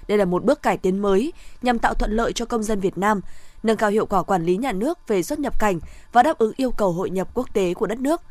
Đây 0.08 0.18
là 0.18 0.26
một 0.26 0.44
bước 0.44 0.62
cải 0.62 0.78
tiến 0.78 1.00
mới 1.00 1.34
nhằm 1.62 1.80
tạo 1.80 1.94
thuận 1.94 2.12
lợi 2.12 2.34
cho 2.34 2.46
công 2.46 2.64
dân 2.64 2.80
Việt 2.80 2.98
Nam, 2.98 3.22
nâng 3.64 3.78
cao 3.78 3.90
hiệu 3.90 4.06
quả 4.06 4.24
quản 4.24 4.46
lý 4.46 4.58
nhà 4.58 4.72
nước 4.72 5.08
về 5.08 5.24
xuất 5.24 5.40
nhập 5.40 5.60
cảnh 5.60 5.80
và 6.12 6.24
đáp 6.24 6.38
ứng 6.38 6.52
yêu 6.56 6.72
cầu 6.72 6.92
hội 6.92 7.10
nhập 7.10 7.28
quốc 7.34 7.54
tế 7.54 7.74
của 7.74 7.88
đất 7.88 8.00
nước. 8.00 8.22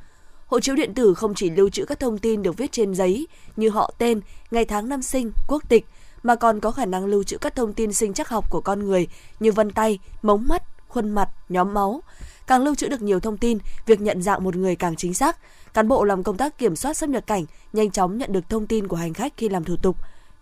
Hộ 0.46 0.60
chiếu 0.60 0.74
điện 0.74 0.94
tử 0.94 1.14
không 1.14 1.34
chỉ 1.34 1.50
lưu 1.50 1.68
trữ 1.68 1.84
các 1.84 2.00
thông 2.00 2.18
tin 2.18 2.42
được 2.42 2.56
viết 2.56 2.72
trên 2.72 2.94
giấy 2.94 3.26
như 3.56 3.68
họ 3.68 3.92
tên, 3.98 4.20
ngày 4.50 4.64
tháng 4.64 4.88
năm 4.88 5.02
sinh, 5.02 5.32
quốc 5.46 5.62
tịch, 5.68 5.86
mà 6.22 6.34
còn 6.34 6.60
có 6.60 6.70
khả 6.70 6.84
năng 6.84 7.06
lưu 7.06 7.22
trữ 7.22 7.38
các 7.38 7.56
thông 7.56 7.72
tin 7.72 7.92
sinh 7.92 8.12
chắc 8.12 8.28
học 8.28 8.50
của 8.50 8.60
con 8.60 8.86
người 8.86 9.06
như 9.40 9.52
vân 9.52 9.70
tay, 9.70 9.98
mống 10.22 10.48
mắt, 10.48 10.62
khuôn 10.88 11.10
mặt, 11.10 11.28
nhóm 11.48 11.74
máu. 11.74 12.02
Càng 12.46 12.62
lưu 12.62 12.74
trữ 12.74 12.88
được 12.88 13.02
nhiều 13.02 13.20
thông 13.20 13.36
tin, 13.36 13.58
việc 13.86 14.00
nhận 14.00 14.22
dạng 14.22 14.44
một 14.44 14.56
người 14.56 14.76
càng 14.76 14.96
chính 14.96 15.14
xác. 15.14 15.38
Cán 15.74 15.88
bộ 15.88 16.04
làm 16.04 16.22
công 16.22 16.36
tác 16.36 16.58
kiểm 16.58 16.76
soát 16.76 16.96
xuất 16.96 17.10
nhập 17.10 17.26
cảnh 17.26 17.44
nhanh 17.72 17.90
chóng 17.90 18.18
nhận 18.18 18.32
được 18.32 18.48
thông 18.48 18.66
tin 18.66 18.88
của 18.88 18.96
hành 18.96 19.14
khách 19.14 19.32
khi 19.36 19.48
làm 19.48 19.64
thủ 19.64 19.76
tục. 19.82 19.96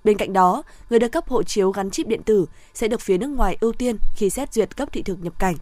Bên 0.04 0.16
cạnh 0.16 0.32
đó, 0.32 0.62
người 0.90 0.98
được 0.98 1.08
cấp 1.08 1.28
hộ 1.28 1.42
chiếu 1.42 1.70
gắn 1.70 1.90
chip 1.90 2.06
điện 2.06 2.22
tử 2.22 2.46
sẽ 2.74 2.88
được 2.88 3.00
phía 3.00 3.18
nước 3.18 3.26
ngoài 3.26 3.56
ưu 3.60 3.72
tiên 3.72 3.96
khi 4.16 4.30
xét 4.30 4.52
duyệt 4.52 4.76
cấp 4.76 4.88
thị 4.92 5.02
thực 5.02 5.24
nhập 5.24 5.38
cảnh. 5.38 5.56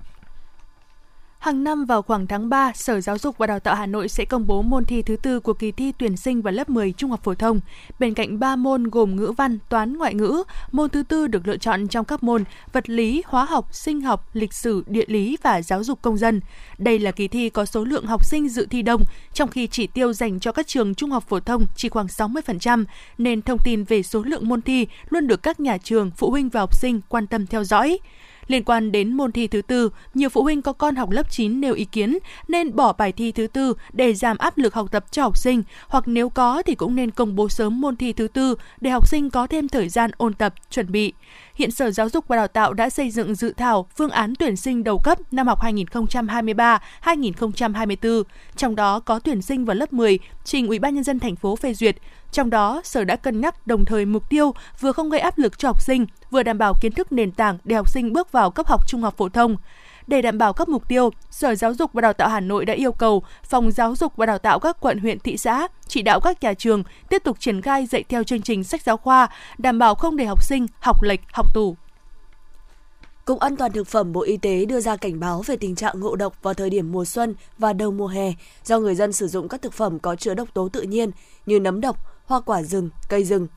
Hàng 1.43 1.65
năm 1.65 1.85
vào 1.85 2.03
khoảng 2.03 2.27
tháng 2.27 2.49
3, 2.49 2.73
Sở 2.75 3.01
Giáo 3.01 3.19
dục 3.19 3.39
và 3.39 3.47
Đào 3.47 3.61
tạo 3.61 3.75
Hà 3.75 3.87
Nội 3.87 4.09
sẽ 4.09 4.25
công 4.25 4.47
bố 4.47 4.63
môn 4.63 4.85
thi 4.85 5.03
thứ 5.03 5.17
tư 5.17 5.41
của 5.41 5.53
kỳ 5.53 5.73
thi 5.73 5.93
tuyển 5.99 6.17
sinh 6.17 6.43
vào 6.43 6.53
lớp 6.53 6.71
10 6.71 6.93
trung 6.93 7.11
học 7.11 7.21
phổ 7.23 7.35
thông. 7.35 7.61
Bên 7.99 8.15
cạnh 8.15 8.39
3 8.39 8.57
môn 8.57 8.85
gồm 8.85 9.17
ngữ 9.17 9.33
văn, 9.37 9.59
toán, 9.69 9.97
ngoại 9.97 10.15
ngữ, 10.15 10.43
môn 10.73 10.91
thứ 10.91 11.03
tư 11.03 11.27
được 11.27 11.49
lựa 11.49 11.57
chọn 11.57 11.89
trong 11.89 12.05
các 12.05 12.23
môn 12.23 12.45
vật 12.73 12.91
lý, 12.91 13.23
hóa 13.27 13.45
học, 13.45 13.75
sinh 13.75 14.01
học, 14.01 14.29
lịch 14.33 14.53
sử, 14.53 14.85
địa 14.87 15.05
lý 15.07 15.37
và 15.43 15.63
giáo 15.63 15.85
dục 15.85 16.03
công 16.03 16.17
dân. 16.17 16.41
Đây 16.79 16.99
là 16.99 17.11
kỳ 17.11 17.29
thi 17.29 17.51
có 17.51 17.65
số 17.65 17.85
lượng 17.85 18.07
học 18.07 18.25
sinh 18.25 18.49
dự 18.49 18.67
thi 18.71 18.83
đông, 18.83 19.03
trong 19.33 19.51
khi 19.51 19.67
chỉ 19.67 19.87
tiêu 19.87 20.13
dành 20.13 20.41
cho 20.41 20.53
các 20.53 20.67
trường 20.67 20.95
trung 20.95 21.11
học 21.11 21.25
phổ 21.29 21.41
thông 21.41 21.67
chỉ 21.77 21.89
khoảng 21.89 22.07
60%, 22.07 22.85
nên 23.19 23.43
thông 23.43 23.59
tin 23.65 23.85
về 23.85 24.03
số 24.03 24.23
lượng 24.23 24.49
môn 24.49 24.63
thi 24.63 24.87
luôn 25.09 25.27
được 25.27 25.43
các 25.43 25.61
nhà 25.61 25.79
trường, 25.79 26.11
phụ 26.17 26.31
huynh 26.31 26.49
và 26.49 26.61
học 26.61 26.75
sinh 26.75 27.01
quan 27.09 27.27
tâm 27.27 27.47
theo 27.47 27.65
dõi. 27.65 27.99
Liên 28.47 28.65
quan 28.65 28.93
đến 28.93 29.13
môn 29.13 29.33
thi 29.33 29.47
thứ 29.47 29.63
tư, 29.63 29.91
nhiều 30.15 30.29
phụ 30.29 30.43
huynh 30.43 30.63
có 30.63 30.73
con 30.73 30.97
học 30.97 31.11
lớp 31.11 31.31
9 31.31 31.61
nêu 31.61 31.75
ý 31.75 31.85
kiến 31.85 32.19
nên 32.49 32.77
bỏ 32.77 32.93
bài 32.93 33.13
thi 33.13 33.33
thứ 33.33 33.47
tư 33.47 33.75
để 33.93 34.15
giảm 34.15 34.39
áp 34.39 34.59
lực 34.59 34.75
học 34.75 34.93
tập 34.93 35.05
cho 35.11 35.23
học 35.23 35.39
sinh, 35.39 35.63
hoặc 35.89 36.09
nếu 36.09 36.29
có 36.29 36.63
thì 36.63 36.75
cũng 36.75 36.95
nên 36.95 37.11
công 37.11 37.37
bố 37.37 37.49
sớm 37.49 37.81
môn 37.81 37.97
thi 37.97 38.13
thứ 38.13 38.29
tư 38.29 38.55
để 38.81 38.91
học 38.91 39.09
sinh 39.09 39.31
có 39.31 39.47
thêm 39.47 39.69
thời 39.69 39.89
gian 39.89 40.11
ôn 40.17 40.35
tập, 40.35 40.55
chuẩn 40.71 40.93
bị. 40.93 41.13
Hiện 41.55 41.71
Sở 41.71 41.91
Giáo 41.91 42.09
dục 42.09 42.25
và 42.29 42.37
Đào 42.37 42.49
tạo 42.49 42.73
đã 42.73 42.91
xây 42.91 43.11
dựng 43.11 43.35
dự 43.35 43.53
thảo 43.57 43.87
phương 43.97 44.11
án 44.11 44.35
tuyển 44.39 44.57
sinh 44.57 44.85
đầu 44.85 44.99
cấp 44.99 45.19
năm 45.31 45.47
học 45.47 45.61
2023-2024, 45.63 48.23
trong 48.57 48.77
đó 48.77 49.01
có 49.01 49.19
tuyển 49.19 49.43
sinh 49.43 49.65
vào 49.65 49.77
lớp 49.77 49.93
10, 49.93 50.19
trình 50.45 50.69
Ủy 50.69 50.79
ban 50.79 50.95
nhân 50.95 51.05
dân 51.05 51.21
thành 51.21 51.37
phố 51.37 51.57
phê 51.57 51.75
duyệt. 51.75 51.97
Trong 52.33 52.51
đó, 52.51 52.81
Sở 52.85 53.05
đã 53.05 53.17
cân 53.17 53.41
nhắc 53.41 53.67
đồng 53.67 53.85
thời 53.85 54.05
mục 54.05 54.31
tiêu 54.31 54.55
vừa 54.81 54.93
không 54.93 55.11
gây 55.11 55.21
áp 55.21 55.39
lực 55.39 55.59
cho 55.59 55.69
học 55.69 55.83
sinh, 55.83 56.07
vừa 56.31 56.43
đảm 56.43 56.59
bảo 56.59 56.75
kiến 56.81 56.93
thức 56.93 57.13
nền 57.13 57.33
tảng 57.33 57.59
để 57.65 57.77
học 57.77 57.91
sinh 57.91 58.13
bước 58.13 58.33
vào 58.33 58.51
cấp 58.51 58.67
học 58.67 58.89
trung 58.89 59.03
học 59.03 59.15
phổ 59.17 59.29
thông. 59.29 59.57
Để 60.07 60.23
đảm 60.23 60.39
bảo 60.39 60.53
các 60.53 60.69
mục 60.69 60.89
tiêu, 60.89 61.11
Sở 61.31 61.55
Giáo 61.55 61.75
dục 61.75 61.93
và 61.93 62.01
Đào 62.01 62.13
tạo 62.13 62.29
Hà 62.29 62.41
Nội 62.41 62.65
đã 62.65 62.75
yêu 62.75 62.93
cầu 62.93 63.23
Phòng 63.45 63.71
Giáo 63.71 63.97
dục 63.97 64.13
và 64.17 64.27
Đào 64.27 64.39
tạo 64.39 64.59
các 64.59 64.77
quận 64.81 64.99
huyện 64.99 65.19
thị 65.19 65.37
xã 65.37 65.69
chỉ 65.87 66.03
đạo 66.03 66.21
các 66.21 66.43
nhà 66.43 66.55
trường 66.55 66.83
tiếp 67.09 67.23
tục 67.25 67.41
triển 67.41 67.63
khai 67.63 67.87
dạy 67.87 68.05
theo 68.09 68.25
chương 68.25 68.43
trình 68.43 68.65
sách 68.65 68.83
giáo 68.83 68.97
khoa, 68.97 69.29
đảm 69.59 69.79
bảo 69.79 69.95
không 69.95 70.17
để 70.17 70.25
học 70.25 70.45
sinh 70.45 70.67
học 70.81 71.03
lệch, 71.03 71.21
học 71.33 71.55
tủ. 71.55 71.77
Cục 73.25 73.41
An 73.41 73.57
toàn 73.57 73.73
thực 73.73 73.87
phẩm 73.87 74.13
Bộ 74.13 74.23
Y 74.23 74.37
tế 74.37 74.65
đưa 74.65 74.81
ra 74.81 74.97
cảnh 74.97 75.21
báo 75.21 75.43
về 75.47 75.57
tình 75.57 75.75
trạng 75.75 76.01
ngộ 76.01 76.17
độc 76.17 76.43
vào 76.43 76.55
thời 76.55 76.71
điểm 76.71 76.93
mùa 76.93 77.05
xuân 77.05 77.35
và 77.59 77.73
đầu 77.73 77.91
mùa 77.91 78.07
hè 78.07 78.33
do 78.65 78.79
người 78.79 78.95
dân 78.95 79.13
sử 79.13 79.29
dụng 79.29 79.49
các 79.49 79.63
thực 79.63 79.73
phẩm 79.73 79.99
có 79.99 80.17
chứa 80.17 80.35
độc 80.35 80.55
tố 80.55 80.69
tự 80.69 80.83
nhiên 80.83 81.11
như 81.47 81.61
nấm 81.61 81.81
độc, 81.81 81.97
hoa 82.27 82.41
quả 82.41 82.63
rừng, 82.63 82.91
cây 83.09 83.25
rừng. 83.25 83.49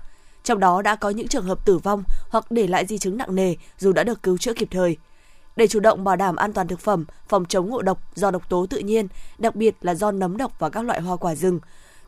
Trong 0.43 0.59
đó 0.59 0.81
đã 0.81 0.95
có 0.95 1.09
những 1.09 1.27
trường 1.27 1.45
hợp 1.45 1.65
tử 1.65 1.77
vong 1.77 2.03
hoặc 2.29 2.51
để 2.51 2.67
lại 2.67 2.85
di 2.85 2.97
chứng 2.97 3.17
nặng 3.17 3.35
nề 3.35 3.55
dù 3.77 3.91
đã 3.91 4.03
được 4.03 4.23
cứu 4.23 4.37
chữa 4.37 4.53
kịp 4.53 4.67
thời. 4.71 4.97
Để 5.55 5.67
chủ 5.67 5.79
động 5.79 6.03
bảo 6.03 6.15
đảm 6.15 6.35
an 6.35 6.53
toàn 6.53 6.67
thực 6.67 6.79
phẩm, 6.79 7.05
phòng 7.27 7.45
chống 7.45 7.69
ngộ 7.69 7.81
độc 7.81 7.99
do 8.15 8.31
độc 8.31 8.49
tố 8.49 8.65
tự 8.69 8.77
nhiên, 8.77 9.07
đặc 9.37 9.55
biệt 9.55 9.75
là 9.81 9.95
do 9.95 10.11
nấm 10.11 10.37
độc 10.37 10.59
và 10.59 10.69
các 10.69 10.81
loại 10.81 11.01
hoa 11.01 11.15
quả 11.15 11.35
rừng, 11.35 11.59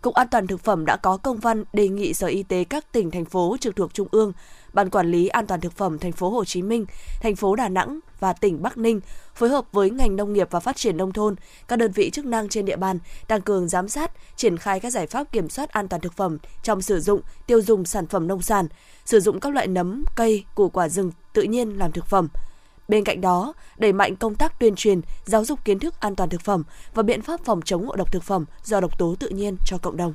Cục 0.02 0.13
An 0.13 0.28
toàn 0.32 0.48
thực 0.48 0.63
phẩm 0.63 0.86
đã 0.86 0.95
có 0.98 1.17
công 1.17 1.38
văn 1.38 1.63
đề 1.74 1.88
nghị 1.88 2.13
Sở 2.13 2.28
Y 2.28 2.43
tế 2.43 2.63
các 2.63 2.91
tỉnh 2.91 3.12
thành 3.12 3.26
phố 3.26 3.58
trực 3.60 3.76
thuộc 3.76 3.93
trung 3.93 4.08
ương, 4.12 4.34
Ban 4.74 4.89
quản 4.89 5.12
lý 5.12 5.28
an 5.28 5.48
toàn 5.48 5.62
thực 5.62 5.74
phẩm 5.74 6.00
thành 6.00 6.12
phố 6.12 6.30
Hồ 6.30 6.45
Chí 6.45 6.62
Minh, 6.62 6.86
thành 7.22 7.36
phố 7.36 7.56
Đà 7.56 7.69
Nẵng 7.69 8.00
và 8.19 8.34
tỉnh 8.34 8.62
Bắc 8.62 8.78
Ninh 8.78 9.00
phối 9.36 9.50
hợp 9.50 9.65
với 9.72 9.89
ngành 9.89 10.15
nông 10.15 10.34
nghiệp 10.34 10.48
và 10.52 10.60
phát 10.60 10.76
triển 10.76 10.98
nông 10.98 11.13
thôn, 11.13 11.36
các 11.67 11.76
đơn 11.76 11.91
vị 11.91 12.10
chức 12.10 12.26
năng 12.26 12.50
trên 12.50 12.65
địa 12.65 12.76
bàn 12.76 13.00
tăng 13.28 13.41
cường 13.41 13.67
giám 13.67 13.89
sát, 13.89 14.12
triển 14.36 14.58
khai 14.58 14.80
các 14.80 14.89
giải 14.89 15.08
pháp 15.08 15.32
kiểm 15.32 15.50
soát 15.50 15.69
an 15.69 15.88
toàn 15.88 16.02
thực 16.02 16.13
phẩm 16.13 16.38
trong 16.63 16.82
sử 16.82 17.00
dụng, 17.00 17.22
tiêu 17.48 17.62
dùng 17.62 17.86
sản 17.86 18.08
phẩm 18.08 18.28
nông 18.28 18.41
sản, 18.41 18.67
sử 19.06 19.19
dụng 19.19 19.39
các 19.39 19.54
loại 19.54 19.67
nấm, 19.67 20.04
cây, 20.15 20.45
củ 20.56 20.69
quả 20.69 20.89
rừng 20.89 21.12
tự 21.34 21.41
nhiên 21.41 21.78
làm 21.78 21.91
thực 21.91 22.06
phẩm. 22.06 22.28
Bên 22.88 23.04
cạnh 23.04 23.21
đó, 23.21 23.54
đẩy 23.78 23.93
mạnh 23.93 24.15
công 24.15 24.36
tác 24.36 24.60
tuyên 24.60 24.76
truyền, 24.76 25.02
giáo 25.26 25.45
dục 25.45 25.65
kiến 25.65 25.80
thức 25.80 26.00
an 26.00 26.15
toàn 26.15 26.30
thực 26.30 26.41
phẩm 26.41 26.63
và 26.93 27.04
biện 27.04 27.21
pháp 27.21 27.39
phòng 27.45 27.62
chống 27.62 27.86
ngộ 27.86 27.95
độc 27.95 28.12
thực 28.12 28.23
phẩm 28.23 28.45
do 28.63 28.80
độc 28.80 28.97
tố 28.97 29.15
tự 29.19 29.30
nhiên 29.30 29.58
cho 29.65 29.78
cộng 29.78 29.97
đồng. 29.97 30.13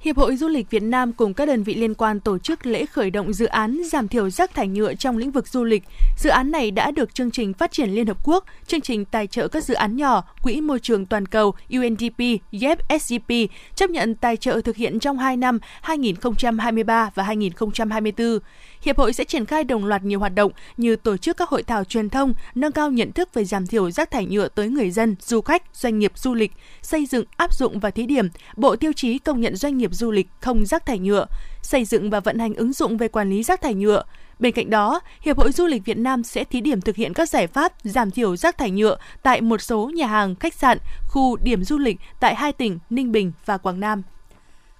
Hiệp 0.00 0.16
hội 0.16 0.36
Du 0.36 0.48
lịch 0.48 0.70
Việt 0.70 0.82
Nam 0.82 1.12
cùng 1.12 1.34
các 1.34 1.46
đơn 1.46 1.62
vị 1.62 1.74
liên 1.74 1.94
quan 1.94 2.20
tổ 2.20 2.38
chức 2.38 2.66
lễ 2.66 2.86
khởi 2.86 3.10
động 3.10 3.32
dự 3.32 3.46
án 3.46 3.80
giảm 3.84 4.08
thiểu 4.08 4.30
rác 4.30 4.54
thải 4.54 4.68
nhựa 4.68 4.94
trong 4.94 5.16
lĩnh 5.16 5.30
vực 5.30 5.48
du 5.48 5.64
lịch. 5.64 5.82
Dự 6.18 6.30
án 6.30 6.50
này 6.50 6.70
đã 6.70 6.90
được 6.90 7.14
chương 7.14 7.30
trình 7.30 7.54
phát 7.54 7.72
triển 7.72 7.90
Liên 7.90 8.06
Hợp 8.06 8.16
Quốc, 8.24 8.44
chương 8.66 8.80
trình 8.80 9.04
tài 9.04 9.26
trợ 9.26 9.48
các 9.48 9.64
dự 9.64 9.74
án 9.74 9.96
nhỏ, 9.96 10.24
Quỹ 10.42 10.60
Môi 10.60 10.80
trường 10.80 11.06
Toàn 11.06 11.26
cầu 11.26 11.54
UNDP, 11.70 12.18
YEP 12.50 12.78
SGP 13.00 13.32
chấp 13.74 13.90
nhận 13.90 14.14
tài 14.14 14.36
trợ 14.36 14.60
thực 14.60 14.76
hiện 14.76 14.98
trong 14.98 15.18
2 15.18 15.36
năm 15.36 15.58
2023 15.82 17.10
và 17.14 17.22
2024. 17.22 18.38
Hiệp 18.82 18.98
hội 18.98 19.12
sẽ 19.12 19.24
triển 19.24 19.46
khai 19.46 19.64
đồng 19.64 19.84
loạt 19.84 20.04
nhiều 20.04 20.18
hoạt 20.18 20.34
động 20.34 20.52
như 20.76 20.96
tổ 20.96 21.16
chức 21.16 21.36
các 21.36 21.48
hội 21.48 21.62
thảo 21.62 21.84
truyền 21.84 22.10
thông, 22.10 22.34
nâng 22.54 22.72
cao 22.72 22.90
nhận 22.90 23.12
thức 23.12 23.34
về 23.34 23.44
giảm 23.44 23.66
thiểu 23.66 23.90
rác 23.90 24.10
thải 24.10 24.26
nhựa 24.26 24.48
tới 24.48 24.68
người 24.68 24.90
dân, 24.90 25.16
du 25.20 25.40
khách, 25.40 25.62
doanh 25.72 25.98
nghiệp 25.98 26.12
du 26.14 26.34
lịch, 26.34 26.52
xây 26.82 27.06
dựng, 27.06 27.24
áp 27.36 27.54
dụng 27.54 27.80
và 27.80 27.90
thí 27.90 28.06
điểm 28.06 28.28
bộ 28.56 28.76
tiêu 28.76 28.92
chí 28.92 29.18
công 29.18 29.40
nhận 29.40 29.56
doanh 29.56 29.78
nghiệp 29.78 29.90
du 29.94 30.10
lịch 30.10 30.28
không 30.40 30.66
rác 30.66 30.86
thải 30.86 30.98
nhựa, 30.98 31.26
xây 31.62 31.84
dựng 31.84 32.10
và 32.10 32.20
vận 32.20 32.38
hành 32.38 32.54
ứng 32.54 32.72
dụng 32.72 32.96
về 32.96 33.08
quản 33.08 33.30
lý 33.30 33.42
rác 33.42 33.60
thải 33.60 33.74
nhựa. 33.74 34.02
Bên 34.38 34.52
cạnh 34.52 34.70
đó, 34.70 35.00
Hiệp 35.20 35.38
hội 35.38 35.52
Du 35.52 35.66
lịch 35.66 35.84
Việt 35.84 35.98
Nam 35.98 36.22
sẽ 36.22 36.44
thí 36.44 36.60
điểm 36.60 36.80
thực 36.80 36.96
hiện 36.96 37.14
các 37.14 37.28
giải 37.28 37.46
pháp 37.46 37.72
giảm 37.82 38.10
thiểu 38.10 38.36
rác 38.36 38.58
thải 38.58 38.70
nhựa 38.70 38.96
tại 39.22 39.40
một 39.40 39.60
số 39.60 39.90
nhà 39.94 40.06
hàng, 40.06 40.34
khách 40.34 40.54
sạn, 40.54 40.78
khu 41.08 41.36
điểm 41.36 41.64
du 41.64 41.78
lịch 41.78 41.96
tại 42.20 42.34
hai 42.34 42.52
tỉnh 42.52 42.78
Ninh 42.90 43.12
Bình 43.12 43.32
và 43.44 43.58
Quảng 43.58 43.80
Nam. 43.80 44.02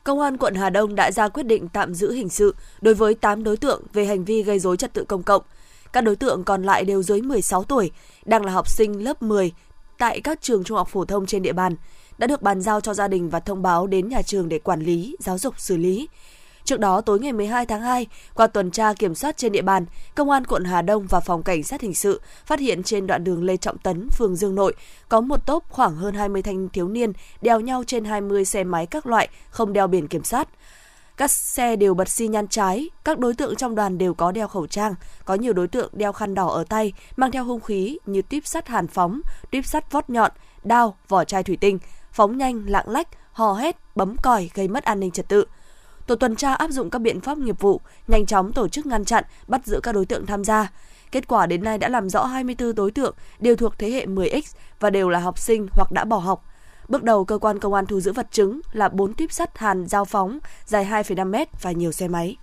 Công 0.05 0.21
an 0.21 0.37
quận 0.37 0.55
Hà 0.55 0.71
Đông 0.71 0.95
đã 0.95 1.11
ra 1.11 1.29
quyết 1.29 1.43
định 1.43 1.69
tạm 1.69 1.95
giữ 1.95 2.13
hình 2.13 2.29
sự 2.29 2.55
đối 2.81 2.95
với 2.95 3.15
8 3.15 3.45
đối 3.45 3.57
tượng 3.57 3.83
về 3.93 4.05
hành 4.07 4.25
vi 4.25 4.43
gây 4.43 4.59
dối 4.59 4.77
trật 4.77 4.93
tự 4.93 5.05
công 5.05 5.23
cộng. 5.23 5.43
Các 5.93 6.01
đối 6.01 6.17
tượng 6.17 6.45
còn 6.45 6.63
lại 6.63 6.85
đều 6.85 7.03
dưới 7.03 7.23
16 7.23 7.65
tuổi, 7.65 7.91
đang 8.25 8.45
là 8.45 8.53
học 8.53 8.69
sinh 8.69 9.05
lớp 9.05 9.23
10 9.23 9.53
tại 9.99 10.21
các 10.21 10.43
trường 10.43 10.65
trung 10.65 10.77
học 10.77 10.89
phổ 10.89 11.05
thông 11.05 11.27
trên 11.27 11.43
địa 11.43 11.53
bàn, 11.53 11.77
đã 12.19 12.27
được 12.27 12.43
bàn 12.43 12.61
giao 12.61 12.81
cho 12.81 12.95
gia 12.95 13.09
đình 13.09 13.31
và 13.31 13.41
thông 13.41 13.63
báo 13.63 13.87
đến 13.87 14.09
nhà 14.09 14.23
trường 14.23 14.49
để 14.49 14.59
quản 14.59 14.81
lý, 14.81 15.17
giáo 15.19 15.39
dục 15.39 15.55
xử 15.61 15.77
lý. 15.77 16.09
Trước 16.65 16.81
đó, 16.81 17.01
tối 17.01 17.21
ngày 17.21 17.33
12 17.33 17.67
tháng 17.67 17.83
2, 17.83 18.07
qua 18.35 18.47
tuần 18.47 18.71
tra 18.71 18.93
kiểm 18.93 19.15
soát 19.15 19.37
trên 19.37 19.53
địa 19.53 19.63
bàn, 19.63 19.87
Công 20.15 20.31
an 20.31 20.45
quận 20.45 20.65
Hà 20.65 20.83
Đông 20.83 21.07
và 21.07 21.21
Phòng 21.21 21.43
Cảnh 21.43 21.63
sát 21.63 21.81
Hình 21.81 21.95
sự 21.95 22.21
phát 22.47 22.61
hiện 22.61 22.83
trên 22.83 23.07
đoạn 23.07 23.25
đường 23.25 23.45
Lê 23.45 23.57
Trọng 23.57 23.79
Tấn, 23.79 24.09
phường 24.11 24.37
Dương 24.37 24.55
Nội, 24.55 24.75
có 25.09 25.21
một 25.21 25.47
tốp 25.47 25.65
khoảng 25.69 25.97
hơn 25.97 26.15
20 26.15 26.43
thanh 26.43 26.69
thiếu 26.69 26.89
niên 26.89 27.13
đeo 27.43 27.61
nhau 27.61 27.85
trên 27.87 28.05
20 28.05 28.45
xe 28.45 28.65
máy 28.65 28.87
các 28.87 29.07
loại, 29.07 29.29
không 29.51 29.73
đeo 29.73 29.87
biển 29.87 30.09
kiểm 30.09 30.25
soát. 30.25 30.49
Các 31.17 31.31
xe 31.31 31.77
đều 31.77 31.95
bật 31.95 32.09
xi 32.09 32.29
nhan 32.29 32.49
trái, 32.49 32.91
các 33.05 33.19
đối 33.19 33.35
tượng 33.35 33.57
trong 33.57 33.75
đoàn 33.75 33.99
đều 33.99 34.15
có 34.15 34.33
đeo 34.33 34.49
khẩu 34.49 34.67
trang, 34.67 34.95
có 35.25 35.35
nhiều 35.35 35.53
đối 35.53 35.69
tượng 35.69 35.91
đeo 35.93 36.13
khăn 36.13 36.35
đỏ 36.35 36.49
ở 36.49 36.65
tay, 36.65 36.93
mang 37.17 37.31
theo 37.31 37.45
hung 37.45 37.61
khí 37.61 37.99
như 38.07 38.23
tuyếp 38.23 38.47
sắt 38.47 38.69
hàn 38.69 38.87
phóng, 38.87 39.21
tuyếp 39.51 39.67
sắt 39.67 39.93
vót 39.93 40.11
nhọn, 40.11 40.31
đao, 40.65 40.97
vỏ 41.09 41.25
chai 41.25 41.43
thủy 41.43 41.57
tinh, 41.61 41.79
phóng 42.13 42.39
nhanh, 42.39 42.65
lạng 42.67 42.89
lách, 42.89 43.09
hò 43.33 43.53
hét, 43.53 43.77
bấm 43.95 44.17
còi 44.23 44.51
gây 44.55 44.69
mất 44.69 44.85
an 44.85 45.01
ninh 45.01 45.11
trật 45.11 45.29
tự. 45.29 45.45
Tổ 46.11 46.17
tuần 46.17 46.37
tra 46.37 46.55
áp 46.55 46.71
dụng 46.71 46.91
các 46.91 46.99
biện 46.99 47.21
pháp 47.21 47.39
nghiệp 47.39 47.61
vụ, 47.61 47.81
nhanh 48.09 48.27
chóng 48.27 48.53
tổ 48.53 48.69
chức 48.69 48.87
ngăn 48.87 49.05
chặn, 49.05 49.25
bắt 49.47 49.67
giữ 49.67 49.81
các 49.83 49.93
đối 49.93 50.07
tượng 50.07 50.27
tham 50.27 50.45
gia. 50.45 50.73
Kết 51.13 51.29
quả 51.29 51.47
đến 51.47 51.65
nay 51.65 51.79
đã 51.79 51.89
làm 51.89 52.09
rõ 52.09 52.25
24 52.25 52.75
đối 52.75 52.91
tượng 52.91 53.15
đều 53.39 53.57
thuộc 53.57 53.79
thế 53.79 53.91
hệ 53.91 54.07
10X 54.07 54.43
và 54.81 54.91
đều 54.91 55.09
là 55.09 55.19
học 55.19 55.39
sinh 55.39 55.67
hoặc 55.73 55.93
đã 55.93 56.05
bỏ 56.05 56.17
học. 56.17 56.45
Bước 56.89 57.03
đầu, 57.03 57.25
cơ 57.25 57.39
quan 57.39 57.59
công 57.59 57.75
an 57.75 57.87
thu 57.87 58.01
giữ 58.01 58.13
vật 58.13 58.27
chứng 58.31 58.61
là 58.73 58.89
4 58.89 59.15
tuyếp 59.15 59.33
sắt 59.33 59.59
hàn 59.59 59.87
dao 59.87 60.05
phóng 60.05 60.39
dài 60.65 60.85
2,5m 60.85 61.47
và 61.63 61.73
nhiều 61.73 61.93
xe 61.93 62.09
máy. 62.09 62.37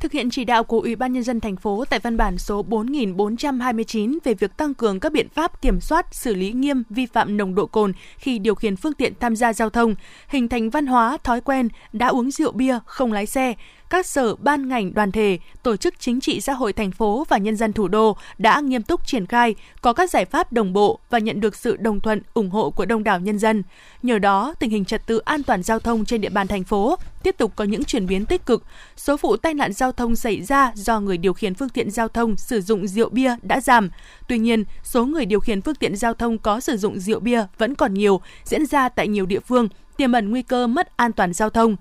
Thực 0.00 0.12
hiện 0.12 0.30
chỉ 0.30 0.44
đạo 0.44 0.64
của 0.64 0.80
Ủy 0.80 0.96
ban 0.96 1.12
nhân 1.12 1.22
dân 1.22 1.40
thành 1.40 1.56
phố 1.56 1.84
tại 1.90 2.00
văn 2.00 2.16
bản 2.16 2.38
số 2.38 2.62
4429 2.62 4.18
về 4.24 4.34
việc 4.34 4.56
tăng 4.56 4.74
cường 4.74 5.00
các 5.00 5.12
biện 5.12 5.28
pháp 5.28 5.62
kiểm 5.62 5.80
soát, 5.80 6.06
xử 6.14 6.34
lý 6.34 6.52
nghiêm 6.52 6.82
vi 6.90 7.06
phạm 7.06 7.36
nồng 7.36 7.54
độ 7.54 7.66
cồn 7.66 7.92
khi 8.18 8.38
điều 8.38 8.54
khiển 8.54 8.76
phương 8.76 8.92
tiện 8.92 9.12
tham 9.20 9.36
gia 9.36 9.52
giao 9.52 9.70
thông, 9.70 9.94
hình 10.28 10.48
thành 10.48 10.70
văn 10.70 10.86
hóa, 10.86 11.18
thói 11.24 11.40
quen 11.40 11.68
đã 11.92 12.06
uống 12.06 12.30
rượu 12.30 12.52
bia 12.52 12.78
không 12.86 13.12
lái 13.12 13.26
xe, 13.26 13.54
các 13.90 14.06
sở 14.06 14.34
ban 14.34 14.68
ngành 14.68 14.94
đoàn 14.94 15.12
thể, 15.12 15.38
tổ 15.62 15.76
chức 15.76 15.94
chính 15.98 16.20
trị 16.20 16.40
xã 16.40 16.52
hội 16.52 16.72
thành 16.72 16.90
phố 16.90 17.26
và 17.28 17.38
nhân 17.38 17.56
dân 17.56 17.72
thủ 17.72 17.88
đô 17.88 18.16
đã 18.38 18.60
nghiêm 18.60 18.82
túc 18.82 19.06
triển 19.06 19.26
khai, 19.26 19.54
có 19.80 19.92
các 19.92 20.10
giải 20.10 20.24
pháp 20.24 20.52
đồng 20.52 20.72
bộ 20.72 20.98
và 21.10 21.18
nhận 21.18 21.40
được 21.40 21.56
sự 21.56 21.76
đồng 21.76 22.00
thuận, 22.00 22.22
ủng 22.34 22.50
hộ 22.50 22.70
của 22.70 22.84
đông 22.84 23.04
đảo 23.04 23.20
nhân 23.20 23.38
dân. 23.38 23.62
Nhờ 24.02 24.18
đó, 24.18 24.54
tình 24.58 24.70
hình 24.70 24.84
trật 24.84 25.06
tự 25.06 25.18
an 25.18 25.42
toàn 25.42 25.62
giao 25.62 25.78
thông 25.78 26.04
trên 26.04 26.20
địa 26.20 26.28
bàn 26.28 26.46
thành 26.46 26.64
phố 26.64 26.96
tiếp 27.22 27.34
tục 27.38 27.52
có 27.56 27.64
những 27.64 27.84
chuyển 27.84 28.06
biến 28.06 28.26
tích 28.26 28.46
cực. 28.46 28.64
Số 28.96 29.16
vụ 29.16 29.36
tai 29.36 29.54
nạn 29.54 29.72
giao 29.72 29.92
thông 29.92 30.16
xảy 30.16 30.42
ra 30.42 30.72
do 30.74 31.00
người 31.00 31.18
điều 31.18 31.32
khiển 31.32 31.54
phương 31.54 31.68
tiện 31.68 31.90
giao 31.90 32.08
thông 32.08 32.36
sử 32.36 32.60
dụng 32.60 32.86
rượu 32.86 33.08
bia 33.08 33.36
đã 33.42 33.60
giảm. 33.60 33.90
Tuy 34.28 34.38
nhiên, 34.38 34.64
số 34.82 35.04
người 35.06 35.26
điều 35.26 35.40
khiển 35.40 35.62
phương 35.62 35.74
tiện 35.74 35.96
giao 35.96 36.14
thông 36.14 36.38
có 36.38 36.60
sử 36.60 36.76
dụng 36.76 36.98
rượu 36.98 37.20
bia 37.20 37.46
vẫn 37.58 37.74
còn 37.74 37.94
nhiều, 37.94 38.20
diễn 38.44 38.66
ra 38.66 38.88
tại 38.88 39.08
nhiều 39.08 39.26
địa 39.26 39.40
phương, 39.40 39.68
tiềm 39.96 40.12
ẩn 40.12 40.30
nguy 40.30 40.42
cơ 40.42 40.66
mất 40.66 40.96
an 40.96 41.12
toàn 41.12 41.32
giao 41.32 41.50
thông. 41.50 41.76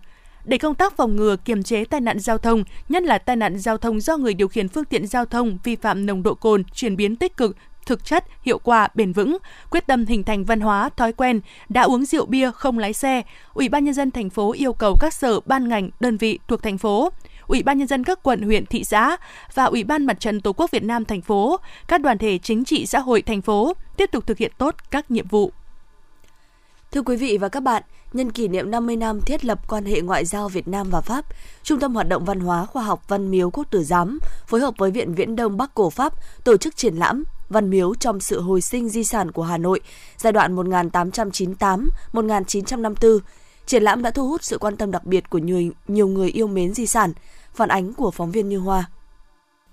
Để 0.48 0.58
công 0.58 0.76
tác 0.76 0.98
phòng 0.98 1.16
ngừa 1.16 1.36
kiềm 1.46 1.64
chế 1.64 1.86
tai 1.86 2.02
nạn 2.02 2.20
giao 2.20 2.38
thông, 2.38 2.64
nhất 2.90 3.04
là 3.04 3.18
tai 3.18 3.36
nạn 3.36 3.60
giao 3.60 3.78
thông 3.78 4.00
do 4.00 4.18
người 4.18 4.34
điều 4.34 4.48
khiển 4.48 4.68
phương 4.68 4.86
tiện 4.86 5.08
giao 5.08 5.26
thông 5.26 5.58
vi 5.64 5.76
phạm 5.76 6.06
nồng 6.06 6.24
độ 6.24 6.36
cồn, 6.36 6.64
chuyển 6.74 6.96
biến 6.96 7.16
tích 7.16 7.38
cực, 7.38 7.56
thực 7.86 8.06
chất, 8.06 8.26
hiệu 8.42 8.60
quả, 8.60 8.88
bền 8.96 9.14
vững, 9.14 9.38
quyết 9.70 9.88
tâm 9.88 10.06
hình 10.06 10.24
thành 10.24 10.46
văn 10.46 10.60
hóa, 10.60 10.90
thói 10.90 11.14
quen, 11.14 11.42
đã 11.70 11.82
uống 11.82 12.06
rượu 12.06 12.26
bia 12.26 12.52
không 12.52 12.80
lái 12.80 12.94
xe, 12.94 13.22
Ủy 13.54 13.70
ban 13.70 13.84
nhân 13.84 13.94
dân 13.94 14.12
thành 14.12 14.30
phố 14.30 14.54
yêu 14.54 14.74
cầu 14.74 14.96
các 15.00 15.14
sở 15.14 15.40
ban 15.40 15.70
ngành, 15.70 15.90
đơn 16.00 16.18
vị 16.18 16.40
thuộc 16.48 16.64
thành 16.64 16.78
phố 16.78 17.10
Ủy 17.48 17.64
ban 17.64 17.78
nhân 17.78 17.88
dân 17.88 18.04
các 18.04 18.24
quận, 18.24 18.42
huyện, 18.42 18.66
thị 18.66 18.84
xã 18.84 19.18
và 19.54 19.66
Ủy 19.66 19.84
ban 19.84 20.06
Mặt 20.06 20.20
trận 20.20 20.42
Tổ 20.42 20.54
quốc 20.54 20.72
Việt 20.72 20.84
Nam 20.84 21.06
thành 21.06 21.22
phố, 21.22 21.58
các 21.88 22.02
đoàn 22.02 22.18
thể 22.18 22.38
chính 22.38 22.66
trị 22.66 22.86
xã 22.86 23.00
hội 23.00 23.22
thành 23.22 23.42
phố 23.42 23.74
tiếp 23.98 24.12
tục 24.12 24.28
thực 24.28 24.38
hiện 24.38 24.52
tốt 24.58 24.76
các 24.92 25.12
nhiệm 25.12 25.28
vụ. 25.28 25.52
Thưa 26.92 27.02
quý 27.02 27.16
vị 27.16 27.38
và 27.38 27.50
các 27.50 27.64
bạn, 27.64 27.84
nhân 28.14 28.32
kỷ 28.32 28.48
niệm 28.48 28.72
50 28.72 28.96
năm 28.96 29.22
thiết 29.22 29.46
lập 29.46 29.68
quan 29.68 29.86
hệ 29.86 30.02
ngoại 30.02 30.26
giao 30.26 30.50
Việt 30.50 30.68
Nam 30.68 30.90
và 30.90 31.02
Pháp, 31.02 31.26
Trung 31.64 31.80
tâm 31.80 31.96
Hoạt 31.96 32.08
động 32.08 32.26
Văn 32.26 32.40
hóa 32.40 32.66
Khoa 32.66 32.84
học 32.84 33.04
Văn 33.08 33.32
Miếu 33.32 33.50
Quốc 33.50 33.68
Tử 33.72 33.84
Giám 33.84 34.20
phối 34.48 34.60
hợp 34.60 34.74
với 34.78 34.92
Viện 34.92 35.16
Viễn 35.16 35.36
Đông 35.36 35.58
Bắc 35.58 35.74
Cổ 35.74 35.90
Pháp 35.90 36.14
tổ 36.44 36.58
chức 36.58 36.76
triển 36.76 36.96
lãm 36.96 37.24
Văn 37.50 37.70
Miếu 37.70 37.96
trong 37.96 38.20
sự 38.20 38.42
hồi 38.42 38.62
sinh 38.62 38.90
di 38.90 39.04
sản 39.04 39.32
của 39.32 39.44
Hà 39.44 39.58
Nội 39.58 39.80
giai 40.18 40.34
đoạn 40.34 40.56
1898-1954. 40.56 43.20
Triển 43.66 43.84
lãm 43.84 44.02
đã 44.02 44.12
thu 44.12 44.28
hút 44.28 44.44
sự 44.44 44.58
quan 44.58 44.78
tâm 44.78 44.92
đặc 44.92 45.06
biệt 45.06 45.30
của 45.30 45.38
nhiều, 45.38 45.72
nhiều 45.88 46.08
người 46.08 46.30
yêu 46.30 46.48
mến 46.48 46.74
di 46.74 46.88
sản. 46.88 47.14
Phản 47.54 47.70
ánh 47.70 47.94
của 47.94 48.12
phóng 48.12 48.32
viên 48.32 48.50
Như 48.50 48.58
Hoa. 48.58 48.90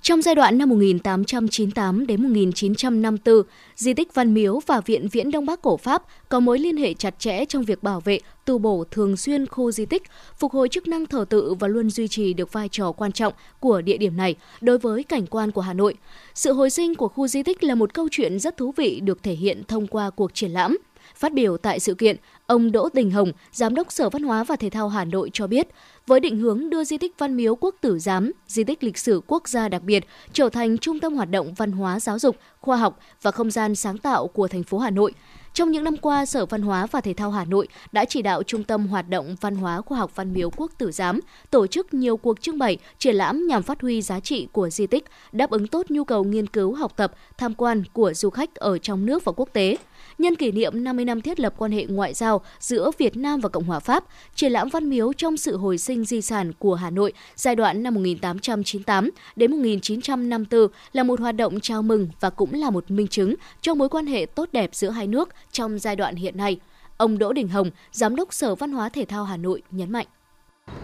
Trong 0.04 0.22
giai 0.22 0.34
đoạn 0.34 0.58
năm 0.58 0.68
1898 0.68 2.06
đến 2.06 2.22
1954, 2.22 3.42
di 3.76 3.94
tích 3.94 4.14
Văn 4.14 4.34
Miếu 4.34 4.60
và 4.66 4.80
Viện 4.80 5.08
Viễn 5.08 5.30
Đông 5.30 5.46
Bắc 5.46 5.62
Cổ 5.62 5.76
Pháp 5.76 6.02
có 6.28 6.40
mối 6.40 6.58
liên 6.58 6.76
hệ 6.76 6.94
chặt 6.94 7.14
chẽ 7.18 7.44
trong 7.44 7.64
việc 7.64 7.82
bảo 7.82 8.00
vệ, 8.00 8.18
tu 8.44 8.58
bổ 8.58 8.84
thường 8.90 9.16
xuyên 9.16 9.46
khu 9.46 9.70
di 9.70 9.86
tích, 9.86 10.02
phục 10.38 10.52
hồi 10.52 10.68
chức 10.68 10.88
năng 10.88 11.06
thờ 11.06 11.24
tự 11.30 11.54
và 11.54 11.68
luôn 11.68 11.90
duy 11.90 12.08
trì 12.08 12.34
được 12.34 12.52
vai 12.52 12.68
trò 12.68 12.92
quan 12.92 13.12
trọng 13.12 13.32
của 13.60 13.80
địa 13.80 13.96
điểm 13.96 14.16
này 14.16 14.34
đối 14.60 14.78
với 14.78 15.02
cảnh 15.02 15.26
quan 15.26 15.50
của 15.50 15.60
Hà 15.60 15.72
Nội. 15.72 15.94
Sự 16.34 16.52
hồi 16.52 16.70
sinh 16.70 16.94
của 16.94 17.08
khu 17.08 17.28
di 17.28 17.42
tích 17.42 17.64
là 17.64 17.74
một 17.74 17.94
câu 17.94 18.08
chuyện 18.10 18.38
rất 18.38 18.56
thú 18.56 18.72
vị 18.76 19.00
được 19.00 19.22
thể 19.22 19.34
hiện 19.34 19.62
thông 19.68 19.86
qua 19.86 20.10
cuộc 20.10 20.34
triển 20.34 20.50
lãm. 20.50 20.78
Phát 21.16 21.32
biểu 21.32 21.56
tại 21.56 21.80
sự 21.80 21.94
kiện, 21.94 22.16
ông 22.46 22.72
Đỗ 22.72 22.88
Đình 22.92 23.10
Hồng, 23.10 23.32
Giám 23.52 23.74
đốc 23.74 23.92
Sở 23.92 24.10
Văn 24.10 24.22
hóa 24.22 24.44
và 24.44 24.56
Thể 24.56 24.70
thao 24.70 24.88
Hà 24.88 25.04
Nội 25.04 25.30
cho 25.32 25.46
biết, 25.46 25.68
với 26.06 26.20
định 26.20 26.38
hướng 26.38 26.70
đưa 26.70 26.84
di 26.84 26.98
tích 26.98 27.14
Văn 27.18 27.36
Miếu 27.36 27.54
Quốc 27.56 27.74
Tử 27.80 27.98
Giám, 27.98 28.32
di 28.46 28.64
tích 28.64 28.84
lịch 28.84 28.98
sử 28.98 29.20
quốc 29.26 29.48
gia 29.48 29.68
đặc 29.68 29.82
biệt, 29.82 30.04
trở 30.32 30.48
thành 30.48 30.78
trung 30.78 31.00
tâm 31.00 31.14
hoạt 31.14 31.30
động 31.30 31.54
văn 31.54 31.72
hóa 31.72 32.00
giáo 32.00 32.18
dục, 32.18 32.36
khoa 32.60 32.76
học 32.76 32.98
và 33.22 33.30
không 33.30 33.50
gian 33.50 33.74
sáng 33.74 33.98
tạo 33.98 34.26
của 34.26 34.48
thành 34.48 34.62
phố 34.62 34.78
Hà 34.78 34.90
Nội. 34.90 35.12
Trong 35.54 35.70
những 35.70 35.84
năm 35.84 35.96
qua, 35.96 36.26
Sở 36.26 36.46
Văn 36.46 36.62
hóa 36.62 36.86
và 36.86 37.00
Thể 37.00 37.14
thao 37.14 37.30
Hà 37.30 37.44
Nội 37.44 37.68
đã 37.92 38.04
chỉ 38.04 38.22
đạo 38.22 38.42
Trung 38.42 38.64
tâm 38.64 38.86
Hoạt 38.86 39.08
động 39.08 39.36
Văn 39.40 39.56
hóa 39.56 39.80
Khoa 39.80 39.98
học 39.98 40.10
Văn 40.14 40.32
miếu 40.32 40.50
Quốc 40.50 40.72
Tử 40.78 40.92
Giám 40.92 41.20
tổ 41.50 41.66
chức 41.66 41.94
nhiều 41.94 42.16
cuộc 42.16 42.40
trưng 42.40 42.58
bày, 42.58 42.78
triển 42.98 43.14
lãm 43.14 43.46
nhằm 43.46 43.62
phát 43.62 43.80
huy 43.80 44.02
giá 44.02 44.20
trị 44.20 44.48
của 44.52 44.70
di 44.70 44.86
tích, 44.86 45.04
đáp 45.32 45.50
ứng 45.50 45.66
tốt 45.66 45.86
nhu 45.88 46.04
cầu 46.04 46.24
nghiên 46.24 46.46
cứu, 46.46 46.74
học 46.74 46.92
tập, 46.96 47.12
tham 47.38 47.54
quan 47.54 47.82
của 47.92 48.14
du 48.14 48.30
khách 48.30 48.54
ở 48.54 48.78
trong 48.78 49.06
nước 49.06 49.24
và 49.24 49.32
quốc 49.36 49.48
tế 49.52 49.76
nhân 50.18 50.36
kỷ 50.36 50.52
niệm 50.52 50.84
50 50.84 51.04
năm 51.04 51.20
thiết 51.20 51.40
lập 51.40 51.54
quan 51.56 51.72
hệ 51.72 51.86
ngoại 51.88 52.14
giao 52.14 52.40
giữa 52.60 52.90
Việt 52.98 53.16
Nam 53.16 53.40
và 53.40 53.48
Cộng 53.48 53.64
hòa 53.64 53.78
Pháp, 53.78 54.04
triển 54.34 54.52
lãm 54.52 54.68
văn 54.68 54.90
miếu 54.90 55.12
trong 55.12 55.36
sự 55.36 55.56
hồi 55.56 55.78
sinh 55.78 56.04
di 56.04 56.22
sản 56.22 56.52
của 56.58 56.74
Hà 56.74 56.90
Nội 56.90 57.12
giai 57.36 57.56
đoạn 57.56 57.82
năm 57.82 57.94
1898 57.94 59.10
đến 59.36 59.50
1954 59.50 60.68
là 60.92 61.02
một 61.02 61.20
hoạt 61.20 61.36
động 61.36 61.60
chào 61.60 61.82
mừng 61.82 62.08
và 62.20 62.30
cũng 62.30 62.54
là 62.54 62.70
một 62.70 62.90
minh 62.90 63.08
chứng 63.08 63.34
cho 63.60 63.74
mối 63.74 63.88
quan 63.88 64.06
hệ 64.06 64.26
tốt 64.26 64.48
đẹp 64.52 64.70
giữa 64.72 64.90
hai 64.90 65.06
nước 65.06 65.28
trong 65.52 65.78
giai 65.78 65.96
đoạn 65.96 66.16
hiện 66.16 66.36
nay. 66.36 66.58
Ông 66.96 67.18
Đỗ 67.18 67.32
Đình 67.32 67.48
Hồng, 67.48 67.70
Giám 67.92 68.16
đốc 68.16 68.34
Sở 68.34 68.54
Văn 68.54 68.72
hóa 68.72 68.88
Thể 68.88 69.04
thao 69.04 69.24
Hà 69.24 69.36
Nội 69.36 69.62
nhấn 69.70 69.92
mạnh. 69.92 70.06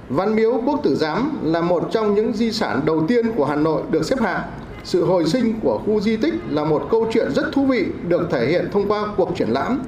Văn 0.09 0.37
miếu 0.37 0.62
Quốc 0.66 0.81
Tử 0.83 0.97
Giám 0.97 1.38
là 1.43 1.61
một 1.61 1.88
trong 1.93 2.14
những 2.14 2.33
di 2.33 2.53
sản 2.53 2.81
đầu 2.85 3.07
tiên 3.09 3.33
của 3.37 3.45
Hà 3.45 3.57
Nội 3.57 3.83
được 3.90 4.05
xếp 4.05 4.21
hạng 4.21 4.43
sự 4.85 5.05
hồi 5.05 5.27
sinh 5.27 5.61
của 5.62 5.81
khu 5.87 6.01
di 6.01 6.16
tích 6.16 6.35
là 6.51 6.64
một 6.64 6.88
câu 6.90 7.07
chuyện 7.12 7.31
rất 7.31 7.53
thú 7.53 7.64
vị 7.66 7.87
được 8.09 8.29
thể 8.31 8.47
hiện 8.47 8.69
thông 8.73 8.88
qua 8.88 9.07
cuộc 9.16 9.37
triển 9.37 9.49
lãm, 9.49 9.83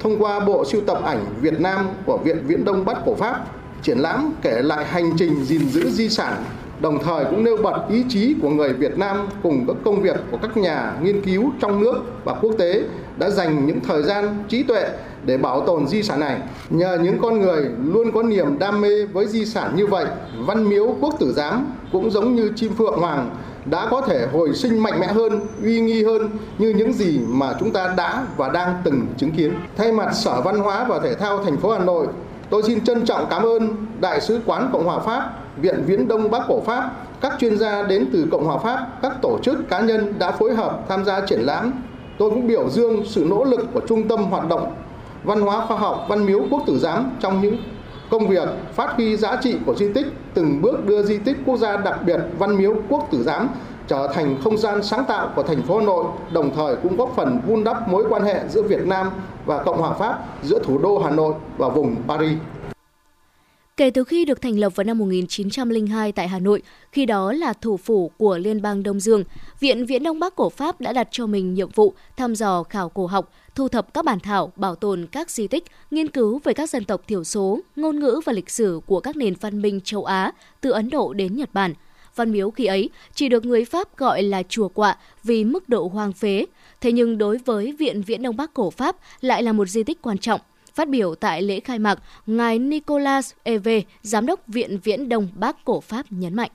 thông 0.00 0.22
qua 0.22 0.40
bộ 0.40 0.64
sưu 0.64 0.80
tập 0.80 0.98
ảnh 1.04 1.24
Việt 1.40 1.60
Nam 1.60 1.88
của 2.06 2.18
Viện 2.18 2.38
Viễn 2.46 2.64
Đông 2.64 2.84
Bắc 2.84 2.98
Cổ 3.06 3.14
Pháp. 3.14 3.44
Triển 3.82 3.98
lãm 3.98 4.32
kể 4.42 4.62
lại 4.62 4.84
hành 4.84 5.10
trình 5.18 5.44
gìn 5.44 5.68
giữ 5.68 5.90
di 5.90 6.08
sản, 6.08 6.44
đồng 6.80 6.98
thời 7.04 7.24
cũng 7.24 7.44
nêu 7.44 7.56
bật 7.56 7.88
ý 7.90 8.04
chí 8.08 8.34
của 8.42 8.50
người 8.50 8.72
Việt 8.72 8.98
Nam 8.98 9.28
cùng 9.42 9.64
các 9.66 9.76
công 9.84 10.02
việc 10.02 10.16
của 10.30 10.38
các 10.42 10.56
nhà 10.56 10.92
nghiên 11.02 11.22
cứu 11.22 11.50
trong 11.60 11.80
nước 11.80 11.94
và 12.24 12.34
quốc 12.34 12.54
tế 12.58 12.82
đã 13.18 13.30
dành 13.30 13.66
những 13.66 13.80
thời 13.80 14.02
gian 14.02 14.44
trí 14.48 14.62
tuệ 14.62 14.88
để 15.24 15.36
bảo 15.36 15.60
tồn 15.60 15.86
di 15.86 16.02
sản 16.02 16.20
này. 16.20 16.38
Nhờ 16.70 16.98
những 17.02 17.18
con 17.22 17.40
người 17.40 17.70
luôn 17.84 18.12
có 18.12 18.22
niềm 18.22 18.58
đam 18.58 18.80
mê 18.80 19.04
với 19.04 19.26
di 19.26 19.44
sản 19.44 19.76
như 19.76 19.86
vậy, 19.86 20.06
Văn 20.46 20.68
Miếu 20.68 20.96
Quốc 21.00 21.14
Tử 21.18 21.32
Giám 21.32 21.66
cũng 21.92 22.10
giống 22.10 22.34
như 22.34 22.52
chim 22.56 22.72
phượng 22.74 23.00
hoàng 23.00 23.30
đã 23.70 23.88
có 23.90 24.00
thể 24.00 24.26
hồi 24.32 24.54
sinh 24.54 24.78
mạnh 24.78 25.00
mẽ 25.00 25.06
hơn, 25.06 25.40
uy 25.62 25.80
nghi 25.80 26.04
hơn 26.04 26.30
như 26.58 26.70
những 26.70 26.92
gì 26.92 27.20
mà 27.28 27.54
chúng 27.60 27.70
ta 27.70 27.94
đã 27.96 28.26
và 28.36 28.48
đang 28.48 28.80
từng 28.84 29.06
chứng 29.16 29.30
kiến. 29.30 29.54
Thay 29.76 29.92
mặt 29.92 30.14
Sở 30.14 30.40
Văn 30.40 30.58
hóa 30.58 30.84
và 30.84 31.00
Thể 31.00 31.14
thao 31.14 31.44
thành 31.44 31.56
phố 31.56 31.70
Hà 31.70 31.78
Nội, 31.78 32.06
tôi 32.50 32.62
xin 32.62 32.84
trân 32.84 33.04
trọng 33.04 33.26
cảm 33.30 33.42
ơn 33.42 33.86
Đại 34.00 34.20
sứ 34.20 34.40
quán 34.46 34.70
Cộng 34.72 34.84
hòa 34.84 34.98
Pháp, 34.98 35.30
Viện 35.56 35.84
Viễn 35.86 36.08
Đông 36.08 36.30
Bắc 36.30 36.42
Cổ 36.48 36.60
Pháp, 36.60 36.90
các 37.20 37.32
chuyên 37.38 37.58
gia 37.58 37.82
đến 37.82 38.08
từ 38.12 38.26
Cộng 38.30 38.44
hòa 38.44 38.58
Pháp, 38.58 38.86
các 39.02 39.12
tổ 39.22 39.38
chức 39.42 39.68
cá 39.68 39.80
nhân 39.80 40.14
đã 40.18 40.30
phối 40.30 40.54
hợp 40.54 40.84
tham 40.88 41.04
gia 41.04 41.20
triển 41.20 41.40
lãm. 41.40 41.72
Tôi 42.18 42.30
cũng 42.30 42.46
biểu 42.46 42.68
dương 42.68 43.02
sự 43.06 43.26
nỗ 43.30 43.44
lực 43.44 43.60
của 43.74 43.80
Trung 43.88 44.08
tâm 44.08 44.24
Hoạt 44.24 44.48
động 44.48 44.74
Văn 45.24 45.40
hóa 45.40 45.66
Khoa 45.66 45.76
học 45.76 46.06
Văn 46.08 46.26
miếu 46.26 46.40
Quốc 46.50 46.62
tử 46.66 46.78
Giám 46.78 47.10
trong 47.20 47.40
những 47.42 47.56
công 48.10 48.28
việc 48.28 48.48
phát 48.72 48.92
huy 48.96 49.16
giá 49.16 49.36
trị 49.42 49.56
của 49.66 49.74
di 49.74 49.92
tích 49.92 50.06
từng 50.34 50.62
bước 50.62 50.86
đưa 50.86 51.02
di 51.02 51.18
tích 51.18 51.36
quốc 51.46 51.56
gia 51.56 51.76
đặc 51.76 51.98
biệt 52.06 52.20
Văn 52.38 52.56
Miếu 52.58 52.74
Quốc 52.88 53.08
Tử 53.10 53.22
Giám 53.22 53.48
trở 53.88 54.08
thành 54.14 54.36
không 54.44 54.58
gian 54.58 54.82
sáng 54.82 55.04
tạo 55.04 55.28
của 55.36 55.42
thành 55.42 55.62
phố 55.62 55.78
Hà 55.78 55.84
Nội, 55.84 56.04
đồng 56.32 56.50
thời 56.56 56.76
cũng 56.76 56.96
góp 56.96 57.12
phần 57.16 57.40
vun 57.46 57.64
đắp 57.64 57.88
mối 57.88 58.04
quan 58.10 58.22
hệ 58.22 58.40
giữa 58.48 58.62
Việt 58.62 58.86
Nam 58.86 59.10
và 59.46 59.62
Cộng 59.62 59.78
hòa 59.78 59.92
Pháp, 59.92 60.18
giữa 60.42 60.58
thủ 60.64 60.78
đô 60.78 60.98
Hà 60.98 61.10
Nội 61.10 61.34
và 61.58 61.68
vùng 61.68 61.96
Paris. 62.08 62.38
Kể 63.78 63.90
từ 63.90 64.04
khi 64.04 64.24
được 64.24 64.42
thành 64.42 64.58
lập 64.58 64.76
vào 64.76 64.84
năm 64.84 64.98
1902 64.98 66.12
tại 66.12 66.28
Hà 66.28 66.38
Nội, 66.38 66.62
khi 66.92 67.06
đó 67.06 67.32
là 67.32 67.52
thủ 67.52 67.76
phủ 67.76 68.10
của 68.16 68.38
Liên 68.38 68.62
bang 68.62 68.82
Đông 68.82 69.00
Dương, 69.00 69.24
Viện 69.60 69.86
Viễn 69.86 70.02
Đông 70.02 70.20
Bắc 70.20 70.36
của 70.36 70.50
Pháp 70.50 70.80
đã 70.80 70.92
đặt 70.92 71.08
cho 71.10 71.26
mình 71.26 71.54
nhiệm 71.54 71.70
vụ 71.70 71.94
thăm 72.16 72.34
dò 72.34 72.62
khảo 72.62 72.88
cổ 72.88 73.06
học, 73.06 73.32
thu 73.54 73.68
thập 73.68 73.94
các 73.94 74.04
bản 74.04 74.20
thảo, 74.20 74.52
bảo 74.56 74.74
tồn 74.74 75.06
các 75.12 75.30
di 75.30 75.48
tích, 75.48 75.64
nghiên 75.90 76.08
cứu 76.08 76.40
về 76.44 76.54
các 76.54 76.70
dân 76.70 76.84
tộc 76.84 77.02
thiểu 77.06 77.24
số, 77.24 77.60
ngôn 77.76 78.00
ngữ 78.00 78.20
và 78.24 78.32
lịch 78.32 78.50
sử 78.50 78.80
của 78.86 79.00
các 79.00 79.16
nền 79.16 79.34
văn 79.40 79.62
minh 79.62 79.80
châu 79.80 80.04
Á, 80.04 80.32
từ 80.60 80.70
Ấn 80.70 80.90
Độ 80.90 81.12
đến 81.12 81.36
Nhật 81.36 81.50
Bản. 81.52 81.74
Văn 82.16 82.32
miếu 82.32 82.50
khi 82.50 82.66
ấy 82.66 82.90
chỉ 83.14 83.28
được 83.28 83.44
người 83.44 83.64
Pháp 83.64 83.96
gọi 83.96 84.22
là 84.22 84.42
chùa 84.48 84.68
quạ 84.68 84.96
vì 85.24 85.44
mức 85.44 85.68
độ 85.68 85.90
hoang 85.92 86.12
phế, 86.12 86.46
thế 86.80 86.92
nhưng 86.92 87.18
đối 87.18 87.38
với 87.38 87.72
Viện 87.72 88.02
Viễn 88.02 88.22
Đông 88.22 88.36
Bắc 88.36 88.54
cổ 88.54 88.70
Pháp 88.70 88.96
lại 89.20 89.42
là 89.42 89.52
một 89.52 89.68
di 89.68 89.82
tích 89.82 90.02
quan 90.02 90.18
trọng. 90.18 90.40
Phát 90.78 90.88
biểu 90.88 91.14
tại 91.14 91.42
lễ 91.42 91.60
khai 91.60 91.78
mạc, 91.78 91.98
Ngài 92.26 92.58
Nicolas 92.58 93.32
Eve, 93.42 93.82
Giám 94.02 94.26
đốc 94.26 94.40
Viện 94.46 94.78
Viễn 94.84 95.08
Đông 95.08 95.28
Bắc 95.34 95.64
cổ 95.64 95.80
Pháp 95.80 96.06
nhấn 96.10 96.34
mạnh. 96.34 96.50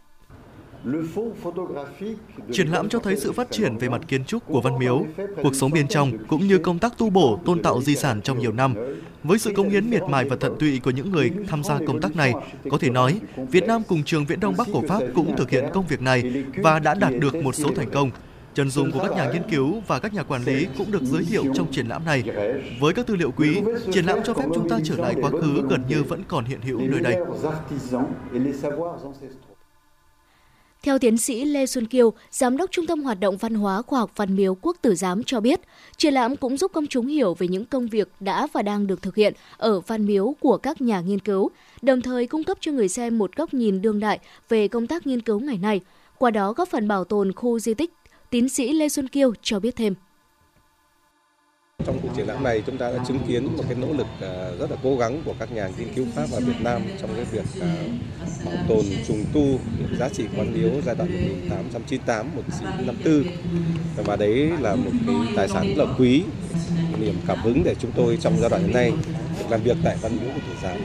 Triển 2.51 2.67
lãm 2.67 2.89
cho 2.89 2.99
thấy 2.99 3.17
sự 3.17 3.31
phát 3.31 3.51
triển 3.51 3.77
về 3.77 3.89
mặt 3.89 4.01
kiến 4.07 4.25
trúc 4.25 4.45
của 4.45 4.61
Văn 4.61 4.79
Miếu, 4.79 5.05
cuộc 5.43 5.55
sống 5.55 5.71
bên 5.71 5.87
trong 5.87 6.11
cũng 6.27 6.47
như 6.47 6.57
công 6.57 6.79
tác 6.79 6.97
tu 6.97 7.09
bổ, 7.09 7.39
tôn 7.45 7.61
tạo 7.61 7.81
di 7.81 7.95
sản 7.95 8.21
trong 8.21 8.39
nhiều 8.39 8.51
năm. 8.51 8.75
Với 9.23 9.39
sự 9.39 9.51
công 9.55 9.69
hiến 9.69 9.89
miệt 9.89 10.01
mài 10.09 10.25
và 10.25 10.35
tận 10.39 10.55
tụy 10.59 10.79
của 10.83 10.91
những 10.91 11.11
người 11.11 11.31
tham 11.47 11.63
gia 11.63 11.79
công 11.87 12.01
tác 12.01 12.15
này, 12.15 12.33
có 12.69 12.77
thể 12.77 12.89
nói 12.89 13.19
Việt 13.35 13.63
Nam 13.67 13.81
cùng 13.87 14.03
trường 14.03 14.25
Viễn 14.25 14.39
Đông 14.39 14.55
Bắc 14.57 14.67
của 14.73 14.83
Pháp 14.87 15.01
cũng 15.15 15.35
thực 15.37 15.49
hiện 15.49 15.65
công 15.73 15.87
việc 15.87 16.01
này 16.01 16.43
và 16.55 16.79
đã 16.79 16.93
đạt 16.93 17.13
được 17.19 17.35
một 17.35 17.55
số 17.55 17.69
thành 17.75 17.89
công. 17.89 18.11
Chân 18.55 18.69
dung 18.69 18.91
của 18.91 18.99
các 18.99 19.11
nhà 19.11 19.31
nghiên 19.33 19.43
cứu 19.51 19.81
và 19.87 19.99
các 19.99 20.13
nhà 20.13 20.23
quản 20.23 20.43
lý 20.43 20.67
cũng 20.77 20.91
được 20.91 21.03
giới 21.03 21.23
thiệu 21.23 21.43
trong 21.55 21.71
triển 21.71 21.87
lãm 21.87 22.05
này. 22.05 22.23
Với 22.79 22.93
các 22.93 23.07
tư 23.07 23.15
liệu 23.15 23.31
quý, 23.31 23.61
triển 23.93 24.05
lãm 24.05 24.19
cho 24.25 24.33
phép 24.33 24.45
chúng 24.55 24.69
ta 24.69 24.79
trở 24.83 24.95
lại 24.97 25.15
quá 25.21 25.31
khứ 25.31 25.63
gần 25.69 25.83
như 25.89 26.03
vẫn 26.03 26.23
còn 26.27 26.45
hiện 26.45 26.61
hữu 26.61 26.79
nơi 26.79 26.99
đây. 26.99 27.15
Theo 30.83 30.99
tiến 30.99 31.17
sĩ 31.17 31.45
Lê 31.45 31.65
Xuân 31.65 31.85
Kiều, 31.85 32.13
Giám 32.31 32.57
đốc 32.57 32.71
Trung 32.71 32.87
tâm 32.87 33.01
Hoạt 33.01 33.19
động 33.19 33.37
Văn 33.37 33.55
hóa 33.55 33.81
Khoa 33.81 33.99
học 33.99 34.11
Văn 34.15 34.35
miếu 34.35 34.55
Quốc 34.61 34.77
tử 34.81 34.95
giám 34.95 35.23
cho 35.23 35.39
biết, 35.39 35.59
triển 35.97 36.13
lãm 36.13 36.35
cũng 36.35 36.57
giúp 36.57 36.71
công 36.73 36.87
chúng 36.87 37.07
hiểu 37.07 37.33
về 37.33 37.47
những 37.47 37.65
công 37.65 37.87
việc 37.87 38.09
đã 38.19 38.47
và 38.53 38.61
đang 38.61 38.87
được 38.87 39.01
thực 39.01 39.15
hiện 39.15 39.33
ở 39.57 39.79
Văn 39.79 40.05
miếu 40.05 40.35
của 40.39 40.57
các 40.57 40.81
nhà 40.81 41.01
nghiên 41.01 41.19
cứu, 41.19 41.49
đồng 41.81 42.01
thời 42.01 42.27
cung 42.27 42.43
cấp 42.43 42.57
cho 42.61 42.71
người 42.71 42.87
xem 42.87 43.17
một 43.17 43.35
góc 43.35 43.53
nhìn 43.53 43.81
đương 43.81 43.99
đại 43.99 44.19
về 44.49 44.67
công 44.67 44.87
tác 44.87 45.07
nghiên 45.07 45.21
cứu 45.21 45.39
ngày 45.39 45.57
nay, 45.57 45.81
qua 46.17 46.31
đó 46.31 46.53
góp 46.53 46.69
phần 46.69 46.87
bảo 46.87 47.03
tồn 47.03 47.33
khu 47.33 47.59
di 47.59 47.73
tích. 47.73 47.93
Tiến 48.33 48.49
sĩ 48.49 48.73
Lê 48.73 48.89
Xuân 48.89 49.07
Kiêu 49.07 49.33
cho 49.41 49.59
biết 49.59 49.75
thêm. 49.75 49.93
Trong 51.85 51.99
cuộc 52.01 52.09
triển 52.15 52.27
lãm 52.27 52.43
này, 52.43 52.63
chúng 52.65 52.77
ta 52.77 52.91
đã 52.91 53.03
chứng 53.07 53.19
kiến 53.27 53.45
một 53.57 53.63
cái 53.67 53.75
nỗ 53.75 53.87
lực 53.93 54.07
à, 54.21 54.51
rất 54.59 54.71
là 54.71 54.77
cố 54.83 54.97
gắng 54.97 55.21
của 55.25 55.33
các 55.39 55.51
nhà 55.51 55.69
nghiên 55.77 55.93
cứu 55.93 56.05
Pháp 56.15 56.25
và 56.31 56.39
Việt 56.39 56.61
Nam 56.61 56.81
trong 57.01 57.09
cái 57.15 57.25
việc 57.25 57.45
à, 57.61 57.75
bảo 58.45 58.55
tồn, 58.67 58.85
trùng 59.07 59.25
tu 59.33 59.41
những 59.79 59.95
giá 59.99 60.09
trị 60.09 60.27
văn 60.37 60.53
miếu 60.53 60.81
giai 60.85 60.95
đoạn 60.95 61.09
1898 61.11 62.35
1954 62.35 64.05
và 64.05 64.15
đấy 64.15 64.51
là 64.59 64.75
một 64.75 64.91
cái 65.07 65.15
tài 65.35 65.47
sản 65.47 65.75
rất 65.75 65.85
là 65.85 65.93
quý, 65.97 66.23
niềm 66.99 67.15
cảm 67.27 67.37
hứng 67.37 67.63
để 67.63 67.75
chúng 67.79 67.91
tôi 67.95 68.17
trong 68.21 68.37
giai 68.39 68.49
đoạn 68.49 68.63
hiện 68.63 68.73
nay 68.73 68.91
được 69.39 69.45
làm 69.49 69.63
việc 69.63 69.77
tại 69.83 69.97
văn 70.01 70.17
miếu 70.21 70.29
của 70.35 70.41
thầy 70.47 70.55
giáo 70.63 70.77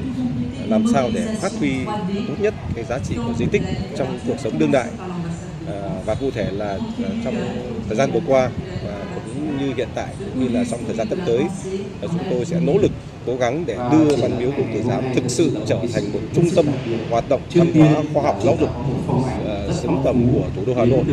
làm 0.68 0.84
sao 0.92 1.10
để 1.14 1.36
phát 1.40 1.52
huy 1.58 1.84
tốt 2.28 2.34
nhất 2.40 2.54
cái 2.74 2.84
giá 2.84 2.98
trị 2.98 3.14
của 3.26 3.34
di 3.38 3.46
tích 3.46 3.62
trong 3.96 4.18
cuộc 4.26 4.36
sống 4.38 4.58
đương 4.58 4.72
đại. 4.72 4.90
Ờ, 5.68 5.90
và 6.06 6.14
cụ 6.14 6.30
thể 6.30 6.50
là 6.52 6.78
ờ, 7.04 7.10
trong 7.24 7.34
thời 7.88 7.96
gian 7.96 8.10
vừa 8.12 8.20
qua 8.26 8.50
và 8.84 9.04
cũng 9.14 9.58
như 9.58 9.74
hiện 9.76 9.88
tại 9.94 10.08
cũng 10.18 10.42
như 10.44 10.48
là 10.58 10.64
trong 10.70 10.80
thời 10.86 10.96
gian 10.96 11.08
sắp 11.10 11.18
tới 11.26 11.40
chúng 12.02 12.24
tôi 12.30 12.44
sẽ 12.44 12.60
nỗ 12.60 12.78
lực 12.78 12.90
cố 13.26 13.36
gắng 13.36 13.64
để 13.66 13.76
đưa 13.92 14.16
văn 14.16 14.38
miếu 14.38 14.50
quốc 14.56 14.66
tử 14.74 14.82
giám 14.82 15.04
thực 15.14 15.24
sự 15.30 15.50
trở 15.66 15.78
thành 15.92 16.12
một 16.12 16.20
trung 16.34 16.50
tâm 16.56 16.66
hoạt 17.10 17.24
động 17.28 17.40
văn 17.54 17.72
hóa 17.74 18.02
khoa 18.14 18.22
học 18.22 18.38
giáo 18.44 18.56
dục 18.60 18.70
ờ, 19.44 19.72
xứng 19.72 20.02
tầm 20.04 20.26
của 20.32 20.44
thủ 20.56 20.62
đô 20.66 20.74
Hà 20.74 20.84
Nội. 20.84 21.04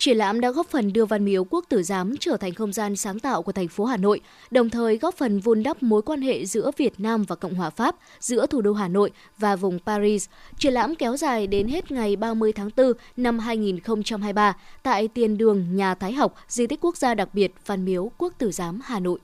Triển 0.00 0.16
lãm 0.16 0.40
đã 0.40 0.50
góp 0.50 0.66
phần 0.66 0.92
đưa 0.92 1.04
Văn 1.04 1.24
Miếu 1.24 1.44
Quốc 1.44 1.64
Tử 1.68 1.82
Giám 1.82 2.14
trở 2.20 2.36
thành 2.36 2.54
không 2.54 2.72
gian 2.72 2.96
sáng 2.96 3.18
tạo 3.18 3.42
của 3.42 3.52
thành 3.52 3.68
phố 3.68 3.84
Hà 3.84 3.96
Nội, 3.96 4.20
đồng 4.50 4.70
thời 4.70 4.98
góp 4.98 5.14
phần 5.14 5.40
vun 5.40 5.62
đắp 5.62 5.82
mối 5.82 6.02
quan 6.02 6.22
hệ 6.22 6.46
giữa 6.46 6.70
Việt 6.76 7.00
Nam 7.00 7.24
và 7.24 7.36
Cộng 7.36 7.54
hòa 7.54 7.70
Pháp, 7.70 7.96
giữa 8.20 8.46
thủ 8.46 8.60
đô 8.60 8.72
Hà 8.72 8.88
Nội 8.88 9.10
và 9.38 9.56
vùng 9.56 9.78
Paris. 9.86 10.28
Triển 10.58 10.72
lãm 10.72 10.94
kéo 10.94 11.16
dài 11.16 11.46
đến 11.46 11.68
hết 11.68 11.90
ngày 11.90 12.16
30 12.16 12.52
tháng 12.52 12.70
4 12.76 12.92
năm 13.16 13.38
2023 13.38 14.56
tại 14.82 15.08
tiền 15.08 15.38
đường 15.38 15.76
Nhà 15.76 15.94
Thái 15.94 16.12
học, 16.12 16.34
di 16.48 16.66
tích 16.66 16.80
quốc 16.80 16.96
gia 16.96 17.14
đặc 17.14 17.28
biệt 17.32 17.52
Văn 17.66 17.84
Miếu 17.84 18.10
Quốc 18.18 18.32
Tử 18.38 18.50
Giám 18.52 18.80
Hà 18.84 19.00
Nội. 19.00 19.18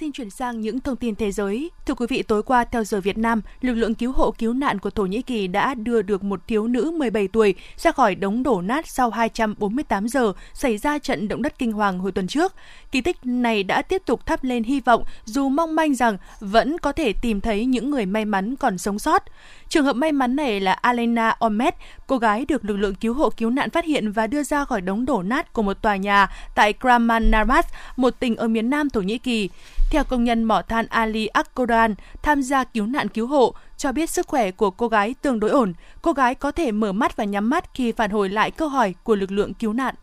Xin 0.00 0.12
chuyển 0.12 0.30
sang 0.30 0.60
những 0.60 0.80
thông 0.80 0.96
tin 0.96 1.14
thế 1.14 1.32
giới. 1.32 1.70
Thưa 1.86 1.94
quý 1.94 2.06
vị, 2.08 2.22
tối 2.22 2.42
qua 2.42 2.64
theo 2.64 2.84
giờ 2.84 3.00
Việt 3.00 3.18
Nam, 3.18 3.40
lực 3.60 3.74
lượng 3.74 3.94
cứu 3.94 4.12
hộ 4.12 4.30
cứu 4.30 4.52
nạn 4.52 4.78
của 4.78 4.90
Thổ 4.90 5.02
Nhĩ 5.02 5.22
Kỳ 5.22 5.46
đã 5.46 5.74
đưa 5.74 6.02
được 6.02 6.24
một 6.24 6.46
thiếu 6.46 6.66
nữ 6.66 6.92
17 6.98 7.28
tuổi 7.28 7.54
ra 7.76 7.92
khỏi 7.92 8.14
đống 8.14 8.42
đổ 8.42 8.60
nát 8.60 8.88
sau 8.88 9.10
248 9.10 10.08
giờ 10.08 10.32
xảy 10.54 10.78
ra 10.78 10.98
trận 10.98 11.28
động 11.28 11.42
đất 11.42 11.58
kinh 11.58 11.72
hoàng 11.72 11.98
hồi 11.98 12.12
tuần 12.12 12.26
trước. 12.26 12.54
Kỳ 12.92 13.00
tích 13.00 13.16
này 13.24 13.62
đã 13.62 13.82
tiếp 13.82 14.02
tục 14.06 14.26
thắp 14.26 14.44
lên 14.44 14.64
hy 14.64 14.80
vọng 14.80 15.04
dù 15.24 15.48
mong 15.48 15.74
manh 15.74 15.94
rằng 15.94 16.16
vẫn 16.40 16.78
có 16.78 16.92
thể 16.92 17.12
tìm 17.12 17.40
thấy 17.40 17.64
những 17.64 17.90
người 17.90 18.06
may 18.06 18.24
mắn 18.24 18.56
còn 18.56 18.78
sống 18.78 18.98
sót. 18.98 19.22
Trường 19.68 19.84
hợp 19.84 19.96
may 19.96 20.12
mắn 20.12 20.36
này 20.36 20.60
là 20.60 20.72
Alena 20.72 21.36
Omet, 21.38 21.74
cô 22.06 22.18
gái 22.18 22.44
được 22.44 22.64
lực 22.64 22.76
lượng 22.76 22.94
cứu 22.94 23.14
hộ 23.14 23.30
cứu 23.30 23.50
nạn 23.50 23.70
phát 23.70 23.84
hiện 23.84 24.12
và 24.12 24.26
đưa 24.26 24.42
ra 24.42 24.64
khỏi 24.64 24.80
đống 24.80 25.04
đổ 25.04 25.22
nát 25.22 25.52
của 25.52 25.62
một 25.62 25.82
tòa 25.82 25.96
nhà 25.96 26.28
tại 26.54 26.72
Kramanarmas, 26.72 27.66
một 27.96 28.20
tỉnh 28.20 28.36
ở 28.36 28.48
miền 28.48 28.70
nam 28.70 28.90
Thổ 28.90 29.00
Nhĩ 29.00 29.18
Kỳ. 29.18 29.48
Theo 29.90 30.04
công 30.04 30.24
nhân 30.24 30.44
mỏ 30.44 30.62
than 30.62 30.86
Ali 30.86 31.26
Akkodan 31.26 31.94
tham 32.22 32.42
gia 32.42 32.64
cứu 32.64 32.86
nạn 32.86 33.08
cứu 33.08 33.26
hộ, 33.26 33.54
cho 33.76 33.92
biết 33.92 34.10
sức 34.10 34.26
khỏe 34.28 34.50
của 34.50 34.70
cô 34.70 34.88
gái 34.88 35.14
tương 35.22 35.40
đối 35.40 35.50
ổn. 35.50 35.72
Cô 36.02 36.12
gái 36.12 36.34
có 36.34 36.52
thể 36.52 36.72
mở 36.72 36.92
mắt 36.92 37.16
và 37.16 37.24
nhắm 37.24 37.50
mắt 37.50 37.74
khi 37.74 37.92
phản 37.92 38.10
hồi 38.10 38.28
lại 38.28 38.50
câu 38.50 38.68
hỏi 38.68 38.94
của 39.04 39.14
lực 39.14 39.30
lượng 39.30 39.54
cứu 39.54 39.72
nạn. 39.72 39.94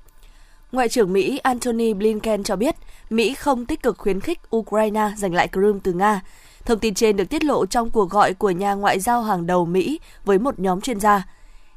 Ngoại 0.72 0.90
trưởng 0.90 1.14
Mỹ 1.14 1.38
Antony 1.38 1.94
Blinken 1.94 2.44
cho 2.44 2.56
biết 2.56 2.76
Mỹ 3.10 3.34
không 3.34 3.66
tích 3.66 3.84
cực 3.84 3.98
khuyến 3.98 4.20
khích 4.20 4.40
Ukraine 4.56 5.12
giành 5.18 5.34
lại 5.34 5.48
Crimea 5.48 5.80
từ 5.84 5.94
Nga. 5.94 6.22
Thông 6.66 6.80
tin 6.80 6.94
trên 6.94 7.16
được 7.16 7.30
tiết 7.30 7.44
lộ 7.44 7.66
trong 7.66 7.90
cuộc 7.90 8.10
gọi 8.10 8.34
của 8.34 8.52
nhà 8.52 8.74
ngoại 8.74 9.00
giao 9.00 9.22
hàng 9.22 9.48
đầu 9.48 9.66
Mỹ 9.66 10.00
với 10.26 10.40
một 10.40 10.60
nhóm 10.60 10.82
chuyên 10.82 11.00
gia. 11.00 11.28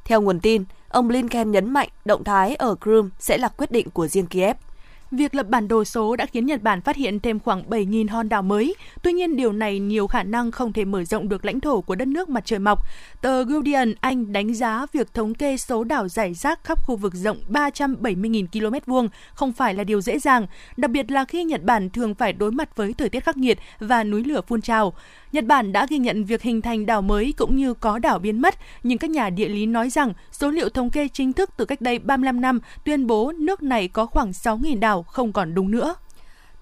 Theo 0.05 0.21
nguồn 0.21 0.41
tin, 0.41 0.65
ông 0.89 1.09
Blinken 1.09 1.51
nhấn 1.51 1.71
mạnh 1.71 1.89
động 2.05 2.25
thái 2.25 2.55
ở 2.55 2.75
Crimea 2.83 3.11
sẽ 3.19 3.39
là 3.39 3.49
quyết 3.49 3.71
định 3.71 3.91
của 3.91 4.07
riêng 4.07 4.27
Kiev. 4.27 4.57
Việc 5.11 5.35
lập 5.35 5.49
bản 5.49 5.69
đồ 5.69 5.85
số 5.85 6.17
đã 6.17 6.27
khiến 6.27 6.47
Nhật 6.47 6.63
Bản 6.63 6.81
phát 6.81 6.97
hiện 6.97 7.21
thêm 7.21 7.41
khoảng 7.41 7.63
7.000 7.71 8.09
hòn 8.09 8.29
đảo 8.29 8.43
mới. 8.43 8.75
Tuy 9.03 9.13
nhiên, 9.13 9.37
điều 9.37 9.53
này 9.53 9.79
nhiều 9.79 10.07
khả 10.07 10.23
năng 10.23 10.51
không 10.51 10.73
thể 10.73 10.85
mở 10.85 11.05
rộng 11.05 11.29
được 11.29 11.45
lãnh 11.45 11.61
thổ 11.61 11.81
của 11.81 11.95
đất 11.95 12.09
nước 12.09 12.29
mặt 12.29 12.43
trời 12.45 12.59
mọc. 12.59 12.79
Tờ 13.21 13.45
Guardian 13.45 13.95
Anh 14.01 14.33
đánh 14.33 14.55
giá 14.55 14.87
việc 14.93 15.15
thống 15.15 15.35
kê 15.35 15.57
số 15.57 15.85
đảo 15.85 16.09
giải 16.09 16.35
rác 16.35 16.65
khắp 16.65 16.79
khu 16.87 16.97
vực 16.97 17.15
rộng 17.15 17.39
370.000 17.49 18.47
km 18.53 18.91
vuông 18.91 19.09
không 19.35 19.53
phải 19.53 19.75
là 19.75 19.85
điều 19.85 20.01
dễ 20.01 20.19
dàng, 20.19 20.47
đặc 20.77 20.91
biệt 20.91 21.11
là 21.11 21.25
khi 21.25 21.45
Nhật 21.45 21.63
Bản 21.63 21.91
thường 21.91 22.15
phải 22.15 22.33
đối 22.33 22.51
mặt 22.51 22.77
với 22.77 22.93
thời 22.93 23.09
tiết 23.09 23.25
khắc 23.25 23.37
nghiệt 23.37 23.59
và 23.79 24.05
núi 24.05 24.25
lửa 24.25 24.41
phun 24.47 24.61
trào. 24.61 24.93
Nhật 25.33 25.45
Bản 25.45 25.73
đã 25.73 25.87
ghi 25.91 25.99
nhận 25.99 26.25
việc 26.25 26.43
hình 26.43 26.63
thành 26.63 26.87
đảo 26.87 27.03
mới 27.03 27.35
cũng 27.37 27.57
như 27.57 27.75
có 27.75 27.99
đảo 27.99 28.19
biến 28.19 28.41
mất, 28.41 28.55
nhưng 28.83 28.99
các 28.99 29.11
nhà 29.11 29.31
địa 29.31 29.49
lý 29.49 29.67
nói 29.67 29.91
rằng 29.91 30.13
số 30.33 30.51
liệu 30.51 30.69
thống 30.69 30.91
kê 30.91 31.09
chính 31.09 31.33
thức 31.33 31.51
từ 31.57 31.65
cách 31.65 31.81
đây 31.81 31.99
35 31.99 32.41
năm 32.41 32.61
tuyên 32.85 33.07
bố 33.07 33.33
nước 33.33 33.63
này 33.63 33.89
có 33.89 34.07
khoảng 34.07 34.31
6.000 34.31 34.81
đảo 34.81 35.00
không 35.03 35.33
còn 35.33 35.55
đúng 35.55 35.71
nữa. 35.71 35.95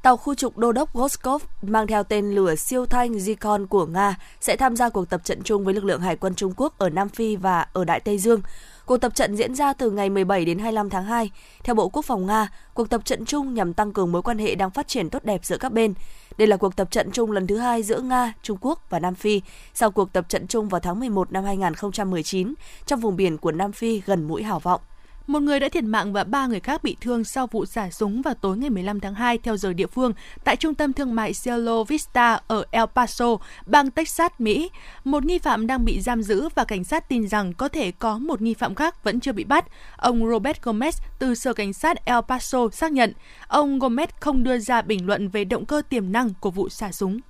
Tàu 0.03 0.17
khu 0.17 0.35
trục 0.35 0.59
đô 0.59 0.73
đốc 0.73 0.95
Goskov 0.95 1.43
mang 1.63 1.87
theo 1.87 2.05
tên 2.05 2.31
lửa 2.31 2.55
siêu 2.55 2.87
thanh 2.87 3.13
Zircon 3.13 3.67
của 3.67 3.87
Nga 3.87 4.17
sẽ 4.41 4.57
tham 4.57 4.77
gia 4.77 4.89
cuộc 4.89 5.11
tập 5.11 5.21
trận 5.25 5.43
chung 5.43 5.65
với 5.65 5.75
lực 5.75 5.85
lượng 5.85 6.01
hải 6.01 6.17
quân 6.17 6.35
Trung 6.35 6.53
Quốc 6.57 6.79
ở 6.79 6.91
Nam 6.91 7.09
Phi 7.09 7.37
và 7.37 7.67
ở 7.73 7.85
Đại 7.85 8.01
Tây 8.01 8.19
Dương. 8.19 8.41
Cuộc 8.87 8.97
tập 8.97 9.15
trận 9.15 9.37
diễn 9.37 9.55
ra 9.55 9.73
từ 9.73 9.91
ngày 9.91 10.11
17 10.11 10.45
đến 10.45 10.59
25 10.59 10.91
tháng 10.91 11.05
2. 11.05 11.31
Theo 11.65 11.75
Bộ 11.75 11.89
Quốc 11.89 12.05
phòng 12.05 12.27
Nga, 12.27 12.49
cuộc 12.75 12.91
tập 12.91 13.05
trận 13.05 13.25
chung 13.25 13.55
nhằm 13.55 13.75
tăng 13.75 13.93
cường 13.93 14.13
mối 14.13 14.23
quan 14.23 14.39
hệ 14.39 14.55
đang 14.55 14.71
phát 14.71 14.89
triển 14.89 15.11
tốt 15.11 15.25
đẹp 15.25 15.45
giữa 15.45 15.57
các 15.57 15.73
bên. 15.73 15.95
Đây 16.39 16.49
là 16.49 16.57
cuộc 16.57 16.77
tập 16.77 16.91
trận 16.91 17.11
chung 17.11 17.33
lần 17.33 17.47
thứ 17.47 17.57
hai 17.57 17.83
giữa 17.83 18.01
Nga, 18.01 18.33
Trung 18.43 18.59
Quốc 18.61 18.91
và 18.91 18.99
Nam 18.99 19.15
Phi 19.15 19.43
sau 19.75 19.91
cuộc 19.91 20.13
tập 20.13 20.29
trận 20.29 20.47
chung 20.47 20.69
vào 20.69 20.81
tháng 20.81 21.01
11 21.01 21.33
năm 21.33 21.45
2019 21.45 22.55
trong 22.87 23.01
vùng 23.01 23.17
biển 23.17 23.39
của 23.39 23.53
Nam 23.53 23.73
Phi 23.73 24.03
gần 24.07 24.29
mũi 24.29 24.43
Hảo 24.43 24.59
Vọng. 24.59 24.81
Một 25.29 25.43
người 25.43 25.61
đã 25.61 25.69
thiệt 25.69 25.85
mạng 25.85 26.13
và 26.13 26.25
ba 26.25 26.47
người 26.47 26.61
khác 26.61 26.83
bị 26.83 26.97
thương 27.01 27.25
sau 27.25 27.47
vụ 27.47 27.67
xả 27.67 27.91
súng 27.91 28.23
vào 28.23 28.35
tối 28.35 28.57
ngày 28.57 28.71
15 28.71 29.01
tháng 29.01 29.15
2 29.15 29.39
theo 29.39 29.57
giờ 29.57 29.73
địa 29.73 29.87
phương 29.87 30.13
tại 30.45 30.57
trung 30.57 30.75
tâm 30.75 30.93
thương 30.93 31.15
mại 31.15 31.33
Cielo 31.45 31.85
Vista 31.85 32.41
ở 32.47 32.65
El 32.71 32.85
Paso, 32.95 33.37
bang 33.67 33.91
Texas, 33.91 34.33
Mỹ. 34.39 34.71
Một 35.05 35.25
nghi 35.25 35.39
phạm 35.39 35.67
đang 35.67 35.85
bị 35.85 36.01
giam 36.01 36.23
giữ 36.23 36.49
và 36.55 36.65
cảnh 36.65 36.85
sát 36.85 37.09
tin 37.09 37.29
rằng 37.29 37.55
có 37.55 37.69
thể 37.69 37.91
có 37.91 38.19
một 38.19 38.43
nghi 38.43 38.55
phạm 38.55 38.75
khác 38.75 39.05
vẫn 39.05 39.21
chưa 39.21 39.33
bị 39.33 39.45
bắt. 39.45 39.65
Ông 39.97 40.31
Robert 40.31 40.59
Gomez 40.63 40.93
từ 41.19 41.35
Sở 41.35 41.53
Cảnh 41.53 41.73
sát 41.73 42.05
El 42.05 42.19
Paso 42.29 42.69
xác 42.73 42.93
nhận. 42.93 43.13
Ông 43.47 43.79
Gomez 43.79 44.07
không 44.21 44.43
đưa 44.43 44.59
ra 44.59 44.83
bình 44.83 45.07
luận 45.07 45.29
về 45.29 45.45
động 45.45 45.67
cơ 45.67 45.83
tiềm 45.89 46.13
năng 46.13 46.35
của 46.41 46.51
vụ 46.51 46.69
xả 46.69 46.93
súng. 46.93 47.21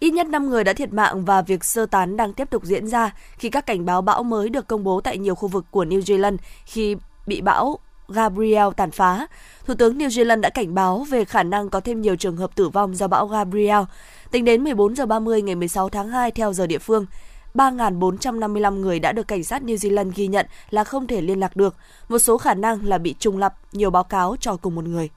Ít 0.00 0.10
nhất 0.10 0.26
5 0.26 0.48
người 0.48 0.64
đã 0.64 0.72
thiệt 0.72 0.92
mạng 0.92 1.24
và 1.24 1.42
việc 1.42 1.64
sơ 1.64 1.86
tán 1.86 2.16
đang 2.16 2.32
tiếp 2.32 2.50
tục 2.50 2.64
diễn 2.64 2.86
ra 2.86 3.14
khi 3.38 3.50
các 3.50 3.66
cảnh 3.66 3.84
báo 3.84 4.02
bão 4.02 4.22
mới 4.22 4.48
được 4.48 4.66
công 4.66 4.84
bố 4.84 5.00
tại 5.00 5.18
nhiều 5.18 5.34
khu 5.34 5.48
vực 5.48 5.64
của 5.70 5.84
New 5.84 6.00
Zealand 6.00 6.36
khi 6.64 6.96
bị 7.28 7.40
bão 7.40 7.78
Gabriel 8.08 8.68
tàn 8.76 8.90
phá. 8.90 9.26
Thủ 9.66 9.74
tướng 9.74 9.98
New 9.98 10.08
Zealand 10.08 10.40
đã 10.40 10.50
cảnh 10.50 10.74
báo 10.74 11.06
về 11.10 11.24
khả 11.24 11.42
năng 11.42 11.70
có 11.70 11.80
thêm 11.80 12.00
nhiều 12.00 12.16
trường 12.16 12.36
hợp 12.36 12.54
tử 12.54 12.68
vong 12.68 12.96
do 12.96 13.08
bão 13.08 13.26
Gabriel. 13.26 13.82
Tính 14.30 14.44
đến 14.44 14.64
14 14.64 14.96
giờ 14.96 15.06
30 15.06 15.42
ngày 15.42 15.54
16 15.54 15.88
tháng 15.88 16.08
2 16.08 16.30
theo 16.30 16.52
giờ 16.52 16.66
địa 16.66 16.78
phương, 16.78 17.06
3.455 17.54 18.80
người 18.80 18.98
đã 18.98 19.12
được 19.12 19.28
cảnh 19.28 19.44
sát 19.44 19.62
New 19.62 19.76
Zealand 19.76 20.12
ghi 20.14 20.26
nhận 20.26 20.46
là 20.70 20.84
không 20.84 21.06
thể 21.06 21.20
liên 21.20 21.40
lạc 21.40 21.56
được. 21.56 21.76
Một 22.08 22.18
số 22.18 22.38
khả 22.38 22.54
năng 22.54 22.86
là 22.86 22.98
bị 22.98 23.14
trùng 23.18 23.38
lập, 23.38 23.54
nhiều 23.72 23.90
báo 23.90 24.04
cáo 24.04 24.36
cho 24.40 24.56
cùng 24.56 24.74
một 24.74 24.84
người. 24.84 25.08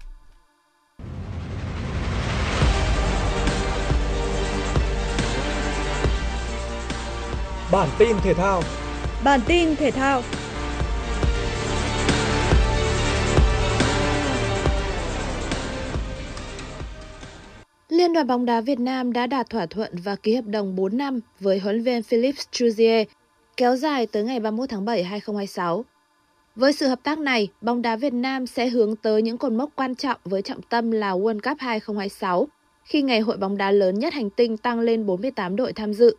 Bản 7.72 7.90
tin 7.98 8.18
thể 8.24 8.34
thao 8.34 8.64
Bản 9.24 9.40
tin 9.48 9.76
thể 9.76 9.92
thao 9.92 10.22
Liên 17.92 18.14
đoàn 18.14 18.28
bóng 18.28 18.46
đá 18.46 18.62
Việt 18.62 18.80
Nam 18.80 19.14
đã 19.14 19.28
đạt 19.28 19.50
thỏa 19.50 19.66
thuận 19.66 19.92
và 20.04 20.16
ký 20.16 20.36
hợp 20.36 20.46
đồng 20.46 20.76
4 20.76 20.98
năm 20.98 21.20
với 21.40 21.60
huấn 21.60 21.76
luyện 21.76 21.84
viên 21.84 22.04
Philippe 22.04 22.42
Chuzier, 22.52 23.06
kéo 23.58 23.76
dài 23.76 24.06
tới 24.06 24.24
ngày 24.24 24.40
31 24.40 24.70
tháng 24.70 24.86
7 24.86 25.04
2026. 25.04 25.86
Với 26.56 26.74
sự 26.74 26.88
hợp 26.88 27.00
tác 27.04 27.20
này, 27.20 27.48
bóng 27.62 27.82
đá 27.82 27.96
Việt 27.96 28.14
Nam 28.14 28.48
sẽ 28.48 28.70
hướng 28.70 28.96
tới 28.96 29.22
những 29.22 29.38
cột 29.38 29.52
mốc 29.52 29.70
quan 29.76 29.96
trọng 29.96 30.20
với 30.26 30.42
trọng 30.42 30.62
tâm 30.62 30.92
là 30.92 31.12
World 31.12 31.40
Cup 31.40 31.58
2026, 31.60 32.48
khi 32.84 33.02
ngày 33.02 33.20
hội 33.20 33.38
bóng 33.38 33.58
đá 33.58 33.72
lớn 33.72 34.00
nhất 34.00 34.14
hành 34.14 34.30
tinh 34.30 34.58
tăng 34.58 34.80
lên 34.80 35.06
48 35.06 35.56
đội 35.56 35.74
tham 35.74 35.94
dự. 35.94 36.16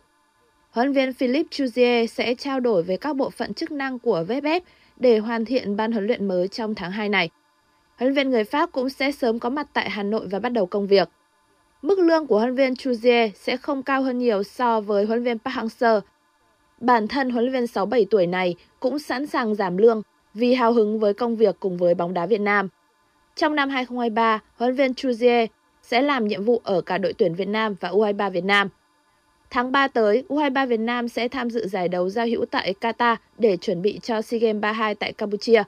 Huấn 0.71 0.93
viên 0.93 1.13
Philippe 1.13 1.49
Chuzier 1.51 2.05
sẽ 2.05 2.35
trao 2.35 2.59
đổi 2.59 2.83
với 2.83 2.97
các 2.97 3.15
bộ 3.15 3.29
phận 3.29 3.53
chức 3.53 3.71
năng 3.71 3.99
của 3.99 4.25
VFF 4.27 4.61
để 4.97 5.17
hoàn 5.17 5.45
thiện 5.45 5.75
ban 5.75 5.91
huấn 5.91 6.07
luyện 6.07 6.27
mới 6.27 6.47
trong 6.47 6.75
tháng 6.75 6.91
2 6.91 7.09
này. 7.09 7.29
Huấn 7.97 8.13
luyện 8.13 8.15
viên 8.15 8.29
người 8.29 8.43
Pháp 8.43 8.71
cũng 8.71 8.89
sẽ 8.89 9.11
sớm 9.11 9.39
có 9.39 9.49
mặt 9.49 9.67
tại 9.73 9.89
Hà 9.89 10.03
Nội 10.03 10.27
và 10.27 10.39
bắt 10.39 10.49
đầu 10.49 10.65
công 10.65 10.87
việc 10.87 11.09
mức 11.83 11.99
lương 11.99 12.27
của 12.27 12.39
huấn 12.39 12.55
viên 12.55 12.73
Chuzier 12.73 13.29
sẽ 13.35 13.57
không 13.57 13.83
cao 13.83 14.01
hơn 14.01 14.17
nhiều 14.17 14.43
so 14.43 14.81
với 14.81 15.05
huấn 15.05 15.23
viên 15.23 15.39
Park 15.39 15.55
Hang-seo. 15.55 16.01
Bản 16.81 17.07
thân 17.07 17.29
huấn 17.29 17.43
luyện 17.43 17.53
viên 17.53 17.67
67 17.67 18.05
tuổi 18.09 18.27
này 18.27 18.55
cũng 18.79 18.99
sẵn 18.99 19.27
sàng 19.27 19.55
giảm 19.55 19.77
lương 19.77 20.01
vì 20.33 20.53
hào 20.53 20.73
hứng 20.73 20.99
với 20.99 21.13
công 21.13 21.35
việc 21.35 21.55
cùng 21.59 21.77
với 21.77 21.95
bóng 21.95 22.13
đá 22.13 22.25
Việt 22.25 22.41
Nam. 22.41 22.67
Trong 23.35 23.55
năm 23.55 23.69
2023, 23.69 24.39
huấn 24.55 24.75
luyện 24.75 24.77
viên 24.77 24.91
Chuzier 24.93 25.47
sẽ 25.81 26.01
làm 26.01 26.27
nhiệm 26.27 26.43
vụ 26.43 26.61
ở 26.63 26.81
cả 26.81 26.97
đội 26.97 27.13
tuyển 27.13 27.35
Việt 27.35 27.47
Nam 27.47 27.75
và 27.79 27.89
U23 27.89 28.29
Việt 28.29 28.43
Nam. 28.43 28.69
Tháng 29.49 29.71
3 29.71 29.87
tới, 29.87 30.23
U23 30.29 30.67
Việt 30.67 30.79
Nam 30.79 31.07
sẽ 31.07 31.27
tham 31.27 31.49
dự 31.49 31.67
giải 31.67 31.87
đấu 31.87 32.09
giao 32.09 32.25
hữu 32.25 32.45
tại 32.45 32.73
Qatar 32.81 33.15
để 33.37 33.57
chuẩn 33.57 33.81
bị 33.81 33.99
cho 34.03 34.21
SEA 34.21 34.39
Games 34.39 34.61
32 34.61 34.95
tại 34.95 35.13
Campuchia. 35.13 35.63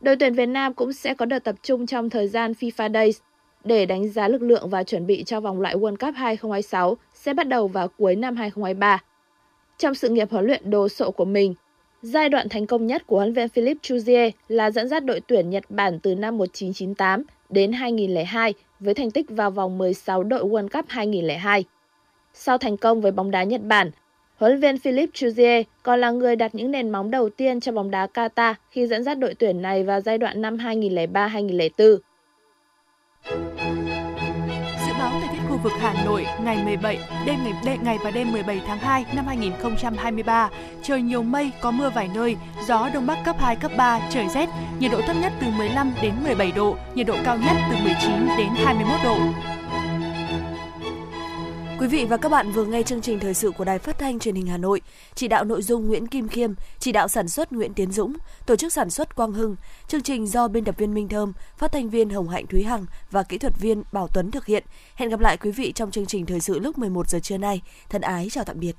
Đội 0.00 0.16
tuyển 0.16 0.34
Việt 0.34 0.46
Nam 0.46 0.74
cũng 0.74 0.92
sẽ 0.92 1.14
có 1.14 1.26
đợt 1.26 1.38
tập 1.38 1.54
trung 1.62 1.86
trong 1.86 2.10
thời 2.10 2.28
gian 2.28 2.52
FIFA 2.52 2.92
Days 2.92 3.18
để 3.64 3.86
đánh 3.86 4.08
giá 4.08 4.28
lực 4.28 4.42
lượng 4.42 4.68
và 4.68 4.82
chuẩn 4.82 5.06
bị 5.06 5.24
cho 5.24 5.40
vòng 5.40 5.60
loại 5.60 5.76
World 5.76 5.96
Cup 5.96 6.14
2026 6.14 6.96
sẽ 7.14 7.34
bắt 7.34 7.48
đầu 7.48 7.68
vào 7.68 7.88
cuối 7.88 8.16
năm 8.16 8.36
2023. 8.36 9.02
Trong 9.78 9.94
sự 9.94 10.08
nghiệp 10.08 10.30
huấn 10.30 10.46
luyện 10.46 10.70
đồ 10.70 10.88
sộ 10.88 11.10
của 11.10 11.24
mình, 11.24 11.54
giai 12.02 12.28
đoạn 12.28 12.48
thành 12.48 12.66
công 12.66 12.86
nhất 12.86 13.06
của 13.06 13.16
huấn 13.16 13.28
luyện 13.28 13.34
viên 13.34 13.48
Philip 13.48 13.76
Chuzier 13.82 14.30
là 14.48 14.70
dẫn 14.70 14.88
dắt 14.88 15.04
đội 15.04 15.20
tuyển 15.20 15.50
Nhật 15.50 15.64
Bản 15.68 15.98
từ 16.00 16.14
năm 16.14 16.38
1998 16.38 17.22
đến 17.48 17.72
2002 17.72 18.54
với 18.80 18.94
thành 18.94 19.10
tích 19.10 19.26
vào 19.28 19.50
vòng 19.50 19.78
16 19.78 20.22
đội 20.22 20.44
World 20.44 20.68
Cup 20.68 20.84
2002. 20.88 21.64
Sau 22.34 22.58
thành 22.58 22.76
công 22.76 23.00
với 23.00 23.12
bóng 23.12 23.30
đá 23.30 23.42
Nhật 23.42 23.60
Bản, 23.64 23.90
huấn 24.36 24.60
viên 24.60 24.78
Philip 24.78 25.10
Chuzier 25.12 25.62
còn 25.82 26.00
là 26.00 26.10
người 26.10 26.36
đặt 26.36 26.54
những 26.54 26.70
nền 26.70 26.90
móng 26.90 27.10
đầu 27.10 27.28
tiên 27.28 27.60
cho 27.60 27.72
bóng 27.72 27.90
đá 27.90 28.06
Qatar 28.14 28.54
khi 28.70 28.86
dẫn 28.86 29.04
dắt 29.04 29.18
đội 29.18 29.34
tuyển 29.34 29.62
này 29.62 29.84
vào 29.84 30.00
giai 30.00 30.18
đoạn 30.18 30.42
năm 30.42 30.56
2003-2004. 30.56 31.98
Dự 34.86 34.92
báo 34.98 35.10
thời 35.10 35.28
tiết 35.32 35.38
khu 35.48 35.58
vực 35.62 35.72
Hà 35.80 36.04
Nội 36.04 36.26
ngày 36.40 36.64
17, 36.64 36.98
đêm 37.26 37.38
ngày 37.44 37.52
đêm, 37.64 37.78
ngày 37.82 37.98
và 38.04 38.10
đêm 38.10 38.32
17 38.32 38.60
tháng 38.66 38.78
2 38.78 39.04
năm 39.14 39.26
2023, 39.26 40.48
trời 40.82 41.02
nhiều 41.02 41.22
mây, 41.22 41.50
có 41.60 41.70
mưa 41.70 41.90
vài 41.90 42.08
nơi, 42.14 42.36
gió 42.66 42.90
đông 42.94 43.06
bắc 43.06 43.18
cấp 43.24 43.36
2 43.38 43.56
cấp 43.56 43.70
3, 43.76 44.00
trời 44.10 44.28
rét, 44.28 44.48
nhiệt 44.78 44.92
độ 44.92 45.00
thấp 45.06 45.16
nhất 45.16 45.32
từ 45.40 45.46
15 45.58 45.92
đến 46.02 46.14
17 46.24 46.52
độ, 46.52 46.76
nhiệt 46.94 47.06
độ 47.06 47.16
cao 47.24 47.36
nhất 47.36 47.56
từ 47.70 47.76
19 47.84 48.10
đến 48.38 48.48
21 48.64 49.00
độ. 49.04 49.18
Quý 51.78 51.86
vị 51.86 52.04
và 52.04 52.16
các 52.16 52.28
bạn 52.28 52.52
vừa 52.52 52.64
nghe 52.64 52.82
chương 52.82 53.00
trình 53.00 53.18
thời 53.18 53.34
sự 53.34 53.50
của 53.50 53.64
Đài 53.64 53.78
Phát 53.78 53.98
thanh 53.98 54.18
Truyền 54.18 54.34
hình 54.34 54.46
Hà 54.46 54.56
Nội, 54.56 54.80
chỉ 55.14 55.28
đạo 55.28 55.44
nội 55.44 55.62
dung 55.62 55.86
Nguyễn 55.86 56.06
Kim 56.06 56.28
Khiêm, 56.28 56.52
chỉ 56.78 56.92
đạo 56.92 57.08
sản 57.08 57.28
xuất 57.28 57.52
Nguyễn 57.52 57.74
Tiến 57.74 57.92
Dũng, 57.92 58.16
tổ 58.46 58.56
chức 58.56 58.72
sản 58.72 58.90
xuất 58.90 59.16
Quang 59.16 59.32
Hưng. 59.32 59.56
Chương 59.88 60.02
trình 60.02 60.26
do 60.26 60.48
biên 60.48 60.64
tập 60.64 60.74
viên 60.78 60.94
Minh 60.94 61.08
Thơm, 61.08 61.32
phát 61.56 61.72
thanh 61.72 61.90
viên 61.90 62.10
Hồng 62.10 62.28
Hạnh 62.28 62.46
Thúy 62.46 62.62
Hằng 62.62 62.86
và 63.10 63.22
kỹ 63.22 63.38
thuật 63.38 63.58
viên 63.58 63.82
Bảo 63.92 64.08
Tuấn 64.08 64.30
thực 64.30 64.46
hiện. 64.46 64.64
Hẹn 64.94 65.08
gặp 65.08 65.20
lại 65.20 65.36
quý 65.36 65.50
vị 65.50 65.72
trong 65.72 65.90
chương 65.90 66.06
trình 66.06 66.26
thời 66.26 66.40
sự 66.40 66.58
lúc 66.58 66.78
11 66.78 67.08
giờ 67.08 67.18
trưa 67.20 67.38
nay. 67.38 67.62
Thân 67.88 68.02
ái 68.02 68.28
chào 68.30 68.44
tạm 68.44 68.60
biệt. 68.60 68.76